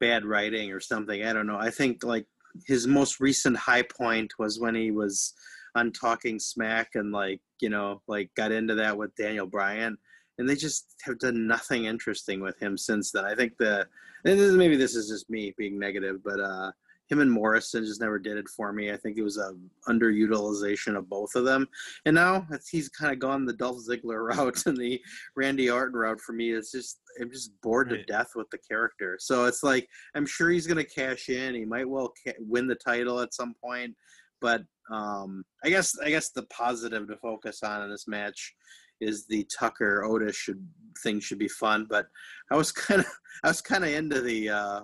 bad 0.00 0.24
writing 0.24 0.72
or 0.72 0.80
something. 0.80 1.24
I 1.24 1.32
don't 1.32 1.46
know. 1.46 1.58
I 1.58 1.70
think 1.70 2.04
like 2.04 2.26
his 2.66 2.86
most 2.86 3.20
recent 3.20 3.56
high 3.56 3.82
point 3.82 4.32
was 4.38 4.60
when 4.60 4.74
he 4.74 4.90
was 4.90 5.34
on 5.74 5.90
Talking 5.90 6.38
Smack 6.38 6.90
and 6.94 7.10
like 7.10 7.40
you 7.60 7.68
know 7.68 8.02
like 8.06 8.30
got 8.36 8.52
into 8.52 8.74
that 8.76 8.96
with 8.96 9.16
Daniel 9.16 9.46
Bryan, 9.46 9.96
and 10.38 10.48
they 10.48 10.54
just 10.54 10.94
have 11.02 11.18
done 11.18 11.46
nothing 11.46 11.86
interesting 11.86 12.40
with 12.40 12.60
him 12.60 12.78
since 12.78 13.10
then. 13.10 13.24
I 13.24 13.34
think 13.34 13.54
the 13.58 13.86
and 14.24 14.38
this, 14.38 14.52
maybe 14.52 14.76
this 14.76 14.94
is 14.94 15.08
just 15.08 15.28
me 15.28 15.54
being 15.58 15.78
negative, 15.78 16.22
but 16.24 16.38
uh, 16.38 16.70
him 17.08 17.20
and 17.20 17.30
Morrison 17.30 17.84
just 17.84 18.00
never 18.00 18.18
did 18.18 18.36
it 18.38 18.48
for 18.48 18.72
me. 18.72 18.90
I 18.90 18.96
think 18.96 19.18
it 19.18 19.22
was 19.22 19.36
a 19.38 19.52
underutilization 19.88 20.96
of 20.96 21.08
both 21.08 21.34
of 21.34 21.44
them, 21.44 21.68
and 22.06 22.14
now 22.14 22.46
it's, 22.50 22.68
he's 22.68 22.88
kind 22.88 23.12
of 23.12 23.18
gone 23.18 23.44
the 23.44 23.52
Dolph 23.52 23.78
Ziggler 23.88 24.26
route 24.36 24.66
and 24.66 24.76
the 24.76 25.00
Randy 25.36 25.70
Orton 25.70 25.96
route 25.98 26.20
for 26.20 26.32
me. 26.32 26.50
It's 26.52 26.72
just 26.72 27.00
I'm 27.20 27.30
just 27.30 27.52
bored 27.62 27.90
Right. 27.90 27.98
to 27.98 28.04
death 28.04 28.30
with 28.34 28.48
the 28.50 28.58
character. 28.58 29.16
So 29.20 29.44
it's 29.44 29.62
like 29.62 29.88
I'm 30.14 30.26
sure 30.26 30.50
he's 30.50 30.66
gonna 30.66 30.84
cash 30.84 31.28
in. 31.28 31.54
He 31.54 31.64
might 31.64 31.88
well 31.88 32.12
ca- 32.24 32.34
win 32.40 32.66
the 32.66 32.74
title 32.74 33.20
at 33.20 33.34
some 33.34 33.54
point, 33.62 33.94
but 34.40 34.62
um, 34.90 35.44
I 35.64 35.70
guess 35.70 35.98
I 36.04 36.10
guess 36.10 36.30
the 36.30 36.44
positive 36.44 37.08
to 37.08 37.16
focus 37.16 37.62
on 37.62 37.82
in 37.82 37.90
this 37.90 38.06
match 38.08 38.54
is 39.00 39.26
the 39.26 39.46
Tucker 39.58 40.04
Otis 40.04 40.36
should 40.36 40.66
thing 41.02 41.20
should 41.20 41.38
be 41.38 41.48
fun. 41.48 41.86
But 41.88 42.06
I 42.50 42.56
was 42.56 42.72
kind 42.86 43.00
of 43.00 43.06
I 43.44 43.48
was 43.48 43.60
kind 43.60 43.84
of 43.84 43.90
into 43.90 44.20
the 44.20 44.48
uh, 44.48 44.80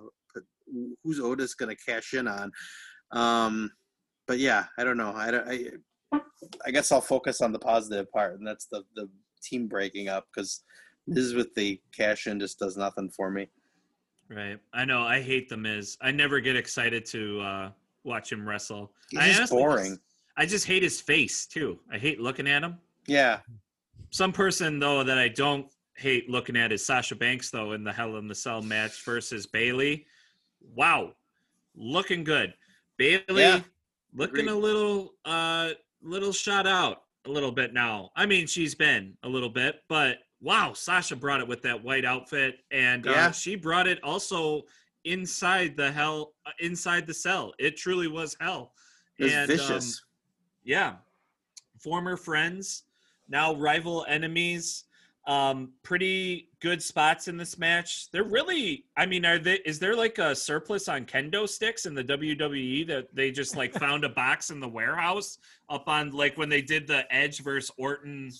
who's 1.02 1.20
Otis 1.20 1.54
gonna 1.54 1.76
cash 1.76 2.14
in 2.14 2.28
on. 2.28 2.50
Um, 3.12 3.70
but 4.26 4.38
yeah, 4.38 4.66
I 4.78 4.84
don't 4.84 4.96
know. 4.96 5.12
I 5.14 5.30
don't. 5.30 5.48
I, 5.48 6.18
I 6.64 6.70
guess 6.70 6.92
I'll 6.92 7.00
focus 7.00 7.40
on 7.40 7.52
the 7.52 7.58
positive 7.58 8.10
part, 8.12 8.38
and 8.38 8.46
that's 8.46 8.66
the 8.66 8.82
the 8.94 9.08
team 9.42 9.66
breaking 9.68 10.08
up 10.08 10.26
because 10.34 10.62
this 11.06 11.24
is 11.24 11.34
with 11.34 11.54
the 11.54 11.80
cash 11.96 12.26
in 12.26 12.38
just 12.38 12.58
does 12.58 12.76
nothing 12.76 13.10
for 13.10 13.30
me. 13.30 13.48
Right. 14.28 14.58
I 14.72 14.84
know. 14.84 15.02
I 15.02 15.20
hate 15.20 15.48
the 15.48 15.56
Miz. 15.56 15.96
I 16.00 16.12
never 16.12 16.38
get 16.40 16.54
excited 16.54 17.04
to 17.06 17.40
uh, 17.40 17.70
watch 18.04 18.30
him 18.30 18.48
wrestle. 18.48 18.92
He's 19.10 19.20
I 19.20 19.32
just 19.32 19.52
boring. 19.52 19.98
I 20.36 20.46
just 20.46 20.66
hate 20.66 20.82
his 20.82 21.00
face 21.00 21.46
too. 21.46 21.78
I 21.92 21.98
hate 21.98 22.20
looking 22.20 22.46
at 22.46 22.62
him. 22.62 22.78
Yeah, 23.06 23.40
Some 24.10 24.32
person 24.32 24.78
though 24.78 25.02
that 25.02 25.18
I 25.18 25.28
don't 25.28 25.66
hate 25.96 26.30
looking 26.30 26.56
at 26.56 26.70
is 26.70 26.86
Sasha 26.86 27.16
Banks 27.16 27.50
though 27.50 27.72
in 27.72 27.82
the 27.82 27.92
Hell 27.92 28.16
in 28.16 28.28
the 28.28 28.34
Cell 28.34 28.62
match 28.62 29.04
versus 29.04 29.46
Bayley. 29.46 30.06
Wow, 30.74 31.14
looking 31.74 32.24
good. 32.24 32.54
Bayley 32.96 33.42
Yeah, 33.42 33.60
looking 34.14 34.40
agreed. 34.40 34.52
a 34.52 34.54
little 34.54 35.14
uh 35.24 35.70
little 36.02 36.32
shot 36.32 36.66
out 36.66 37.02
a 37.26 37.30
little 37.30 37.52
bit 37.52 37.72
now. 37.72 38.10
I 38.16 38.26
mean, 38.26 38.46
she's 38.46 38.74
been 38.74 39.16
a 39.22 39.28
little 39.28 39.48
bit, 39.50 39.82
but 39.88 40.18
wow, 40.40 40.72
Sasha 40.72 41.16
brought 41.16 41.40
it 41.40 41.46
with 41.48 41.60
that 41.62 41.82
white 41.82 42.04
outfit, 42.04 42.60
and 42.70 43.06
uh, 43.06 43.30
she 43.32 43.56
brought 43.56 43.86
it 43.86 44.02
also 44.02 44.62
inside 45.04 45.76
the 45.76 45.90
hell 45.90 46.32
uh, 46.46 46.50
inside 46.60 47.06
the 47.06 47.14
cell. 47.14 47.52
It 47.58 47.76
truly 47.76 48.08
was 48.08 48.36
hell. 48.40 48.72
it 49.18 49.30
And, 49.32 49.50
um, 49.50 49.56
vicious. 49.56 50.02
yeah 50.64 50.96
former 51.78 52.14
friends 52.16 52.82
now 53.28 53.54
rival 53.54 54.04
enemies 54.06 54.84
um 55.26 55.70
pretty 55.82 56.48
good 56.60 56.82
spots 56.82 57.28
in 57.28 57.36
this 57.36 57.58
match. 57.58 58.10
They're 58.10 58.24
really 58.24 58.84
i 58.96 59.04
mean 59.04 59.24
are 59.26 59.38
they 59.38 59.60
is 59.66 59.78
there 59.78 59.94
like 59.94 60.18
a 60.18 60.34
surplus 60.34 60.88
on 60.88 61.04
kendo 61.04 61.48
sticks 61.48 61.86
in 61.86 61.94
the 61.94 62.04
wwe 62.04 62.86
that 62.86 63.14
they 63.14 63.30
just 63.30 63.56
like 63.56 63.72
found 63.78 64.04
a 64.04 64.08
box 64.08 64.50
in 64.50 64.60
the 64.60 64.68
warehouse 64.68 65.38
up 65.68 65.88
on 65.88 66.10
like 66.10 66.36
when 66.38 66.48
they 66.48 66.62
did 66.62 66.86
the 66.86 67.04
edge 67.14 67.42
versus 67.42 67.70
orton 67.76 68.30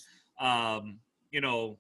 um 0.41 0.99
you 1.31 1.41
know 1.41 1.79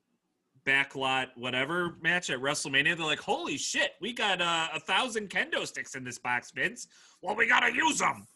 backlot 0.66 1.28
whatever 1.36 1.96
match 2.02 2.28
at 2.28 2.38
wrestlemania? 2.38 2.94
They're 2.96 3.06
like 3.06 3.20
holy 3.20 3.56
shit 3.56 3.92
we 4.00 4.12
got 4.12 4.42
uh, 4.42 4.68
a 4.74 4.80
thousand 4.80 5.30
kendo 5.30 5.66
sticks 5.66 5.94
in 5.94 6.04
this 6.04 6.18
box 6.18 6.50
vince. 6.50 6.86
Well 7.22 7.34
we 7.34 7.46
gotta 7.48 7.74
use 7.74 7.98
them 7.98 8.26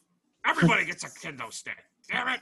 everybody 0.47 0.87
gets 0.87 1.05
a 1.05 1.09
kendo 1.09 1.53
stick. 1.53 1.77
Damn 2.11 2.29
it 2.29 2.41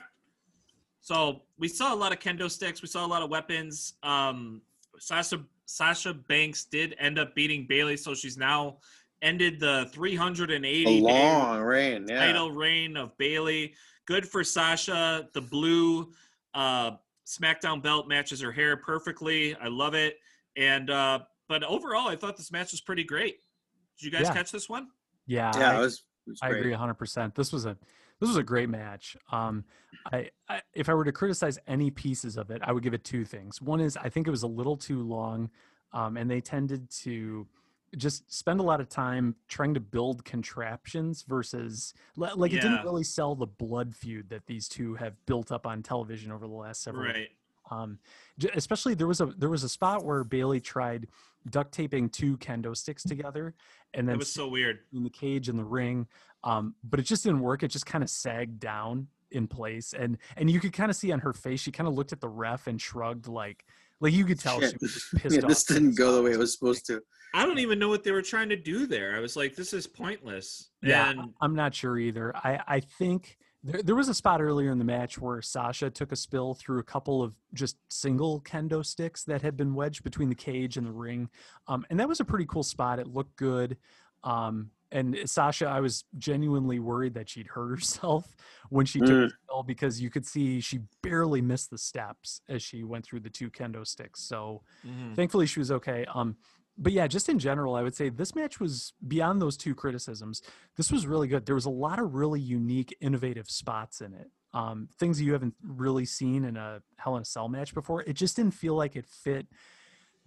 so 1.03 1.41
we 1.59 1.67
saw 1.67 1.93
a 1.93 1.97
lot 1.97 2.13
of 2.13 2.19
kendo 2.19 2.49
sticks. 2.49 2.81
We 2.81 2.87
saw 2.87 3.05
a 3.05 3.07
lot 3.07 3.21
of 3.21 3.29
weapons. 3.29 3.95
Um, 4.03 4.61
Sasha 4.99 5.43
Sasha 5.65 6.13
Banks 6.13 6.63
did 6.63 6.95
end 6.97 7.19
up 7.19 7.35
beating 7.35 7.65
Bayley, 7.67 7.97
so 7.97 8.13
she's 8.13 8.37
now 8.37 8.77
ended 9.21 9.59
the 9.59 9.89
380 9.91 10.81
A 10.81 10.85
day 10.85 11.01
long 11.01 11.61
reign. 11.61 12.05
Yeah. 12.07 12.25
title 12.25 12.51
reign 12.51 12.95
of 12.95 13.15
Bayley. 13.17 13.73
Good 14.05 14.25
for 14.27 14.43
Sasha. 14.45 15.27
The 15.33 15.41
blue 15.41 16.13
uh, 16.53 16.91
SmackDown 17.25 17.83
belt 17.83 18.07
matches 18.07 18.39
her 18.41 18.51
hair 18.53 18.77
perfectly. 18.77 19.55
I 19.57 19.67
love 19.67 19.95
it. 19.95 20.19
And 20.55 20.89
uh, 20.89 21.19
but 21.49 21.63
overall, 21.63 22.07
I 22.07 22.15
thought 22.15 22.37
this 22.37 22.51
match 22.51 22.71
was 22.71 22.79
pretty 22.81 23.03
great. 23.03 23.39
Did 23.99 24.05
you 24.05 24.11
guys 24.11 24.23
Yeah. 24.27 24.33
catch 24.33 24.51
this 24.53 24.69
one? 24.69 24.87
Yeah, 25.27 25.51
Yeah, 25.57 25.71
I- 25.71 25.77
it 25.77 25.79
was. 25.79 26.03
It 26.25 26.29
was 26.29 26.39
I 26.41 26.49
agree 26.51 26.71
100%. 26.71 27.35
This 27.35 27.51
was 27.51 27.65
a 27.65 27.75
this 28.23 28.29
was 28.29 28.37
a 28.37 28.43
great 28.43 28.69
match. 28.69 29.17
Um, 29.31 29.63
I, 30.11 30.29
I 30.49 30.61
if 30.73 30.89
I 30.89 30.93
were 30.93 31.03
to 31.05 31.11
criticize 31.11 31.59
any 31.67 31.91
pieces 31.91 32.37
of 32.37 32.49
it, 32.51 32.61
I 32.63 32.71
would 32.71 32.83
give 32.83 32.93
it 32.93 33.03
two 33.03 33.25
things. 33.25 33.61
One 33.61 33.79
is 33.81 33.97
I 33.97 34.09
think 34.09 34.27
it 34.27 34.31
was 34.31 34.43
a 34.43 34.47
little 34.47 34.77
too 34.77 35.01
long, 35.01 35.49
um, 35.91 36.17
and 36.17 36.29
they 36.29 36.41
tended 36.41 36.89
to 37.03 37.47
just 37.97 38.33
spend 38.33 38.59
a 38.59 38.63
lot 38.63 38.79
of 38.81 38.89
time 38.89 39.35
trying 39.47 39.73
to 39.75 39.79
build 39.79 40.25
contraptions 40.25 41.23
versus 41.23 41.93
li- 42.15 42.29
like 42.35 42.51
it 42.51 42.55
Yeah. 42.55 42.61
didn't 42.61 42.83
really 42.83 43.03
sell 43.03 43.35
the 43.35 43.45
blood 43.45 43.93
feud 43.95 44.29
that 44.29 44.45
these 44.47 44.67
two 44.67 44.95
have 44.95 45.13
built 45.25 45.51
up 45.51 45.67
on 45.67 45.83
television 45.83 46.31
over 46.31 46.47
the 46.47 46.53
last 46.53 46.81
several 46.81 47.05
Right. 47.05 47.29
Um, 47.69 47.99
especially 48.55 48.93
there 48.93 49.07
was 49.07 49.21
a 49.21 49.27
there 49.27 49.49
was 49.49 49.63
a 49.63 49.69
spot 49.69 50.03
where 50.05 50.23
Bayley 50.23 50.59
tried 50.59 51.07
duct 51.49 51.71
taping 51.73 52.09
two 52.09 52.37
kendo 52.37 52.75
sticks 52.75 53.03
together, 53.03 53.55
and 53.93 54.07
then 54.07 54.15
it 54.15 54.19
was 54.19 54.31
so 54.31 54.47
weird. 54.47 54.79
in 54.93 55.03
the 55.03 55.09
cage 55.09 55.49
in 55.49 55.57
the 55.57 55.63
ring, 55.63 56.07
um, 56.43 56.75
but 56.83 56.99
it 56.99 57.03
just 57.03 57.23
didn't 57.23 57.41
work. 57.41 57.63
It 57.63 57.69
just 57.69 57.85
kind 57.85 58.03
of 58.03 58.09
sagged 58.09 58.59
down 58.59 59.07
in 59.31 59.47
place, 59.47 59.93
and 59.93 60.17
and 60.37 60.49
you 60.49 60.59
could 60.59 60.73
kind 60.73 60.89
of 60.89 60.95
see 60.95 61.11
on 61.11 61.19
her 61.19 61.33
face, 61.33 61.59
she 61.59 61.71
kind 61.71 61.87
of 61.87 61.93
looked 61.95 62.13
at 62.13 62.21
the 62.21 62.29
ref 62.29 62.67
and 62.67 62.79
shrugged 62.81 63.27
like 63.27 63.65
like 63.99 64.13
you 64.13 64.25
could 64.25 64.39
tell 64.39 64.59
she 64.59 64.75
was 64.81 64.93
just 64.93 65.13
pissed 65.17 65.35
Yeah, 65.35 65.41
off. 65.43 65.47
this 65.47 65.63
didn't 65.63 65.95
go 65.97 66.13
the 66.15 66.21
way 66.21 66.31
it 66.31 66.37
was 66.39 66.53
supposed 66.53 66.85
to. 66.87 67.01
I 67.35 67.45
don't 67.45 67.59
even 67.59 67.79
know 67.79 67.87
what 67.89 68.03
they 68.03 68.11
were 68.11 68.21
trying 68.21 68.49
to 68.49 68.55
do 68.55 68.85
there. 68.85 69.15
I 69.15 69.19
was 69.19 69.35
like, 69.35 69.55
this 69.55 69.73
is 69.73 69.87
pointless. 69.87 70.69
Yeah, 70.83 71.09
And 71.09 71.33
I'm 71.41 71.55
not 71.55 71.73
sure 71.73 71.97
either. 71.97 72.35
I, 72.35 72.59
I 72.67 72.79
think 72.79 73.37
there, 73.63 73.81
there 73.81 73.95
was 73.95 74.09
a 74.09 74.13
spot 74.13 74.41
earlier 74.41 74.71
in 74.71 74.77
the 74.77 74.83
match 74.85 75.17
where 75.19 75.41
Sasha 75.41 75.89
took 75.89 76.11
a 76.11 76.15
spill 76.15 76.53
through 76.53 76.79
a 76.79 76.83
couple 76.83 77.23
of 77.23 77.33
just 77.53 77.77
single 77.89 78.41
kendo 78.41 78.85
sticks 78.85 79.23
that 79.23 79.41
had 79.41 79.55
been 79.55 79.73
wedged 79.73 80.03
between 80.03 80.29
the 80.29 80.35
cage 80.35 80.77
and 80.77 80.85
the 80.85 80.91
ring. 80.91 81.29
Um, 81.67 81.85
and 81.89 81.99
that 81.99 82.07
was 82.07 82.19
a 82.19 82.25
pretty 82.25 82.45
cool 82.45 82.63
spot. 82.63 82.99
It 82.99 83.07
looked 83.07 83.35
good. 83.37 83.77
Um, 84.23 84.71
and 84.91 85.17
Sasha, 85.25 85.65
I 85.67 85.79
was 85.79 86.03
genuinely 86.17 86.79
worried 86.79 87.15
that 87.15 87.27
she'd 87.29 87.47
hurt 87.47 87.69
herself 87.79 88.35
when 88.69 88.85
she 88.85 88.99
took 88.99 89.09
Mm. 89.09 89.23
the 89.29 89.33
spill 89.43 89.63
because 89.63 90.01
you 90.01 90.09
could 90.09 90.25
see 90.25 90.59
she 90.59 90.79
barely 91.01 91.41
missed 91.41 91.69
the 91.71 91.77
steps 91.77 92.41
as 92.49 92.61
she 92.61 92.83
went 92.83 93.05
through 93.05 93.21
the 93.21 93.29
two 93.29 93.49
kendo 93.49 93.85
sticks. 93.87 94.21
So, 94.21 94.61
Mhm. 94.85 95.15
thankfully 95.15 95.45
she 95.45 95.59
was 95.59 95.71
okay 95.71 96.05
um 96.13 96.35
but 96.77 96.91
yeah 96.91 97.07
just 97.07 97.29
in 97.29 97.37
general 97.39 97.75
i 97.75 97.81
would 97.83 97.95
say 97.95 98.09
this 98.09 98.35
match 98.35 98.59
was 98.59 98.93
beyond 99.07 99.41
those 99.41 99.57
two 99.57 99.75
criticisms 99.75 100.41
this 100.77 100.91
was 100.91 101.05
really 101.05 101.27
good 101.27 101.45
there 101.45 101.55
was 101.55 101.65
a 101.65 101.69
lot 101.69 101.99
of 101.99 102.15
really 102.15 102.39
unique 102.39 102.95
innovative 103.01 103.49
spots 103.49 104.01
in 104.01 104.13
it 104.13 104.29
um 104.53 104.87
things 104.99 105.21
you 105.21 105.33
haven't 105.33 105.53
really 105.63 106.05
seen 106.05 106.43
in 106.43 106.57
a 106.57 106.81
hell 106.97 107.15
in 107.15 107.21
a 107.21 107.25
cell 107.25 107.47
match 107.47 107.73
before 107.73 108.01
it 108.03 108.13
just 108.13 108.35
didn't 108.35 108.53
feel 108.53 108.75
like 108.75 108.95
it 108.95 109.05
fit 109.05 109.47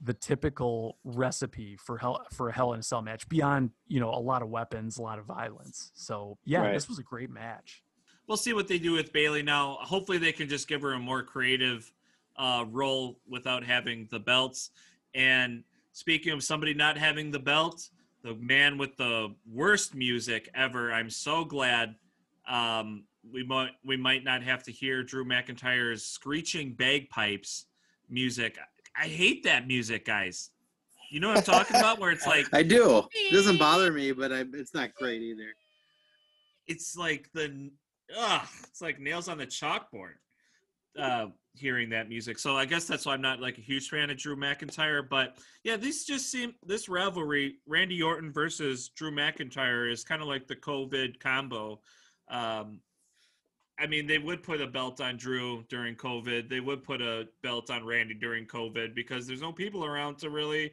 the 0.03 0.13
typical 0.13 0.99
recipe 1.05 1.77
for 1.77 1.97
hell 1.99 2.21
for 2.33 2.49
a 2.51 2.53
hell 2.53 2.73
in 2.75 2.81
a 2.81 2.83
cell 2.83 3.03
match 3.03 3.29
beyond 3.29 3.71
you 3.89 3.99
know 3.99 4.11
a 4.11 4.21
lot 4.21 4.43
of 4.43 4.49
weapons 4.49 4.99
a 4.99 5.03
lot 5.03 5.19
of 5.19 5.25
violence 5.25 5.91
so 5.95 6.37
yeah 6.45 6.61
Right. 6.61 6.75
this 6.75 6.89
was 6.89 6.99
a 6.99 7.03
great 7.03 7.31
match 7.31 7.83
we'll 8.29 8.37
see 8.37 8.53
what 8.53 8.67
they 8.69 8.79
do 8.79 8.91
with 8.93 9.13
Bayley 9.13 9.43
now. 9.43 9.79
Hopefully, 9.81 10.19
they 10.19 10.33
can 10.33 10.49
just 10.49 10.67
give 10.67 10.83
her 10.83 10.95
a 10.95 10.99
more 10.99 11.23
creative 11.23 11.93
uh, 12.37 12.65
role 12.69 13.21
without 13.29 13.63
having 13.63 14.09
the 14.11 14.19
belts. 14.19 14.71
And 15.15 15.63
speaking 15.97 16.31
of 16.31 16.45
somebody 16.45 16.75
not 16.75 16.99
having 16.99 17.31
the 17.31 17.39
belt, 17.39 17.89
the 18.23 18.35
man 18.35 18.77
with 18.77 18.95
the 18.99 19.35
worst 19.51 19.95
music 19.95 20.51
ever. 20.55 20.93
I'm 20.93 21.09
so 21.09 21.43
glad 21.43 21.95
um, 22.47 23.05
we 23.33 23.43
might 23.43 23.71
we 23.83 23.97
might 23.97 24.23
not 24.23 24.43
have 24.43 24.63
to 24.65 24.71
hear 24.71 25.03
Drew 25.03 25.25
McIntyre's 25.25 26.05
screeching 26.05 26.75
bagpipes 26.75 27.65
music. 28.11 28.59
I 28.95 29.07
hate 29.07 29.43
that 29.45 29.67
music, 29.67 30.05
guys. 30.05 30.51
You 31.11 31.21
know 31.21 31.29
what 31.29 31.39
I'm 31.39 31.45
talking 31.45 31.77
about? 31.77 31.99
Where 31.99 32.11
it's 32.11 32.27
like 32.35 32.45
I 32.53 32.63
do. 32.63 33.05
It 33.15 33.33
doesn't 33.33 33.59
bother 33.59 33.91
me, 33.91 34.13
but 34.13 34.33
I, 34.33 34.45
it's 34.53 34.75
not 34.75 34.95
great 34.95 35.23
either. 35.23 35.55
it's 36.67 36.95
like 36.95 37.31
the 37.33 37.71
ugh, 38.15 38.47
it's 38.65 38.83
like 38.83 39.01
nails 39.01 39.29
on 39.29 39.39
the 39.39 39.47
chalkboard 39.47 40.17
uh 40.99 41.27
hearing 41.57 41.91
that 41.91 42.09
music. 42.09 42.39
So 42.39 42.57
i 42.57 42.65
guess 42.65 42.85
that's 42.85 43.07
why 43.07 43.15
i'm 43.15 43.21
not 43.21 43.41
like 43.41 43.59
a 43.59 43.63
huge 43.63 43.89
fan 43.89 44.11
of 44.11 44.17
drew 44.17 44.37
mcintyre 44.37 45.09
but 45.09 45.39
yeah 45.65 45.77
these 45.77 46.05
just 46.05 46.31
seem 46.31 46.55
this 46.65 46.89
rivalry 46.89 47.57
randy 47.67 48.03
orton 48.03 48.33
versus 48.33 48.89
drew 48.91 49.11
mcintyre 49.11 49.91
is 49.91 50.05
kind 50.05 50.23
of 50.23 50.29
like 50.29 50.47
the 50.47 50.57
covid 50.57 51.19
combo. 51.21 51.81
Um 52.29 52.81
i 53.79 53.87
mean 53.87 54.07
they 54.07 54.19
would 54.19 54.43
put 54.43 54.61
a 54.61 54.67
belt 54.67 55.01
on 55.01 55.17
drew 55.17 55.65
during 55.69 55.95
covid. 55.95 56.49
They 56.49 56.61
would 56.61 56.83
put 56.83 57.01
a 57.03 57.29
belt 57.43 57.71
on 57.71 57.85
randy 57.85 58.15
during 58.15 58.47
covid 58.47 58.95
because 58.95 59.27
there's 59.27 59.43
no 59.43 59.53
people 59.53 59.85
around 59.85 60.19
to 60.19 60.31
really 60.31 60.73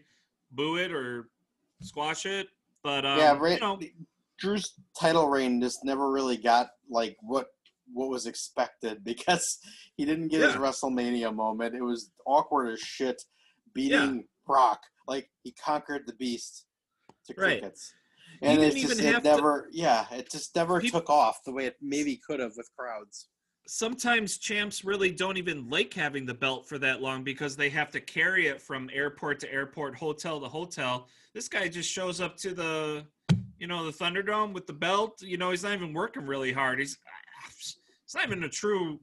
boo 0.52 0.78
it 0.78 0.92
or 0.92 1.30
squash 1.82 2.26
it. 2.26 2.48
But 2.84 3.06
um, 3.06 3.18
yeah, 3.18 3.38
Ran- 3.38 3.54
you 3.54 3.60
know, 3.60 3.80
Drew's 4.38 4.74
title 5.00 5.30
reign 5.30 5.62
just 5.62 5.86
never 5.86 6.12
really 6.12 6.38
got 6.38 6.72
like 6.90 7.18
what 7.22 7.48
what 7.92 8.10
was 8.10 8.26
expected 8.26 9.04
because 9.04 9.60
he 9.98 10.06
didn't 10.06 10.30
get 10.30 10.42
his 10.42 10.56
WrestleMania 10.56 11.34
moment. 11.36 11.76
It 11.76 11.82
was 11.84 12.12
awkward 12.26 12.70
as 12.74 12.80
shit 12.80 13.22
beating 13.74 14.26
Brock. 14.46 14.80
Like 15.08 15.30
he 15.44 15.52
conquered 15.54 16.04
the 16.08 16.14
beast 16.14 16.66
to 17.28 17.34
crickets. 17.34 17.92
He 18.42 18.48
And 18.48 18.62
it's 18.62 18.80
just 18.82 19.00
it 19.00 19.06
have 19.14 19.24
to- 19.24 19.30
never 19.36 19.68
yeah, 19.72 20.06
it 20.12 20.30
just 20.32 20.56
never 20.56 20.80
Peop- 20.80 20.92
took 20.94 21.10
off. 21.10 21.38
The 21.46 21.52
way 21.52 21.66
it 21.66 21.76
maybe 21.82 22.20
could 22.26 22.40
have 22.40 22.54
with 22.58 22.70
crowds. 22.78 23.28
sometimes 23.68 24.38
champs 24.40 24.84
really 24.84 25.12
don't 25.12 25.38
even 25.38 25.70
like 25.70 25.94
having 25.94 26.26
the 26.26 26.34
belt 26.34 26.68
for 26.68 26.78
that 26.80 27.02
long 27.02 27.24
because 27.24 27.56
they 27.56 27.70
have 27.70 27.90
to 27.92 28.00
carry 28.02 28.48
it 28.48 28.62
from 28.62 28.90
airport 28.94 29.40
to 29.40 29.52
airport, 29.52 29.96
hotel 29.96 30.40
to 30.42 30.48
hotel. 30.48 31.08
This 31.34 31.48
guy 31.48 31.68
just 31.70 31.90
shows 31.90 32.20
up 32.22 32.36
to 32.38 32.54
the, 32.54 33.06
you 33.58 33.68
know, 33.68 33.86
the 33.86 33.92
Thunderdome 33.92 34.54
with 34.54 34.68
the 34.68 34.74
belt. 34.74 35.22
You 35.22 35.38
know, 35.38 35.52
he's 35.52 35.64
not 35.64 35.74
even 35.74 35.94
working 35.94 36.26
really 36.28 36.52
hard. 36.52 36.80
He's, 36.80 36.98
it's 37.48 38.16
not 38.16 38.26
even 38.26 38.44
a 38.44 38.50
true 38.50 39.00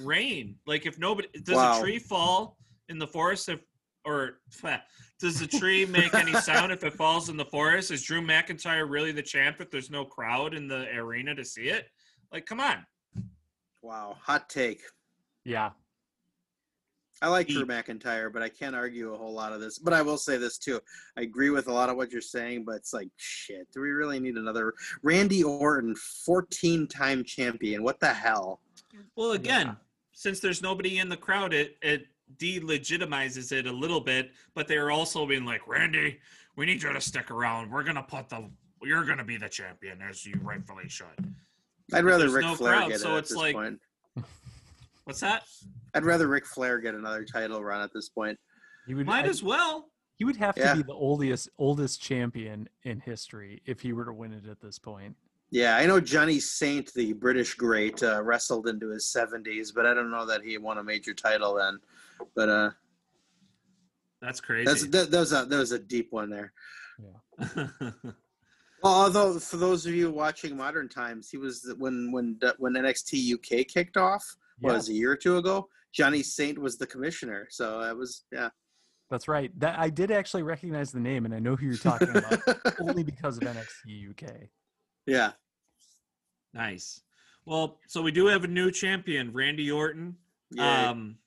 reign. 0.00 0.56
Like 0.66 0.86
if 0.86 0.98
nobody 0.98 1.28
does 1.42 1.56
Wow. 1.56 1.78
a 1.78 1.80
tree 1.82 1.98
fall 1.98 2.56
in 2.88 2.98
the 2.98 3.06
forest 3.06 3.48
if 3.48 3.60
or 4.04 4.38
does 5.20 5.40
the 5.40 5.46
tree 5.46 5.84
make 5.84 6.14
any 6.14 6.32
sound 6.40 6.70
if 6.72 6.84
it 6.84 6.94
falls 6.94 7.28
in 7.28 7.36
the 7.36 7.44
forest? 7.44 7.90
Is 7.90 8.02
Drew 8.04 8.20
McIntyre 8.20 8.88
really 8.88 9.10
the 9.12 9.22
champ 9.22 9.56
if 9.60 9.70
there's 9.70 9.90
no 9.90 10.04
crowd 10.04 10.54
in 10.54 10.68
the 10.68 10.86
arena 10.96 11.34
to 11.34 11.44
see 11.44 11.68
it? 11.68 11.86
Like, 12.32 12.46
come 12.46 12.60
on. 12.60 12.86
Wow, 13.82 14.16
hot 14.20 14.48
take. 14.48 14.82
yeah 15.44 15.70
I 17.22 17.28
like 17.28 17.48
Drew 17.48 17.64
McIntyre, 17.64 18.30
but 18.32 18.42
I 18.42 18.48
can't 18.48 18.76
argue 18.76 19.14
a 19.14 19.16
whole 19.16 19.32
lot 19.32 19.52
of 19.52 19.60
this. 19.60 19.78
But 19.78 19.92
I 19.94 20.02
will 20.02 20.18
say 20.18 20.36
this 20.36 20.58
too: 20.58 20.80
I 21.16 21.22
agree 21.22 21.50
with 21.50 21.66
a 21.68 21.72
lot 21.72 21.88
of 21.88 21.96
what 21.96 22.10
you're 22.12 22.20
saying, 22.20 22.64
but 22.64 22.76
it's 22.76 22.92
like, 22.92 23.08
shit, 23.16 23.66
do 23.72 23.80
we 23.80 23.90
really 23.90 24.20
need 24.20 24.36
another 24.36 24.74
Randy 25.02 25.42
Orton, 25.42 25.94
14-time 25.94 27.24
champion? 27.24 27.82
What 27.82 28.00
the 28.00 28.12
hell? 28.12 28.60
Well, 29.16 29.32
again, 29.32 29.66
Yeah. 29.68 29.74
since 30.12 30.40
there's 30.40 30.60
nobody 30.62 30.98
in 30.98 31.08
the 31.08 31.16
crowd, 31.16 31.54
it 31.54 31.76
it 31.80 32.06
delegitimizes 32.38 33.52
it 33.52 33.66
a 33.66 33.72
little 33.72 34.00
bit. 34.00 34.32
But 34.54 34.68
they're 34.68 34.90
also 34.90 35.24
being 35.26 35.44
like, 35.46 35.66
Randy, 35.66 36.18
we 36.56 36.66
need 36.66 36.82
you 36.82 36.92
to 36.92 37.00
stick 37.00 37.30
around. 37.30 37.70
We're 37.70 37.82
gonna 37.84 38.02
put 38.02 38.28
the 38.28 38.50
you're 38.82 39.04
gonna 39.04 39.24
be 39.24 39.36
the 39.38 39.48
champion 39.48 40.02
as 40.02 40.26
you 40.26 40.38
rightfully 40.42 40.88
should. 40.88 41.06
I'd 41.94 42.04
rather 42.04 42.24
there's 42.24 42.32
Ric 42.34 42.44
no 42.44 42.54
Flair 42.56 42.76
crowd, 42.76 42.90
get 42.90 43.00
so 43.00 43.10
it 43.10 43.12
at 43.14 43.18
it's 43.20 43.28
this 43.30 43.38
like- 43.38 43.54
point. 43.54 43.80
What's 45.06 45.20
that? 45.20 45.44
I'd 45.94 46.04
rather 46.04 46.26
Ric 46.26 46.44
Flair 46.44 46.80
get 46.80 46.96
another 46.96 47.24
title 47.24 47.62
run 47.62 47.80
at 47.80 47.92
this 47.94 48.08
point. 48.08 48.38
he 48.88 48.94
would 48.94 49.06
Might 49.06 49.24
I- 49.24 49.28
as 49.28 49.42
well. 49.42 49.90
He 50.16 50.24
would 50.24 50.36
have 50.36 50.56
Yeah. 50.56 50.70
to 50.72 50.76
be 50.78 50.82
the 50.82 50.94
oldest 50.94 51.48
oldest 51.58 52.00
champion 52.02 52.68
in 52.84 53.00
history 53.00 53.62
if 53.66 53.80
he 53.80 53.92
were 53.92 54.04
to 54.04 54.12
win 54.12 54.32
it 54.32 54.46
at 54.46 54.60
this 54.60 54.78
point. 54.78 55.14
Yeah, 55.50 55.76
I 55.76 55.86
know 55.86 56.00
Johnny 56.00 56.40
Saint, 56.40 56.92
the 56.94 57.12
British 57.12 57.54
great, 57.54 58.02
uh, 58.02 58.20
wrestled 58.22 58.66
into 58.66 58.88
his 58.90 59.06
70s, 59.06 59.72
but 59.72 59.86
I 59.86 59.94
don't 59.94 60.10
know 60.10 60.24
that 60.26 60.42
he 60.42 60.58
won 60.58 60.78
a 60.78 60.82
major 60.82 61.14
title 61.14 61.54
then. 61.54 61.78
But 62.34 62.48
uh, 62.48 62.70
That's 64.20 64.40
crazy. 64.40 64.64
that's 64.64 64.86
that, 64.88 65.10
that 65.12 65.18
was 65.20 65.32
a 65.32 65.44
that 65.44 65.56
was 65.58 65.70
a 65.72 65.78
deep 65.78 66.08
one 66.10 66.30
there. 66.30 66.52
Yeah. 66.98 67.68
Well, 68.82 68.92
although 68.92 69.38
for 69.40 69.56
those 69.56 69.84
of 69.86 69.94
you 69.94 70.10
watching 70.12 70.54
Modern 70.56 70.88
Times, 70.88 71.30
he 71.30 71.38
was 71.38 71.74
when 71.78 72.12
when 72.12 72.38
when 72.58 72.74
NXT 72.74 73.32
UK 73.34 73.66
kicked 73.66 73.96
off. 73.96 74.36
What 74.60 74.70
Yeah. 74.70 74.76
was 74.76 74.88
a 74.88 74.92
year 74.92 75.10
or 75.12 75.16
two 75.16 75.36
ago? 75.38 75.68
Johnny 75.92 76.22
Saint 76.22 76.58
was 76.58 76.76
the 76.78 76.86
commissioner, 76.86 77.46
so 77.50 77.80
it 77.82 77.96
was 77.96 78.24
yeah. 78.32 78.50
That's 79.10 79.28
right. 79.28 79.50
That 79.60 79.78
I 79.78 79.88
did 79.88 80.10
actually 80.10 80.42
recognize 80.42 80.90
the 80.90 80.98
name, 81.00 81.24
and 81.26 81.34
I 81.34 81.38
know 81.38 81.54
who 81.56 81.66
you're 81.66 81.76
talking 81.76 82.08
about 82.10 82.40
only 82.80 83.02
because 83.04 83.36
of 83.36 83.44
NXT 83.44 84.10
UK. 84.10 84.48
yeah, 85.06 85.32
nice. 86.52 87.02
Well, 87.44 87.78
so 87.86 88.02
we 88.02 88.10
do 88.10 88.26
have 88.26 88.42
a 88.44 88.48
new 88.48 88.70
champion, 88.72 89.32
Randy 89.32 89.70
Orton. 89.70 90.16
yeah. 90.50 90.90
Um, 90.90 91.18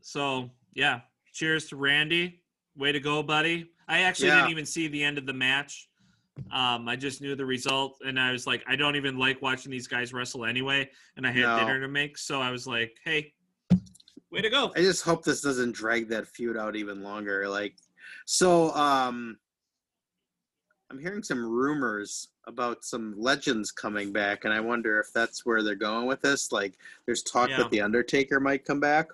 so 0.00 0.50
yeah, 0.74 1.00
cheers 1.32 1.66
to 1.68 1.76
Randy. 1.76 2.40
Way 2.76 2.92
to 2.92 3.00
go, 3.00 3.22
buddy. 3.22 3.70
I 3.88 4.02
actually 4.02 4.28
Yeah. 4.28 4.36
didn't 4.36 4.50
even 4.52 4.64
see 4.66 4.88
the 4.88 5.02
end 5.02 5.18
of 5.18 5.26
the 5.26 5.32
match. 5.34 5.89
Um, 6.52 6.88
I 6.88 6.96
just 6.96 7.20
knew 7.20 7.34
the 7.36 7.46
result, 7.46 7.98
and 8.04 8.18
I 8.18 8.32
was 8.32 8.46
like, 8.46 8.64
I 8.66 8.76
don't 8.76 8.96
even 8.96 9.18
like 9.18 9.40
watching 9.42 9.70
these 9.70 9.86
guys 9.86 10.12
wrestle 10.12 10.44
anyway. 10.44 10.90
And 11.16 11.26
I 11.26 11.30
had 11.30 11.42
No. 11.42 11.58
dinner 11.58 11.80
to 11.80 11.88
make, 11.88 12.18
so 12.18 12.40
I 12.40 12.50
was 12.50 12.66
like, 12.66 12.96
hey, 13.04 13.32
way 14.30 14.40
to 14.40 14.50
go. 14.50 14.72
I 14.76 14.80
just 14.80 15.02
hope 15.04 15.24
this 15.24 15.40
doesn't 15.40 15.72
drag 15.72 16.08
that 16.08 16.26
feud 16.26 16.56
out 16.56 16.76
even 16.76 17.02
longer. 17.02 17.48
Like, 17.48 17.76
so 18.26 18.70
um, 18.74 19.38
I'm 20.90 20.98
hearing 20.98 21.22
some 21.22 21.44
rumors 21.44 22.28
about 22.46 22.84
some 22.84 23.14
legends 23.16 23.70
coming 23.70 24.12
back, 24.12 24.44
and 24.44 24.52
I 24.52 24.60
wonder 24.60 24.98
if 24.98 25.12
that's 25.12 25.46
where 25.46 25.62
they're 25.62 25.74
going 25.76 26.06
with 26.06 26.20
this. 26.20 26.50
Like, 26.52 26.78
there's 27.06 27.22
talk 27.22 27.48
Yeah. 27.50 27.58
that 27.58 27.70
the 27.70 27.80
Undertaker 27.80 28.40
might 28.40 28.64
come 28.64 28.80
back. 28.80 29.08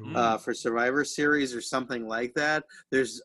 Mm. 0.00 0.16
uh, 0.16 0.36
for 0.36 0.52
Survivor 0.52 1.04
Series 1.04 1.54
or 1.54 1.60
something 1.60 2.08
like 2.08 2.34
that. 2.34 2.64
There's 2.90 3.22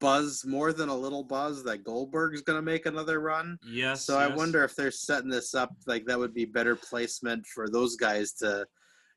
buzz, 0.00 0.44
more 0.46 0.72
than 0.72 0.88
a 0.88 0.96
little 0.96 1.24
buzz, 1.24 1.64
that 1.64 1.84
Goldberg's 1.84 2.42
going 2.42 2.58
to 2.58 2.62
make 2.62 2.86
another 2.86 3.20
run. 3.20 3.58
Yes. 3.68 4.04
So 4.04 4.18
I 4.18 4.28
wonder 4.28 4.64
if 4.64 4.74
they're 4.74 4.90
setting 4.90 5.30
this 5.30 5.54
up 5.54 5.70
like 5.86 6.04
that 6.06 6.18
would 6.18 6.34
be 6.34 6.44
better 6.44 6.76
placement 6.76 7.46
for 7.46 7.68
those 7.68 7.96
guys 7.96 8.32
to, 8.34 8.66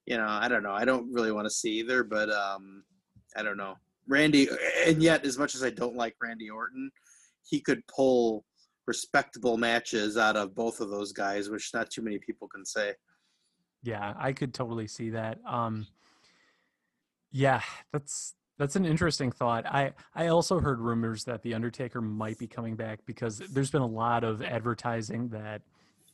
you 0.06 0.18
know, 0.18 0.28
I 0.28 0.47
don't 0.47 0.64
know. 0.64 0.74
I 0.74 0.86
don't 0.86 1.12
really 1.12 1.32
want 1.32 1.45
to 1.45 1.54
see 1.54 1.80
either, 1.80 2.04
but 2.04 2.30
um, 2.32 2.84
I 3.36 3.43
don't 3.43 3.58
know. 3.58 3.76
Randy, 4.08 4.47
and 4.88 5.04
yet 5.04 5.24
as 5.24 5.38
much 5.38 5.54
as 5.54 5.64
I 5.64 5.70
don't 5.70 5.95
like 5.95 6.16
Randy 6.22 6.50
Orton, 6.50 6.89
he 7.47 7.60
could 7.60 7.86
pull 7.88 8.43
respectable 8.88 9.56
matches 9.56 10.18
out 10.18 10.36
of 10.36 10.56
both 10.56 10.80
of 10.80 10.89
those 10.89 11.12
guys, 11.12 11.50
which 11.50 11.72
not 11.76 11.91
too 11.91 12.02
many 12.02 12.18
people 12.18 12.47
can 12.47 12.66
say. 12.66 12.93
Yeah, 13.84 14.14
I 14.18 14.34
could 14.34 14.54
totally 14.54 14.88
see 14.88 15.12
that. 15.12 15.38
Um, 15.47 15.86
yeah, 17.32 17.62
that's 17.93 18.34
that's 18.60 18.76
an 18.76 18.86
interesting 18.86 19.32
thought. 19.32 19.66
I 19.66 19.93
I 20.14 20.28
also 20.28 20.60
heard 20.60 20.80
rumors 20.80 21.24
that 21.24 21.41
the 21.41 21.55
Undertaker 21.55 22.01
might 22.01 22.38
be 22.38 22.45
coming 22.45 22.76
back 22.76 22.99
because 23.07 23.39
there's 23.39 23.72
been 23.72 23.82
a 23.82 23.88
lot 23.88 24.24
of 24.24 24.43
advertising 24.43 25.30
that 25.30 25.64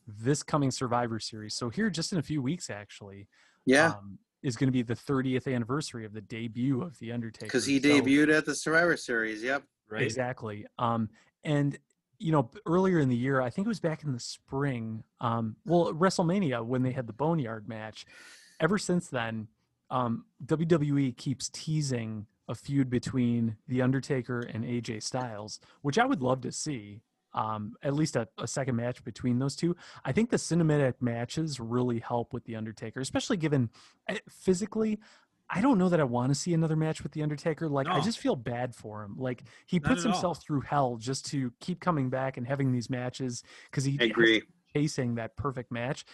this 0.07 0.43
coming 0.43 0.71
Survivor 0.71 1.19
Series. 1.19 1.55
So 1.55 1.69
here, 1.69 1.89
just 1.89 2.13
in 2.13 2.19
a 2.19 2.21
few 2.21 2.41
weeks, 2.41 2.69
actually, 2.69 3.27
Yeah, 3.65 3.87
um, 3.97 4.19
is 4.43 4.55
going 4.55 4.67
to 4.67 4.71
be 4.71 4.83
the 4.83 4.93
30th 4.95 5.53
anniversary 5.53 6.05
of 6.05 6.13
the 6.13 6.21
debut 6.21 6.81
of 6.83 6.97
the 6.99 7.11
Undertaker. 7.11 7.47
because 7.47 7.65
he 7.65 7.81
So- 7.81 7.89
debuted 7.89 8.31
at 8.37 8.45
the 8.45 8.53
Survivor 8.55 8.95
Series. 8.95 9.41
Yep. 9.43 9.63
Right. 9.89 10.03
Exactly. 10.03 10.65
Um, 10.77 11.09
and 11.43 11.77
you 12.17 12.31
know, 12.31 12.49
earlier 12.65 12.99
in 12.99 13.09
the 13.09 13.15
year, 13.15 13.41
I 13.41 13.49
think 13.49 13.65
it 13.65 13.67
was 13.67 13.81
back 13.81 14.03
in 14.05 14.13
the 14.13 14.19
spring. 14.21 15.03
Um, 15.19 15.57
well, 15.65 15.91
WrestleMania 15.93 16.63
when 16.65 16.81
they 16.81 16.91
had 16.93 17.07
the 17.07 17.13
Boneyard 17.13 17.67
match. 17.67 18.05
Ever 18.61 18.77
since 18.77 19.09
then, 19.09 19.49
um, 19.89 20.23
WWE 20.45 21.11
keeps 21.17 21.49
teasing 21.49 22.25
a 22.47 22.55
feud 22.55 22.89
between 22.89 23.57
the 23.67 23.81
Undertaker 23.81 24.39
and 24.41 24.63
AJ 24.63 25.03
Styles, 25.03 25.59
which 25.81 25.97
I 25.97 26.05
would 26.05 26.21
love 26.21 26.41
to 26.41 26.51
see. 26.51 27.01
Um, 27.33 27.73
at 27.83 27.93
least 27.93 28.15
a, 28.15 28.29
a 28.37 28.47
second 28.47 28.77
match 28.77 29.03
between 29.03 29.39
those 29.39 29.57
two. 29.57 29.75
I 30.05 30.13
think 30.13 30.29
the 30.29 30.37
cinematic 30.37 30.93
matches 31.01 31.59
really 31.59 31.99
help 31.99 32.31
with 32.31 32.45
the 32.45 32.55
Undertaker, 32.55 33.01
especially 33.01 33.35
given 33.35 33.69
eh, 34.07 34.19
physically. 34.29 34.99
I 35.49 35.59
don't 35.59 35.77
know 35.77 35.89
that 35.89 35.99
I 35.99 36.05
want 36.05 36.29
to 36.31 36.35
see 36.35 36.53
another 36.53 36.77
match 36.77 37.03
with 37.03 37.11
the 37.11 37.23
Undertaker. 37.23 37.67
Like 37.67 37.87
I 37.87 37.99
just 37.99 38.19
feel 38.19 38.37
bad 38.37 38.73
for 38.73 39.03
him. 39.03 39.15
Like 39.17 39.43
he 39.65 39.79
Not 39.79 39.89
puts 39.89 40.01
at 40.03 40.07
all. 40.07 40.13
himself 40.13 40.41
through 40.41 40.61
hell 40.61 40.95
just 40.95 41.25
to 41.31 41.51
keep 41.59 41.81
coming 41.81 42.09
back 42.09 42.37
and 42.37 42.47
having 42.47 42.71
these 42.71 42.89
matches 42.89 43.43
because 43.69 43.83
he 43.83 43.97
I 43.99 44.03
has 44.03 44.11
agree. 44.11 44.41
chasing 44.73 45.15
that 45.15 45.35
perfect 45.35 45.73
match. 45.73 46.05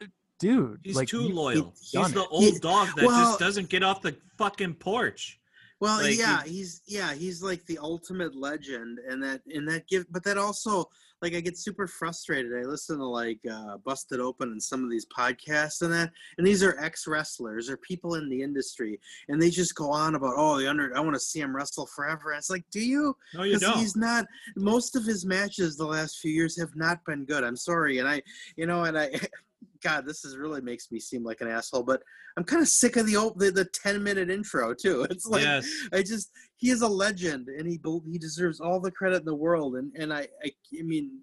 Uh, 0.00 0.06
Dude, 0.38 0.78
He's 0.84 0.94
like 0.94 1.08
too 1.08 1.22
you- 1.24 1.34
loyal. 1.34 1.74
he's 1.80 1.90
He's 1.90 2.12
the 2.12 2.22
it. 2.22 2.28
old 2.30 2.60
dog 2.60 2.88
that 2.96 3.04
well- 3.04 3.18
just 3.30 3.40
doesn't 3.40 3.68
get 3.68 3.82
off 3.82 4.00
the 4.00 4.16
fucking 4.38 4.74
porch. 4.74 5.40
Well, 5.82 6.00
Like, 6.00 6.16
yeah, 6.16 6.44
he- 6.44 6.58
he's 6.58 6.80
yeah, 6.86 7.12
he's 7.12 7.42
like 7.42 7.66
the 7.66 7.78
ultimate 7.78 8.36
legend, 8.36 9.00
and 9.00 9.20
that 9.24 9.42
and 9.52 9.68
that 9.68 9.88
give, 9.88 10.06
but 10.12 10.22
that 10.22 10.38
also 10.38 10.88
like 11.20 11.34
I 11.34 11.40
get 11.40 11.58
super 11.58 11.88
frustrated. 11.88 12.52
I 12.56 12.62
listen 12.62 12.98
to 12.98 13.04
like 13.04 13.40
uh, 13.50 13.78
Busted 13.78 14.20
Open 14.20 14.52
and 14.52 14.62
some 14.62 14.84
of 14.84 14.90
these 14.90 15.06
podcasts 15.06 15.82
and 15.82 15.92
that, 15.92 16.12
and 16.38 16.46
these 16.46 16.62
are 16.62 16.78
ex 16.78 17.08
wrestlers 17.08 17.68
or 17.68 17.76
people 17.78 18.14
in 18.14 18.28
the 18.28 18.42
industry, 18.42 19.00
and 19.26 19.42
they 19.42 19.50
just 19.50 19.74
go 19.74 19.90
on 19.90 20.14
about 20.14 20.34
oh 20.36 20.56
the 20.56 20.68
under 20.68 20.96
I 20.96 21.00
want 21.00 21.14
to 21.14 21.20
see 21.20 21.40
him 21.40 21.54
wrestle 21.54 21.86
forever. 21.86 22.30
And 22.30 22.38
it's 22.38 22.48
like, 22.48 22.64
do 22.70 22.78
you? 22.80 23.16
No, 23.34 23.42
you 23.42 23.58
don't. 23.58 23.76
he's 23.76 23.96
not. 23.96 24.24
Most 24.54 24.94
of 24.94 25.04
his 25.04 25.26
matches 25.26 25.76
the 25.76 25.84
last 25.84 26.18
few 26.20 26.30
years 26.30 26.56
have 26.60 26.76
not 26.76 27.04
been 27.04 27.24
good. 27.24 27.42
I'm 27.42 27.56
sorry, 27.56 27.98
and 27.98 28.08
I, 28.08 28.22
you 28.54 28.66
know, 28.66 28.84
and 28.84 28.96
I, 28.96 29.10
God, 29.82 30.06
this 30.06 30.24
is 30.24 30.36
really 30.36 30.60
makes 30.60 30.90
me 30.90 31.00
seem 31.00 31.24
like 31.24 31.40
an 31.40 31.48
asshole. 31.48 31.82
But 31.82 32.02
I'm 32.36 32.44
kind 32.44 32.62
of 32.62 32.68
sick 32.68 32.96
of 32.96 33.06
the 33.06 33.16
old 33.16 33.38
the, 33.38 33.50
the 33.50 33.64
10 33.64 34.02
minute 34.02 34.30
intro 34.30 34.74
too. 34.74 35.06
It's 35.10 35.26
like 35.26 35.42
yes. 35.42 35.68
I 35.92 36.02
just 36.02 36.30
he 36.56 36.70
is 36.70 36.82
a 36.82 36.88
legend, 36.88 37.48
and 37.48 37.66
he 37.66 37.80
he 38.10 38.18
deserves 38.18 38.60
all 38.60 38.80
the 38.80 38.90
credit 38.90 39.20
in 39.20 39.24
the 39.24 39.34
world. 39.34 39.76
And 39.76 39.92
and 39.96 40.12
I 40.12 40.28
I, 40.44 40.50
I 40.78 40.82
mean. 40.82 41.20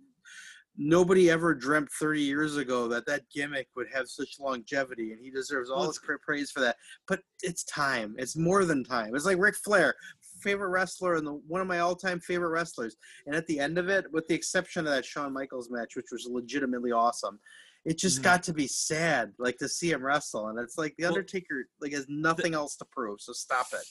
Nobody 0.82 1.30
ever 1.30 1.54
dreamt 1.54 1.90
30 1.92 2.22
years 2.22 2.56
ago 2.56 2.88
that 2.88 3.06
that 3.06 3.24
gimmick 3.36 3.68
would 3.76 3.88
have 3.94 4.08
such 4.08 4.40
longevity, 4.40 5.12
and 5.12 5.20
he 5.22 5.30
deserves 5.30 5.70
all 5.70 5.82
Well, 5.82 5.92
the 5.92 6.18
praise 6.26 6.52
for 6.52 6.62
that. 6.62 6.78
But 7.06 7.20
it's 7.42 7.66
time. 7.66 8.16
It's 8.18 8.38
more 8.38 8.64
than 8.64 8.86
time. 8.86 9.14
It's 9.14 9.26
like 9.26 9.40
Ric 9.40 9.58
Flair, 9.58 9.96
favorite 10.40 10.70
wrestler 10.70 11.16
and 11.16 11.28
the 11.28 11.34
one 11.48 11.62
of 11.62 11.68
my 11.68 11.80
all-time 11.80 12.20
favorite 12.20 12.50
wrestlers. 12.50 12.96
And 13.26 13.36
at 13.36 13.46
the 13.48 13.60
end 13.60 13.78
of 13.78 13.90
it, 13.90 14.06
with 14.12 14.28
the 14.28 14.36
exception 14.36 14.86
of 14.86 14.94
that 14.94 15.06
Shawn 15.06 15.34
Michaels 15.34 15.70
match, 15.70 15.96
which 15.96 16.08
was 16.12 16.28
legitimately 16.30 16.92
awesome, 16.92 17.40
it 17.86 17.98
just 17.98 18.20
Mhm. 18.20 18.24
got 18.24 18.44
to 18.44 18.54
be 18.54 18.68
sad, 18.68 19.34
like 19.38 19.58
to 19.58 19.70
see 19.70 19.92
him 19.92 20.04
wrestle. 20.04 20.48
And 20.50 20.60
it's 20.60 20.78
like 20.78 20.96
the 20.98 21.04
Well, 21.04 21.14
Undertaker 21.14 21.68
like 21.80 21.94
has 21.94 22.06
nothing 22.10 22.54
else 22.54 22.76
to 22.78 22.86
prove. 22.86 23.22
So 23.22 23.34
stop 23.34 23.68
it. 23.74 23.86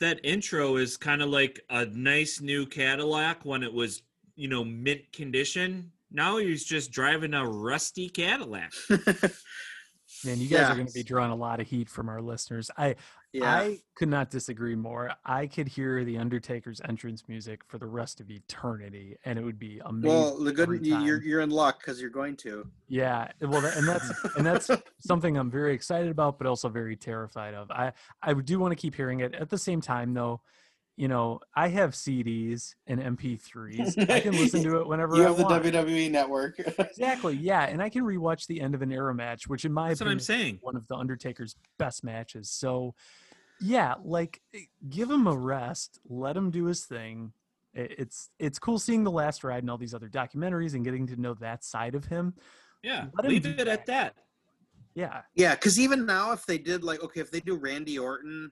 that 0.00 0.18
intro 0.24 0.76
is 0.76 0.96
kind 0.96 1.20
of 1.20 1.28
like 1.28 1.60
a 1.68 1.84
nice 1.84 2.40
new 2.40 2.64
Cadillac 2.66 3.44
when 3.44 3.62
it 3.62 3.70
was, 3.72 4.02
you 4.34 4.48
know, 4.48 4.64
mint 4.64 5.12
condition. 5.12 5.92
Now 6.10 6.38
he's 6.38 6.64
just 6.64 6.90
driving 6.90 7.34
a 7.34 7.46
rusty 7.46 8.08
Cadillac. 8.08 8.72
Man, 10.24 10.38
you 10.38 10.48
guys 10.48 10.60
Yeah. 10.60 10.72
are 10.72 10.74
going 10.74 10.86
to 10.86 10.92
be 10.92 11.02
drawing 11.02 11.30
a 11.30 11.36
lot 11.36 11.60
of 11.60 11.66
heat 11.66 11.88
from 11.88 12.08
our 12.08 12.20
listeners. 12.20 12.70
I 12.76 12.96
yeah. 13.32 13.52
I 13.54 13.78
could 13.94 14.08
not 14.08 14.28
disagree 14.30 14.74
more. 14.74 15.12
I 15.24 15.46
could 15.46 15.68
hear 15.68 16.04
the 16.04 16.18
Undertaker's 16.18 16.80
entrance 16.88 17.22
music 17.28 17.62
for 17.68 17.78
the 17.78 17.86
rest 17.86 18.20
of 18.20 18.28
eternity, 18.30 19.16
and 19.24 19.38
it 19.38 19.44
would 19.44 19.58
be 19.58 19.80
amazing. 19.84 20.08
well, 20.10 20.36
the 20.38 20.52
good 20.52 20.84
you- 20.84 20.98
you're 21.00 21.22
you're 21.22 21.40
in 21.40 21.50
luck 21.50 21.78
because 21.78 22.00
you're 22.00 22.10
going 22.10 22.36
to. 22.38 22.66
Yeah, 22.88 23.30
well, 23.40 23.64
and 23.64 23.86
that's 23.88 24.10
and 24.36 24.44
that's 24.44 24.68
something 25.00 25.36
I'm 25.36 25.50
very 25.50 25.72
excited 25.74 26.10
about, 26.10 26.38
but 26.38 26.46
also 26.46 26.68
very 26.68 26.96
terrified 26.96 27.54
of. 27.54 27.70
I 27.70 27.92
I 28.22 28.34
do 28.34 28.58
want 28.58 28.72
to 28.72 28.76
keep 28.76 28.94
hearing 28.94 29.20
it. 29.20 29.34
At 29.34 29.48
the 29.48 29.58
same 29.58 29.80
time, 29.80 30.12
though, 30.12 30.40
you 31.00 31.08
know, 31.08 31.40
I 31.54 31.68
have 31.68 31.92
CDs 31.92 32.74
and 32.86 33.00
MP3s. 33.00 34.10
I 34.10 34.20
can 34.20 34.32
listen 34.42 34.62
to 34.64 34.80
it 34.82 34.86
whenever 34.86 35.16
You 35.16 35.22
I 35.22 35.28
have 35.28 35.38
the 35.38 35.44
want. 35.44 35.64
WWE 35.64 36.10
network. 36.10 36.58
Exactly. 36.58 37.36
Yeah, 37.36 37.62
and 37.64 37.82
I 37.82 37.88
can 37.88 38.04
rewatch 38.04 38.46
the 38.46 38.60
end 38.60 38.74
of 38.74 38.82
an 38.82 38.92
era 38.92 39.14
match, 39.14 39.48
which 39.48 39.64
in 39.64 39.72
my 39.72 39.88
That's 39.88 40.00
what 40.00 40.08
opinion 40.08 40.16
I'm 40.16 40.18
is 40.20 40.26
saying. 40.26 40.58
one 40.60 40.76
of 40.76 40.86
the 40.88 40.96
Undertaker's 40.96 41.56
best 41.78 42.04
matches. 42.04 42.50
So, 42.50 42.94
yeah, 43.62 43.94
like 44.04 44.42
eh, 44.54 44.58
give 44.90 45.10
him 45.10 45.26
a 45.26 45.34
rest, 45.34 45.98
let 46.06 46.36
him 46.36 46.50
do 46.50 46.66
his 46.66 46.84
thing. 46.84 47.32
It's 47.72 48.28
it's 48.38 48.58
cool 48.58 48.78
seeing 48.78 49.02
the 49.02 49.10
last 49.10 49.42
ride 49.42 49.62
and 49.62 49.70
all 49.70 49.78
these 49.78 49.94
other 49.94 50.08
documentaries 50.10 50.74
and 50.74 50.84
getting 50.84 51.06
to 51.06 51.16
know 51.18 51.32
that 51.40 51.64
side 51.64 51.94
of 51.94 52.04
him. 52.04 52.34
Yeah. 52.82 53.06
Let 53.14 53.24
him 53.24 53.30
Leave 53.30 53.42
do 53.44 53.54
it 53.56 53.68
at 53.68 53.86
that. 53.86 54.16
Yeah, 54.94 55.22
Yeah, 55.34 55.54
because 55.54 55.80
even 55.80 56.04
now, 56.04 56.32
if 56.32 56.44
they 56.44 56.58
did 56.58 56.84
like, 56.84 57.02
okay, 57.02 57.20
if 57.20 57.30
they 57.30 57.40
do 57.40 57.54
Randy 57.56 57.98
Orton 57.98 58.50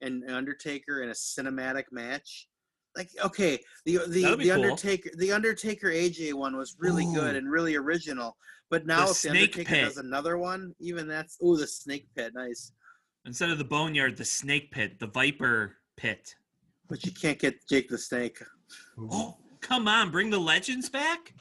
and 0.00 0.28
Undertaker 0.30 1.02
in 1.02 1.10
a 1.10 1.12
cinematic 1.12 1.84
match, 1.92 2.48
like, 2.96 3.10
okay, 3.24 3.58
the 3.84 3.98
the 4.08 4.22
That'd 4.22 4.40
the 4.40 4.44
cool. 4.44 4.52
Undertaker 4.52 5.10
the 5.16 5.32
Undertaker 5.32 5.88
AJ 5.88 6.34
one 6.34 6.56
was 6.56 6.76
really 6.78 7.06
good 7.14 7.36
and 7.36 7.50
really 7.50 7.76
original. 7.76 8.36
But 8.70 8.86
now, 8.86 8.98
The 8.98 9.02
if 9.02 9.08
the 9.08 9.14
snake 9.14 9.34
Undertaker 9.34 9.68
pit. 9.68 9.84
does 9.84 9.96
another 9.96 10.38
one, 10.38 10.74
even 10.80 11.08
that's 11.08 11.36
oh, 11.42 11.56
the 11.56 11.66
snake 11.66 12.08
pit, 12.16 12.32
nice. 12.34 12.72
Instead 13.26 13.50
of 13.50 13.58
the 13.58 13.64
boneyard, 13.64 14.16
the 14.16 14.24
snake 14.24 14.70
pit, 14.70 14.98
the 14.98 15.08
viper 15.08 15.76
pit. 15.96 16.34
But 16.88 17.04
you 17.04 17.12
can't 17.12 17.38
get 17.38 17.54
Jake 17.68 17.88
the 17.88 17.98
Snake. 17.98 18.42
Oh, 18.98 19.36
come 19.60 19.86
on, 19.86 20.10
bring 20.10 20.30
the 20.30 20.38
legends 20.38 20.88
back. 20.88 21.34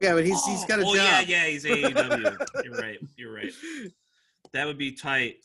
Yeah, 0.00 0.14
but 0.14 0.26
he's 0.26 0.44
he's 0.44 0.64
oh, 0.64 0.66
got 0.66 0.80
a 0.80 0.82
oh, 0.84 0.94
job. 0.94 0.96
yeah, 0.96 1.20
yeah, 1.20 1.46
he's 1.46 1.64
AEW. 1.64 2.64
you're 2.64 2.74
right. 2.74 2.98
You're 3.16 3.34
right. 3.34 3.52
That 4.52 4.66
would 4.66 4.78
be 4.78 4.90
tight. 4.90 5.36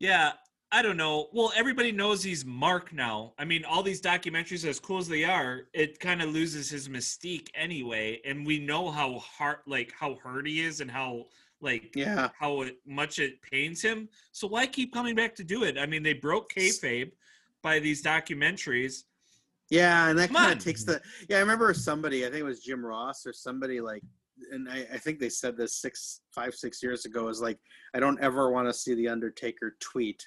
Yeah, 0.00 0.32
I 0.70 0.82
don't 0.82 0.98
know. 0.98 1.28
Well, 1.32 1.50
everybody 1.56 1.92
knows 1.92 2.22
he's 2.22 2.44
Mark 2.44 2.92
now. 2.92 3.32
I 3.38 3.44
mean, 3.46 3.64
all 3.64 3.82
these 3.82 4.02
documentaries, 4.02 4.66
as 4.68 4.78
cool 4.78 4.98
as 4.98 5.08
they 5.08 5.24
are, 5.24 5.62
it 5.72 5.98
kind 5.98 6.20
of 6.20 6.28
loses 6.28 6.68
his 6.68 6.88
mystique 6.88 7.48
anyway. 7.54 8.20
And 8.26 8.46
we 8.46 8.58
know 8.58 8.90
how 8.90 9.18
hard, 9.18 9.58
like 9.66 9.94
how 9.98 10.16
hurt 10.22 10.46
he 10.46 10.60
is, 10.60 10.80
and 10.80 10.90
how 10.90 11.26
like 11.60 11.92
Yeah. 11.96 12.28
how 12.38 12.62
it, 12.62 12.76
much 12.86 13.18
it 13.18 13.40
pains 13.40 13.80
him. 13.80 14.08
So 14.32 14.46
why 14.46 14.66
keep 14.66 14.92
coming 14.92 15.14
back 15.14 15.34
to 15.36 15.44
do 15.44 15.64
it? 15.64 15.78
I 15.78 15.86
mean, 15.86 16.02
they 16.02 16.12
broke 16.12 16.52
kayfabe 16.52 17.12
by 17.62 17.78
these 17.78 18.02
documentaries. 18.02 19.04
Yeah, 19.70 20.08
and 20.08 20.18
that 20.18 20.32
kind 20.32 20.52
of 20.52 20.62
takes 20.62 20.84
the. 20.84 21.00
Yeah, 21.28 21.38
I 21.38 21.40
remember 21.40 21.72
somebody. 21.74 22.26
I 22.26 22.28
think 22.28 22.40
it 22.40 22.44
was 22.44 22.60
Jim 22.60 22.84
Ross 22.84 23.26
or 23.26 23.32
somebody 23.32 23.80
like, 23.80 24.02
and 24.52 24.68
I, 24.68 24.86
I 24.92 24.98
think 24.98 25.18
they 25.18 25.28
said 25.30 25.56
this 25.56 25.76
six, 25.76 26.20
five, 26.34 26.54
six 26.54 26.82
years 26.82 27.06
ago. 27.06 27.28
Is 27.28 27.40
like, 27.40 27.58
I 27.94 28.00
don't 28.00 28.20
ever 28.20 28.50
want 28.50 28.68
to 28.68 28.72
see 28.74 28.94
the 28.94 29.08
Undertaker 29.08 29.76
tweet 29.80 30.26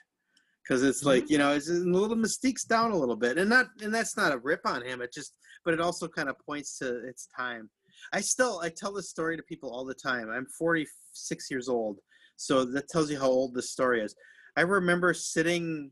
because 0.63 0.83
it's 0.83 1.03
like 1.03 1.23
Mm-hmm. 1.23 1.31
you 1.31 1.37
know, 1.37 1.51
it's 1.51 1.69
a 1.69 1.73
little 1.73 2.15
mystique's 2.15 2.63
down 2.63 2.91
a 2.91 2.97
little 2.97 3.15
bit, 3.15 3.37
and 3.37 3.49
not, 3.49 3.67
and 3.81 3.93
that's 3.93 4.17
not 4.17 4.33
a 4.33 4.37
rip 4.37 4.61
on 4.65 4.83
him. 4.83 5.01
It 5.01 5.13
just, 5.13 5.33
but 5.65 5.73
it 5.73 5.81
also 5.81 6.07
kind 6.07 6.29
of 6.29 6.35
points 6.39 6.77
to 6.79 7.07
its 7.07 7.27
time. 7.35 7.69
I 8.13 8.21
still, 8.21 8.59
I 8.63 8.69
tell 8.69 8.93
this 8.93 9.09
story 9.09 9.37
to 9.37 9.43
people 9.43 9.71
all 9.71 9.85
the 9.85 9.93
time. 9.93 10.29
I'm 10.29 10.47
46 10.57 11.51
years 11.51 11.69
old, 11.69 11.99
so 12.35 12.65
that 12.65 12.89
tells 12.89 13.11
you 13.11 13.19
how 13.19 13.27
old 13.27 13.53
this 13.53 13.71
story 13.71 14.01
is. 14.01 14.15
I 14.57 14.61
remember 14.61 15.13
sitting 15.13 15.91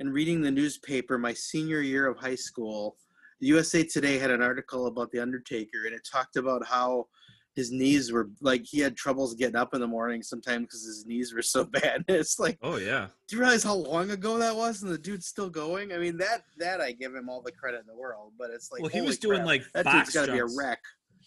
and 0.00 0.12
reading 0.12 0.42
the 0.42 0.50
newspaper 0.50 1.18
my 1.18 1.32
senior 1.32 1.80
year 1.80 2.06
of 2.06 2.18
high 2.18 2.34
school. 2.34 2.96
USA 3.40 3.84
Today 3.84 4.18
had 4.18 4.30
an 4.30 4.42
article 4.42 4.86
about 4.86 5.10
the 5.10 5.20
Undertaker, 5.20 5.86
and 5.86 5.94
it 5.94 6.06
talked 6.10 6.36
about 6.36 6.66
how 6.66 7.06
his 7.54 7.70
knees 7.70 8.10
were 8.10 8.30
like 8.40 8.62
he 8.64 8.80
had 8.80 8.96
troubles 8.96 9.34
getting 9.34 9.54
up 9.56 9.74
in 9.74 9.80
the 9.80 9.86
morning 9.86 10.22
sometimes 10.22 10.62
because 10.66 10.84
his 10.84 11.06
knees 11.06 11.32
were 11.32 11.42
so 11.42 11.64
bad. 11.78 12.04
It's 12.08 12.38
like, 12.38 12.58
Oh 12.62 12.76
yeah. 12.76 13.08
do 13.28 13.36
you 13.36 13.40
realize 13.42 13.62
how 13.62 13.74
long 13.74 14.10
ago 14.10 14.38
that 14.38 14.56
was, 14.56 14.82
and 14.82 14.90
the 14.92 14.98
dude's 14.98 15.26
still 15.26 15.48
going? 15.50 15.92
I 15.92 15.98
mean, 15.98 16.16
that 16.18 16.42
that 16.58 16.80
I 16.80 16.92
give 16.92 17.14
him 17.14 17.28
all 17.28 17.42
the 17.42 17.52
credit 17.52 17.80
in 17.80 17.86
the 17.86 17.94
world, 17.96 18.32
but 18.38 18.50
it's 18.50 18.72
like, 18.72 18.82
well, 18.82 18.90
he 18.90 19.00
was 19.00 19.18
doing 19.18 19.38
crap, 19.38 19.46
like 19.46 19.62
that 19.74 19.84
box 19.84 20.12
dude's 20.12 20.14
got 20.14 20.26
to 20.26 20.32
be 20.32 20.38
a 20.38 20.42
jumps. 20.42 20.56
wreck. 20.58 20.80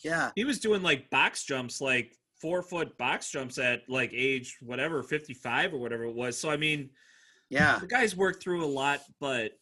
Yeah, 0.03 0.32
He 0.36 0.43
was 0.45 0.59
doing 0.59 0.84
like 0.84 1.09
box 1.09 1.43
jumps 1.43 1.82
like 1.82 2.13
four 2.39 2.61
foot 2.61 2.95
box 2.99 3.32
jumps 3.32 3.57
at 3.57 3.82
like 3.89 4.11
age 4.13 4.57
whatever, 4.61 5.01
55 5.01 5.73
or 5.73 5.78
whatever 5.80 6.03
it 6.03 6.13
was. 6.13 6.38
So, 6.38 6.51
I 6.51 6.57
mean, 6.57 6.91
Yeah. 7.49 7.80
the 7.80 7.88
guy's 7.88 8.15
worked 8.15 8.43
through 8.43 8.63
a 8.63 8.67
lot, 8.67 8.99
but, 9.19 9.53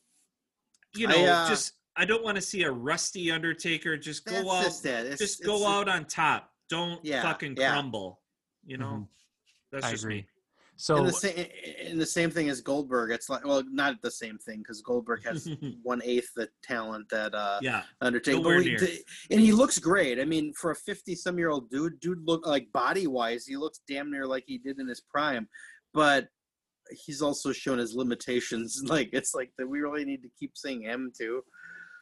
you 0.93 1.07
I, 1.07 1.11
know, 1.11 1.26
uh, 1.26 1.47
just, 1.49 1.72
I 1.95 2.03
don't 2.03 2.22
want 2.22 2.36
to 2.36 2.41
see 2.41 2.63
a 2.63 2.72
rusty 2.72 3.32
Undertaker 3.32 3.95
just 3.95 4.26
go 4.26 4.51
out, 4.51 4.63
just 4.66 4.86
it. 4.86 5.18
Just 5.18 5.41
go 5.43 5.66
out 5.66 5.88
on 5.88 6.03
top. 6.03 6.49
Don't 6.70 7.03
Yeah, 7.05 7.22
fucking 7.22 7.55
yeah. 7.57 7.72
crumble. 7.74 8.22
You 8.66 8.78
know, 8.78 8.86
Mhm. 8.86 9.07
that's 9.72 9.86
I 9.86 9.91
just 9.91 10.03
agree. 10.03 10.16
me. 10.22 10.28
So 10.78 10.97
and 10.97 11.07
the 11.07 11.13
same 11.13 11.47
and 11.86 12.01
the 12.01 12.05
same 12.05 12.30
thing 12.30 12.49
as 12.49 12.59
Goldberg. 12.59 13.11
It's 13.11 13.30
like 13.30 13.45
well, 13.45 13.63
not 13.70 14.01
the 14.01 14.11
same 14.11 14.38
thing 14.39 14.57
because 14.59 14.82
Goldberg 14.82 15.24
has 15.24 15.47
one 15.84 16.01
eighth 16.03 16.34
the 16.36 16.49
talent 16.63 17.07
that 17.09 17.34
uh 17.34 17.59
Yeah. 17.61 17.84
Undertaker. 18.01 18.39
Nowhere 18.39 18.57
but 18.57 18.66
we- 18.66 18.72
near. 18.72 18.88
and 19.32 19.39
he 19.39 19.53
looks 19.53 19.80
great. 19.80 20.20
I 20.20 20.26
mean, 20.26 20.51
for 20.53 20.72
a 20.72 20.76
fifty-some 20.76 21.38
year 21.38 21.49
old 21.49 21.70
dude, 21.70 21.99
dude 22.01 22.24
look 22.26 22.45
like 22.45 22.72
body 22.74 23.07
wise, 23.07 23.45
he 23.45 23.55
looks 23.55 23.80
damn 23.88 24.11
near 24.11 24.28
like 24.28 24.43
he 24.47 24.57
did 24.57 24.80
in 24.80 24.88
his 24.88 24.99
prime. 24.99 25.47
But 25.93 26.28
he's 26.91 27.22
also 27.22 27.53
shown 27.53 27.78
his 27.78 27.93
limitations. 27.95 28.82
Like 28.86 29.11
it's 29.13 29.34
like 29.34 29.53
that 29.57 29.68
we 29.68 29.80
really 29.80 30.03
need 30.03 30.24
to 30.24 30.30
keep 30.38 30.57
seeing 30.57 30.82
him 30.82 31.11
too. 31.18 31.41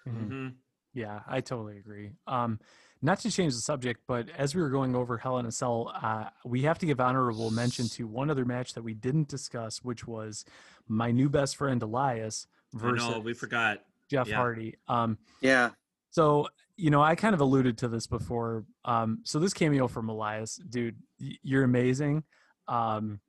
mhm. 0.08 0.28
hmm 0.28 0.48
Yeah, 0.94 1.22
I 1.28 1.42
totally 1.42 1.78
agree. 1.78 2.14
Um, 2.28 2.60
not 3.04 3.20
to 3.20 3.30
change 3.30 3.54
the 3.54 3.60
subject, 3.62 4.02
but 4.08 4.30
as 4.38 4.56
we 4.56 4.62
were 4.62 4.70
going 4.70 4.96
over 4.96 5.18
Hell 5.18 5.38
in 5.38 5.46
a 5.46 5.52
Cell, 5.52 5.92
uh, 6.02 6.30
we 6.46 6.62
have 6.62 6.80
to 6.80 6.86
give 6.86 7.02
honorable 7.02 7.52
mention 7.52 7.90
to 7.90 8.08
one 8.08 8.30
other 8.32 8.46
match 8.46 8.74
that 8.74 8.82
we 8.82 8.94
didn't 8.94 9.28
discuss, 9.28 9.84
which 9.84 10.08
was 10.08 10.46
my 10.88 11.12
new 11.12 11.30
best 11.30 11.58
friend 11.58 11.84
Elias 11.84 12.48
I 12.74 12.80
versus 12.80 13.10
know, 13.10 13.20
we 13.20 13.34
forgot. 13.34 13.84
Jeff 14.10 14.30
yeah. 14.30 14.38
Hardy. 14.38 14.78
Um, 14.88 15.18
Yeah. 15.42 15.72
so 16.12 16.48
you 16.76 16.90
know, 16.90 17.04
I 17.04 17.16
kind 17.16 17.36
of 17.36 17.42
alluded 17.42 17.78
to 17.80 17.88
this 17.88 18.08
before. 18.08 18.66
Um, 18.84 19.20
so 19.24 19.38
this 19.38 19.54
cameo 19.54 19.88
from 19.88 20.10
Elias, 20.10 20.56
dude, 20.56 20.96
you're 21.20 21.64
amazing. 21.64 22.24
Um, 22.68 23.20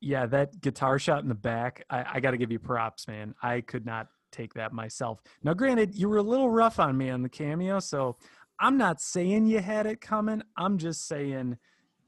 yeah, 0.00 0.26
that 0.26 0.60
guitar 0.60 0.98
shot 0.98 1.22
in 1.22 1.28
the 1.28 1.34
back, 1.34 1.84
I, 1.90 2.04
I 2.14 2.20
got 2.20 2.30
to 2.30 2.38
give 2.38 2.50
you 2.50 2.58
props, 2.58 3.06
man. 3.06 3.34
I 3.42 3.60
could 3.60 3.84
not 3.84 4.08
take 4.32 4.54
that 4.54 4.72
myself. 4.72 5.20
Now, 5.44 5.54
granted, 5.54 5.94
you 5.94 6.08
were 6.08 6.16
a 6.16 6.22
little 6.22 6.50
rough 6.50 6.80
on 6.80 6.96
me 6.96 7.10
on 7.10 7.22
the 7.22 7.28
cameo, 7.28 7.78
so 7.78 8.16
I'm 8.62 8.78
not 8.78 9.00
saying 9.00 9.46
you 9.46 9.58
had 9.58 9.86
it 9.86 10.00
coming. 10.00 10.40
I'm 10.56 10.78
just 10.78 11.08
saying, 11.08 11.58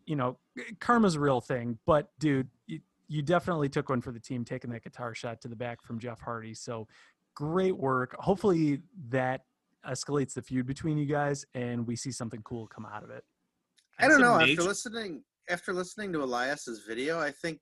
you 0.06 0.14
know, 0.14 0.38
eh, 0.56 0.62
karma's 0.78 1.16
a 1.16 1.20
real 1.20 1.40
thing. 1.40 1.78
But 1.84 2.10
dude, 2.20 2.48
you, 2.68 2.78
you 3.08 3.22
definitely 3.22 3.68
took 3.68 3.88
one 3.88 4.00
for 4.00 4.12
the 4.12 4.20
team, 4.20 4.44
taking 4.44 4.70
that 4.70 4.84
guitar 4.84 5.14
shot 5.16 5.40
to 5.40 5.48
the 5.48 5.56
back 5.56 5.82
from 5.82 5.98
Jeff 5.98 6.20
Hardy. 6.20 6.54
So 6.54 6.86
great 7.34 7.76
work. 7.76 8.14
Hopefully 8.20 8.82
that 9.08 9.42
escalates 9.84 10.34
the 10.34 10.42
feud 10.42 10.64
between 10.64 10.96
you 10.96 11.06
guys, 11.06 11.44
and 11.54 11.86
we 11.88 11.96
see 11.96 12.12
something 12.12 12.40
cool 12.44 12.68
come 12.68 12.86
out 12.86 13.02
of 13.02 13.10
it. 13.10 13.24
I 13.98 14.06
don't 14.06 14.20
know. 14.20 14.40
After 14.40 14.62
listening 14.62 15.24
after 15.50 15.72
listening 15.72 16.12
to 16.12 16.22
Elias's 16.22 16.84
video, 16.86 17.20
I 17.20 17.32
think 17.32 17.58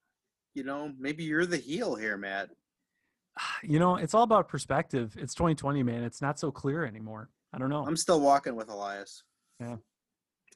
you 0.54 0.64
know 0.64 0.92
maybe 0.98 1.24
you're 1.24 1.46
the 1.46 1.56
heel 1.56 1.94
here, 1.94 2.18
Matt. 2.18 2.50
You 3.64 3.78
know, 3.78 3.94
it's 3.94 4.12
all 4.12 4.24
about 4.24 4.48
perspective. 4.48 5.16
It's 5.16 5.34
2020, 5.34 5.84
man. 5.84 6.02
It's 6.02 6.20
not 6.20 6.38
so 6.38 6.50
clear 6.50 6.84
anymore. 6.84 7.30
I 7.52 7.58
don't 7.58 7.68
know. 7.70 7.84
I'm 7.86 7.96
still 7.96 8.20
walking 8.20 8.56
with 8.56 8.68
Elias. 8.70 9.22
Yeah. 9.60 9.76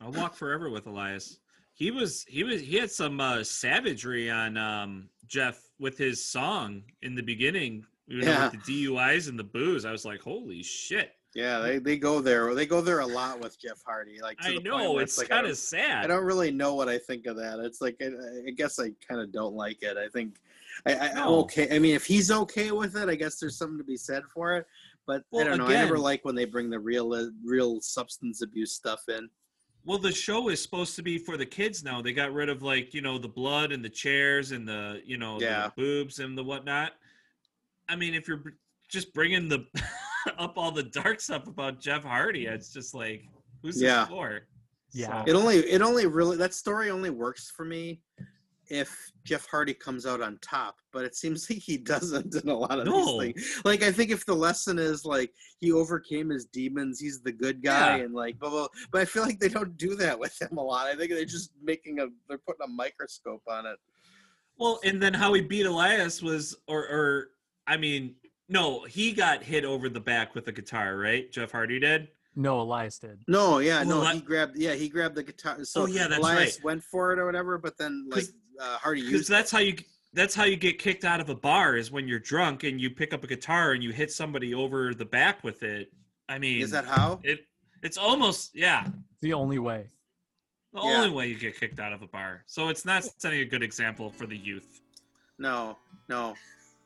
I'll 0.01 0.13
walk 0.13 0.35
forever 0.35 0.71
with 0.71 0.87
Elias. 0.87 1.39
He 1.75 1.91
was 1.91 2.25
he 2.29 2.43
was 2.45 2.61
he 2.61 2.77
had 2.77 2.91
some 2.91 3.21
uh, 3.21 3.43
savagery 3.45 4.31
on 4.31 4.57
um, 4.57 5.09
Jeff 5.27 5.61
with 5.79 5.99
his 5.99 6.25
song 6.25 6.83
in 7.03 7.15
the 7.15 7.23
beginning. 7.23 7.85
You 8.07 8.21
know, 8.23 8.27
Yeah. 8.29 8.51
with 8.51 8.65
the 8.65 8.87
DUIs 8.87 9.29
and 9.29 9.39
the 9.39 9.45
booze. 9.45 9.85
I 9.85 9.93
was 9.93 10.05
like, 10.05 10.21
holy 10.21 10.63
shit! 10.63 11.13
Yeah, 11.35 11.59
they, 11.59 11.79
they 11.79 11.99
go 11.99 12.21
there. 12.21 12.55
They 12.55 12.65
go 12.65 12.81
there 12.81 13.01
a 13.01 13.07
lot 13.07 13.41
with 13.41 13.61
Jeff 13.61 13.83
Hardy. 13.85 14.21
Like 14.23 14.39
to 14.39 14.49
I 14.49 14.55
the 14.55 14.61
know 14.61 14.93
where 14.93 15.03
it's 15.03 15.19
like, 15.19 15.29
kind 15.29 15.47
of 15.47 15.57
sad. 15.59 16.05
I 16.05 16.07
don't 16.07 16.25
really 16.25 16.51
know 16.51 16.75
what 16.75 16.89
I 16.89 16.97
think 16.99 17.27
of 17.27 17.37
that. 17.37 17.59
It's 17.59 17.81
like 17.83 17.97
I, 18.01 18.07
I 18.49 18.51
guess 18.53 18.79
I 18.79 18.93
kind 19.07 19.21
of 19.21 19.33
don't 19.33 19.55
like 19.55 19.83
it. 19.83 19.97
I 19.99 20.09
think 20.09 20.37
I, 20.87 20.95
I 20.97 21.13
No. 21.15 21.41
okay. 21.41 21.75
I 21.75 21.79
mean, 21.79 21.95
if 21.95 22.07
he's 22.07 22.31
okay 22.31 22.71
with 22.71 22.97
it, 22.97 23.09
I 23.11 23.17
guess 23.17 23.39
there's 23.39 23.59
something 23.59 23.77
to 23.79 23.85
be 23.85 23.97
said 23.99 24.23
for 24.33 24.57
it. 24.57 24.67
But 25.07 25.23
Well, 25.31 25.45
I 25.45 25.49
don't 25.49 25.59
know. 25.59 25.67
I 25.67 25.73
never 25.75 25.99
like 25.99 26.25
when 26.25 26.35
they 26.35 26.45
bring 26.45 26.69
the 26.71 26.79
real 26.81 27.13
uh, 27.13 27.27
real 27.45 27.81
substance 27.81 28.43
abuse 28.43 28.73
stuff 28.73 29.01
in. 29.09 29.29
Well, 29.85 29.99
the 29.99 30.11
show 30.11 30.49
is 30.49 30.61
supposed 30.61 30.97
to 30.97 31.03
be 31.03 31.17
for 31.17 31.37
the 31.37 31.47
kids 31.47 31.85
now. 31.85 32.03
They 32.03 32.13
got 32.13 32.33
rid 32.33 32.49
of 32.49 32.63
like 32.63 32.93
you 32.93 33.03
know 33.03 33.19
the 33.19 33.29
blood 33.29 33.71
and 33.73 33.85
the 33.85 33.89
chairs 33.89 34.51
and 34.53 34.67
the 34.69 35.01
you 35.05 35.17
know 35.17 35.39
Yeah. 35.41 35.69
the 35.69 35.73
boobs 35.83 36.19
and 36.19 36.37
the 36.37 36.43
whatnot. 36.45 36.93
I 37.89 37.95
mean, 37.95 38.15
if 38.15 38.27
you're 38.27 38.39
br- 38.39 38.51
just 38.91 39.15
bringing 39.15 39.49
the 39.49 39.65
up 40.39 40.55
all 40.57 40.73
the 40.73 40.83
dark 40.83 41.21
stuff 41.21 41.47
about 41.47 41.81
Jeff 41.81 42.03
Hardy, 42.03 42.47
it's 42.47 42.73
just 42.73 42.95
like 42.95 43.23
who's 43.63 43.81
Yeah. 43.81 44.01
this 44.01 44.09
for? 44.09 44.41
Yeah. 44.93 45.23
It 45.27 45.35
only 45.35 45.59
it 45.59 45.83
only 45.83 46.07
really 46.07 46.37
that 46.39 46.53
story 46.55 46.91
only 46.91 47.11
works 47.11 47.53
for 47.55 47.65
me 47.65 48.01
if 48.69 49.11
Jeff 49.25 49.47
Hardy 49.49 49.75
comes 49.75 50.07
out 50.07 50.21
on 50.21 50.39
top, 50.43 50.77
but 50.93 51.05
it 51.05 51.15
seems 51.17 51.49
like 51.51 51.59
he 51.61 51.77
doesn't 51.93 52.35
in 52.35 52.49
a 52.49 52.57
lot 52.57 52.79
of 52.79 52.87
No. 52.87 53.21
these 53.21 53.35
things. 53.35 53.61
Like 53.65 53.83
I 53.83 53.93
think 53.93 54.11
if 54.11 54.25
the 54.27 54.35
lesson 54.35 54.79
is 54.79 55.05
like 55.05 55.31
he 55.59 55.73
overcame 55.73 56.31
his 56.31 56.45
demons, 56.47 57.01
he's 57.01 57.21
the 57.21 57.33
good 57.33 57.63
guy, 57.63 57.99
Yeah. 57.99 58.05
and 58.05 58.15
like 58.15 58.39
blah 58.39 58.51
blah. 58.51 58.69
But 58.91 59.03
I 59.03 59.05
feel 59.05 59.23
like 59.23 59.39
they 59.41 59.49
don't 59.49 59.77
do 59.77 59.95
that 59.97 60.19
with 60.25 60.41
him 60.41 60.57
a 60.57 60.63
lot. 60.63 60.87
I 60.87 60.97
think 60.97 61.11
they're 61.11 61.25
just 61.25 61.51
making 61.63 62.01
a 62.01 62.07
they're 62.29 62.39
putting 62.39 62.65
a 62.65 62.69
microscope 62.69 63.43
on 63.49 63.67
it. 63.67 63.77
Well, 64.59 64.81
and 64.85 65.03
then 65.03 65.13
how 65.13 65.35
he 65.35 65.43
beat 65.43 65.67
Elias 65.67 66.23
was, 66.23 66.57
or, 66.67 66.81
or 66.89 67.29
I 67.67 67.77
mean, 67.77 68.15
no, 68.49 68.85
he 68.85 69.13
got 69.13 69.43
hit 69.43 69.67
over 69.67 69.89
the 69.91 70.01
back 70.01 70.35
with 70.35 70.49
a 70.49 70.53
guitar, 70.53 70.97
right? 70.97 71.31
Jeff 71.31 71.53
Hardy 71.53 71.79
did. 71.79 72.09
No, 72.39 72.61
Elias 72.61 72.99
did. 72.99 73.19
No, 73.29 73.59
yeah, 73.59 73.83
no, 73.83 73.99
Eli- 74.03 74.15
he 74.15 74.21
grabbed 74.21 74.57
yeah 74.59 74.75
he 74.75 74.89
grabbed 74.91 75.15
the 75.15 75.23
guitar. 75.23 75.65
So 75.65 75.83
Oh, 75.83 75.87
yeah, 75.87 76.07
that's 76.07 76.19
Elias 76.21 76.57
right. 76.59 76.65
went 76.65 76.85
for 76.85 77.13
it 77.13 77.19
or 77.19 77.25
whatever, 77.27 77.57
but 77.59 77.77
then 77.79 78.07
like 78.11 78.21
'Cause- 78.25 78.33
uh, 78.61 78.79
Hardy 78.79 79.01
Because 79.03 79.13
used 79.13 79.31
that's 79.31 79.51
how 79.51 79.59
you 79.59 79.77
that's 80.13 80.35
how 80.35 80.45
you 80.45 80.57
get 80.57 80.79
kicked 80.79 81.05
out 81.05 81.21
of 81.21 81.29
a 81.29 81.35
bar 81.35 81.77
is 81.77 81.91
when 81.91 82.09
you're 82.09 82.19
drunk 82.19 82.65
and 82.65 82.81
you 82.81 82.89
pick 82.91 83.13
up 83.13 83.23
a 83.23 83.27
guitar 83.27 83.73
and 83.73 83.83
you 83.85 83.91
hit 83.93 84.11
somebody 84.11 84.55
over 84.55 84.95
the 84.95 85.05
back 85.05 85.45
with 85.45 85.63
it. 85.63 85.93
I 86.29 86.39
mean, 86.39 86.63
Is 86.63 86.71
that 86.71 86.87
how? 86.87 87.21
it? 87.23 87.41
It's 87.83 87.99
almost 87.99 88.55
yeah. 88.55 88.87
The 89.21 89.33
only 89.35 89.59
way. 89.59 89.91
The 90.73 90.81
Yeah. 90.83 90.97
only 90.99 91.11
way 91.11 91.29
you 91.29 91.39
get 91.39 91.59
kicked 91.59 91.81
out 91.81 91.93
of 91.93 92.03
a 92.03 92.07
bar. 92.07 92.43
So 92.47 92.69
it's 92.69 92.85
not 92.85 93.05
setting 93.19 93.41
a 93.41 93.45
good 93.45 93.63
example 93.63 94.11
for 94.11 94.27
the 94.27 94.37
youth. 94.37 94.81
No, 95.39 95.77
no. 96.09 96.35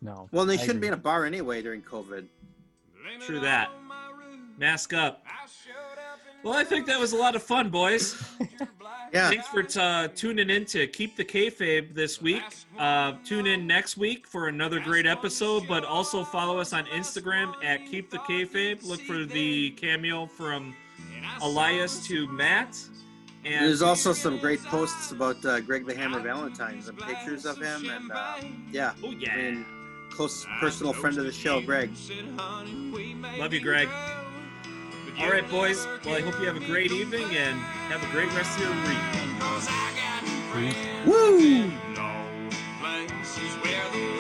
No. 0.03 0.29
Well, 0.33 0.45
they 0.47 0.55
I 0.55 0.57
shouldn't 0.57 0.81
be 0.81 0.87
in 0.89 0.95
a 0.95 0.97
bar 0.97 1.25
anyway 1.25 1.63
during 1.63 1.83
COVID. 1.83 2.27
True 3.21 3.41
that. 3.41 3.71
Mask 4.59 4.93
up. 4.93 5.25
Well, 6.43 6.55
I 6.55 6.65
think 6.65 6.87
that 6.87 6.99
was 6.99 7.13
a 7.13 7.17
lot 7.17 7.37
of 7.37 7.43
fun, 7.43 7.71
boys. 7.71 8.23
Yeah. 9.13 9.29
Thanks 9.29 9.49
for 9.49 9.67
uh, 9.81 10.09
tuning 10.15 10.51
in 10.51 10.65
to 10.67 10.87
Keep 10.87 11.17
the 11.17 11.25
Kayfabe 11.25 11.95
this 11.95 12.23
week. 12.23 12.43
Uh, 12.79 13.15
tune 13.25 13.47
in 13.47 13.67
next 13.67 13.97
week 13.97 14.27
for 14.27 14.47
another 14.49 14.79
great 14.79 15.07
episode, 15.07 15.67
but 15.67 15.85
also 15.85 16.23
follow 16.23 16.59
us 16.61 16.73
on 16.73 16.85
Instagram 16.87 17.53
at 17.65 17.85
Keep 17.87 18.11
the 18.11 18.19
Kayfabe. 18.19 18.85
Look 18.85 19.01
for 19.01 19.25
the 19.25 19.71
cameo 19.71 20.27
from 20.27 20.77
Elias 21.43 22.07
to 22.07 22.29
Matt. 22.29 22.79
And 23.45 23.67
There's 23.67 23.83
also 23.83 24.13
some 24.13 24.39
great 24.39 24.63
posts 24.65 25.11
about 25.11 25.45
uh, 25.45 25.61
Greg 25.61 25.87
the 25.87 25.95
Hammer 25.95 26.21
Valentine's 26.21 26.89
and 26.89 26.99
pictures 26.99 27.47
of 27.47 27.57
him, 27.57 27.89
and 27.89 28.13
uh, 28.13 28.37
yeah, 28.71 28.93
oh 29.03 29.09
I 29.09 29.37
mean, 29.37 29.67
close 30.11 30.47
personal 30.61 30.93
friend 30.93 31.17
of 31.17 31.25
the 31.25 31.33
show, 31.33 31.61
Greg. 31.63 31.91
love 33.39 33.55
you, 33.55 33.61
Greg. 33.61 33.89
All 35.21 35.31
right, 35.31 35.47
boys. 35.51 35.87
Well, 36.07 36.17
I 36.17 36.23
hope 36.23 36.41
you 36.41 36.47
have 36.47 36.57
a 36.57 36.65
great 36.65 36.93
evening 36.93 37.37
and 37.37 37.61
have 37.91 38.03
a 38.03 38.07
great 38.11 38.33
rest 38.35 38.59
of 38.59 38.65
your 38.65 38.75
week. 38.89 38.99
Woo! 41.05 41.71
Places 42.81 43.53
where 43.63 43.85
the 43.93 44.17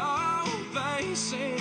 I've 0.00 0.74
got 0.74 1.57